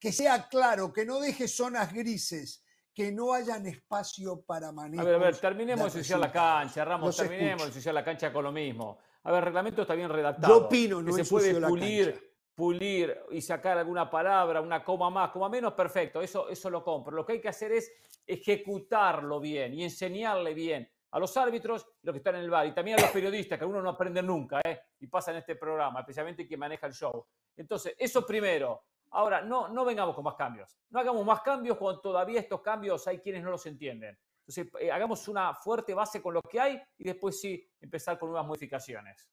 que 0.00 0.12
sea 0.12 0.48
claro, 0.48 0.92
que 0.92 1.04
no 1.04 1.20
deje 1.20 1.46
zonas 1.46 1.92
grises, 1.92 2.64
que 2.94 3.12
no 3.12 3.34
hayan 3.34 3.66
espacio 3.66 4.42
para 4.42 4.72
manejo. 4.72 5.02
A 5.02 5.04
ver, 5.04 5.14
a 5.14 5.18
ver, 5.18 5.36
terminemos 5.36 5.92
de 5.92 5.98
ensuciar 5.98 6.18
la 6.18 6.32
cancha, 6.32 6.84
Ramos, 6.84 7.08
Los 7.08 7.16
terminemos 7.18 7.50
escucho. 7.50 7.64
de 7.64 7.68
ensuciar 7.68 7.94
la 7.94 8.04
cancha 8.04 8.32
con 8.32 8.44
lo 8.44 8.50
mismo. 8.50 8.98
A 9.22 9.30
ver, 9.30 9.40
el 9.40 9.44
reglamento 9.44 9.82
está 9.82 9.94
bien 9.94 10.08
redactado. 10.08 10.48
Yo 10.48 10.66
opino, 10.66 11.02
no 11.02 11.14
que 11.14 11.22
se 11.22 11.30
puede 11.30 11.60
pulir, 11.60 12.12
cancha. 12.12 12.26
pulir 12.54 13.18
y 13.30 13.42
sacar 13.42 13.76
alguna 13.76 14.10
palabra, 14.10 14.62
una 14.62 14.82
coma 14.82 15.10
más, 15.10 15.30
coma 15.30 15.50
menos, 15.50 15.74
perfecto, 15.74 16.22
eso, 16.22 16.48
eso 16.48 16.70
lo 16.70 16.82
compro. 16.82 17.14
Lo 17.14 17.26
que 17.26 17.34
hay 17.34 17.40
que 17.40 17.48
hacer 17.48 17.72
es 17.72 17.92
ejecutarlo 18.26 19.38
bien 19.38 19.74
y 19.74 19.84
enseñarle 19.84 20.54
bien 20.54 20.90
a 21.10 21.18
los 21.18 21.36
árbitros, 21.36 21.86
los 22.02 22.12
que 22.14 22.18
están 22.18 22.36
en 22.36 22.42
el 22.42 22.50
bar, 22.50 22.66
y 22.66 22.72
también 22.72 22.98
a 22.98 23.02
los 23.02 23.10
periodistas, 23.10 23.58
que 23.58 23.64
algunos 23.64 23.82
no 23.82 23.90
aprenden 23.90 24.26
nunca, 24.26 24.60
¿eh? 24.64 24.80
y 25.00 25.08
pasan 25.08 25.36
este 25.36 25.56
programa, 25.56 26.00
especialmente 26.00 26.46
quien 26.46 26.60
maneja 26.60 26.86
el 26.86 26.92
show. 26.94 27.26
Entonces, 27.56 27.94
eso 27.98 28.24
primero. 28.24 28.84
Ahora, 29.10 29.42
no, 29.42 29.68
no 29.68 29.84
vengamos 29.84 30.14
con 30.14 30.24
más 30.24 30.34
cambios. 30.34 30.78
No 30.90 31.00
hagamos 31.00 31.24
más 31.24 31.40
cambios 31.42 31.76
cuando 31.76 32.00
todavía 32.00 32.40
estos 32.40 32.60
cambios 32.60 33.06
hay 33.08 33.18
quienes 33.18 33.42
no 33.42 33.50
los 33.50 33.66
entienden. 33.66 34.18
Entonces, 34.46 34.72
eh, 34.80 34.90
hagamos 34.90 35.26
una 35.28 35.54
fuerte 35.54 35.94
base 35.94 36.22
con 36.22 36.34
lo 36.34 36.42
que 36.42 36.60
hay 36.60 36.80
y 36.98 37.04
después 37.04 37.40
sí 37.40 37.68
empezar 37.80 38.18
con 38.18 38.30
nuevas 38.30 38.46
modificaciones. 38.46 39.28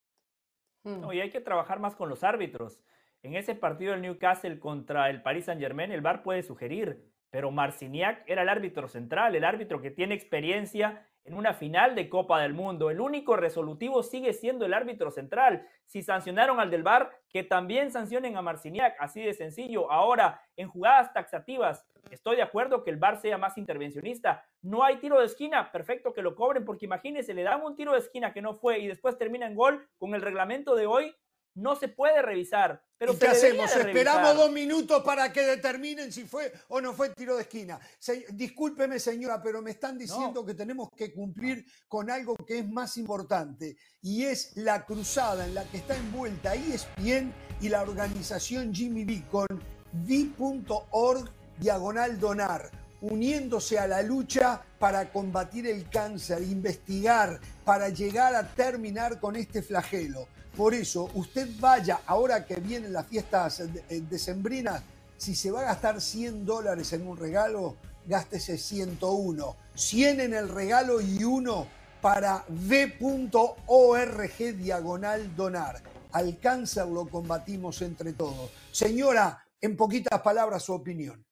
Mm. 0.84 1.02
No, 1.02 1.14
y 1.14 1.22
hay 1.22 1.30
que 1.30 1.42
trabajar 1.42 1.80
más 1.80 1.96
con 1.96 2.10
los 2.10 2.24
árbitros. 2.24 2.82
En 3.22 3.36
ese 3.36 3.56
partido 3.56 3.92
del 3.92 4.02
Newcastle 4.02 4.60
contra 4.60 5.10
el 5.10 5.22
Paris 5.22 5.46
Saint 5.46 5.62
Germain, 5.62 5.92
el 5.92 6.02
VAR 6.02 6.24
puede 6.24 6.44
sugerir, 6.44 7.12
pero 7.30 7.52
Marciniak 7.52 8.24
era 8.28 8.44
el 8.44 8.50
árbitro 8.50 8.88
central, 8.88 9.36
el 9.36 9.44
árbitro 9.44 9.82
que 9.82 9.92
tiene 9.92 10.16
experiencia 10.16 11.08
en 11.28 11.34
una 11.34 11.54
final 11.54 11.94
de 11.94 12.10
Copa 12.10 12.42
del 12.42 12.54
Mundo. 12.54 12.90
El 12.90 13.02
único 13.02 13.36
resolutivo 13.36 14.02
sigue 14.02 14.32
siendo 14.32 14.66
el 14.66 14.74
árbitro 14.74 15.12
central. 15.12 15.68
Si 15.86 16.02
sancionaron 16.02 16.60
al 16.62 16.72
del 16.72 16.84
VAR, 16.84 17.12
que 17.30 17.44
también 17.44 17.92
sancionen 17.92 18.38
a 18.38 18.42
Marciniak, 18.42 18.96
así 19.00 19.22
de 19.22 19.34
sencillo. 19.34 19.92
Ahora, 19.92 20.42
en 20.56 20.70
jugadas 20.70 21.12
taxativas, 21.14 21.86
estoy 22.12 22.38
de 22.38 22.44
acuerdo 22.44 22.84
que 22.86 22.92
el 22.92 22.98
VAR 22.98 23.18
sea 23.18 23.38
más 23.38 23.58
intervencionista. 23.58 24.46
No 24.62 24.86
hay 24.86 24.98
tiro 24.98 25.20
de 25.20 25.26
esquina, 25.26 25.70
perfecto 25.70 26.14
que 26.14 26.22
lo 26.22 26.34
cobren, 26.34 26.64
porque 26.64 26.86
imagínense, 26.86 27.34
le 27.34 27.44
dan 27.44 27.62
un 27.62 27.76
tiro 27.76 27.92
de 27.92 28.00
esquina 28.00 28.32
que 28.32 28.42
no 28.42 28.56
fue 28.56 28.80
y 28.80 28.88
después 28.88 29.18
termina 29.18 29.48
en 29.48 29.56
gol 29.56 29.86
con 29.98 30.16
el 30.16 30.22
reglamento 30.22 30.76
de 30.76 30.88
hoy, 30.88 31.14
no 31.58 31.76
se 31.76 31.88
puede 31.88 32.22
revisar. 32.22 32.82
Pero 32.98 33.14
¿Y 33.14 33.18
qué 33.18 33.28
hacemos? 33.28 33.74
de 33.74 33.82
Esperamos 33.82 34.36
dos 34.36 34.52
minutos 34.52 35.04
para 35.04 35.32
que 35.32 35.42
determinen 35.46 36.12
si 36.12 36.24
fue 36.24 36.52
o 36.70 36.82
no 36.82 36.94
fue 36.94 37.10
tiro 37.10 37.36
de 37.36 37.44
esquina. 37.44 37.80
Se- 38.00 38.26
discúlpeme, 38.30 39.00
señora, 39.00 39.42
pero 39.42 39.62
me 39.62 39.72
están 39.72 39.98
diciendo 39.98 40.46
que 40.46 40.54
tenemos 40.54 40.90
que 40.96 41.14
cumplir 41.14 41.66
con 41.88 42.10
algo 42.10 42.36
que 42.36 42.60
es 42.60 42.70
más 42.70 42.98
importante 42.98 43.76
y 44.02 44.24
es 44.24 44.56
la 44.56 44.86
cruzada 44.86 45.46
en 45.46 45.54
la 45.54 45.64
que 45.66 45.78
está 45.78 45.96
envuelta 45.96 46.56
ESPN 46.56 47.34
y 47.62 47.70
la 47.70 47.82
organización 47.82 48.74
Jimmy 48.74 49.04
B 49.06 49.24
con 49.30 49.48
v.org 49.94 51.30
diagonal 51.60 52.20
donar 52.20 52.72
uniéndose 53.02 53.78
a 53.78 53.88
la 53.88 54.02
lucha 54.02 54.62
para 54.80 55.12
combatir 55.12 55.68
el 55.68 55.88
cáncer, 55.90 56.42
investigar, 56.42 57.40
para 57.64 57.90
llegar 57.90 58.34
a 58.36 58.48
terminar 58.56 59.20
con 59.20 59.36
este 59.36 59.62
flagelo. 59.62 60.28
Por 60.58 60.74
eso, 60.74 61.12
usted 61.14 61.48
vaya, 61.60 62.02
ahora 62.08 62.44
que 62.44 62.56
vienen 62.56 62.92
las 62.92 63.06
fiestas 63.06 63.60
eh, 63.60 64.02
decembrinas, 64.10 64.82
si 65.16 65.36
se 65.36 65.52
va 65.52 65.60
a 65.62 65.66
gastar 65.66 66.02
100 66.02 66.48
dólares 66.48 66.92
en 66.94 67.08
un 67.08 67.16
regalo, 67.16 67.76
gástese 68.08 68.58
101. 68.58 69.56
100 69.76 70.20
en 70.20 70.34
el 70.34 70.50
regalo 70.50 71.00
y 71.00 71.24
uno 71.24 71.68
para 72.02 72.44
v.org 72.50 74.38
diagonal 74.58 75.36
donar. 75.36 75.84
Al 76.12 76.40
cáncer 76.40 76.88
lo 76.88 77.08
combatimos 77.08 77.84
entre 77.84 78.14
todos. 78.14 78.50
Señora, 78.72 79.46
en 79.62 79.78
poquitas 79.78 80.22
palabras, 80.22 80.64
su 80.64 80.74
opinión. 80.74 81.24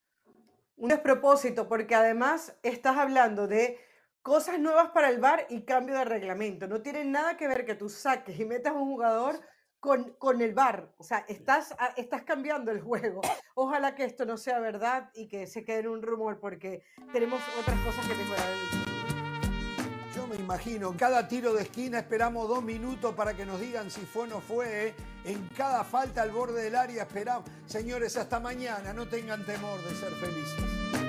Un 0.77 0.89
despropósito, 0.89 1.67
porque 1.67 1.95
además 1.95 2.53
estás 2.61 2.97
hablando 2.97 3.47
de 3.47 3.79
cosas 4.25 4.57
nuevas 4.59 4.89
para 4.89 5.09
el 5.09 5.19
VAR 5.19 5.45
y 5.49 5.61
cambio 5.65 5.95
de 5.99 6.03
reglamento. 6.03 6.67
No 6.67 6.81
tiene 6.81 7.05
nada 7.05 7.37
que 7.37 7.47
ver 7.47 7.63
que 7.63 7.75
tú 7.75 7.89
saques 7.89 8.39
y 8.39 8.43
metas 8.43 8.73
a 8.73 8.75
un 8.75 8.85
jugador 8.89 9.39
con, 9.79 10.13
con 10.17 10.41
el 10.41 10.55
VAR. 10.55 10.91
O 10.97 11.03
sea, 11.03 11.19
estás, 11.27 11.73
a- 11.77 11.93
estás 11.95 12.23
cambiando 12.23 12.71
el 12.71 12.81
juego. 12.81 13.21
Ojalá 13.53 13.93
que 13.93 14.03
esto 14.03 14.25
no 14.25 14.37
sea 14.37 14.57
verdad 14.57 15.11
y 15.13 15.27
que 15.27 15.45
se 15.45 15.63
quede 15.63 15.81
en 15.81 15.89
un 15.89 16.01
rumor, 16.01 16.39
porque 16.39 16.81
tenemos 17.13 17.39
otras 17.61 17.79
cosas 17.81 18.07
que 18.07 18.15
mejorar 18.15 18.49
en 18.49 18.79
el 18.79 18.85
me 20.27 20.37
imagino, 20.37 20.95
cada 20.97 21.27
tiro 21.27 21.53
de 21.53 21.61
esquina 21.61 21.99
esperamos 21.99 22.49
dos 22.49 22.63
minutos 22.63 23.13
para 23.13 23.35
que 23.35 23.45
nos 23.45 23.59
digan 23.59 23.91
si 23.91 24.01
fue 24.01 24.23
o 24.23 24.27
no 24.27 24.41
fue. 24.41 24.87
¿eh? 24.87 24.95
En 25.23 25.47
cada 25.49 25.83
falta 25.83 26.23
al 26.23 26.31
borde 26.31 26.63
del 26.63 26.75
área 26.75 27.03
esperamos. 27.03 27.47
Señores, 27.67 28.17
hasta 28.17 28.39
mañana. 28.39 28.91
No 28.91 29.07
tengan 29.07 29.45
temor 29.45 29.79
de 29.83 29.93
ser 29.93 30.11
felices. 30.13 31.04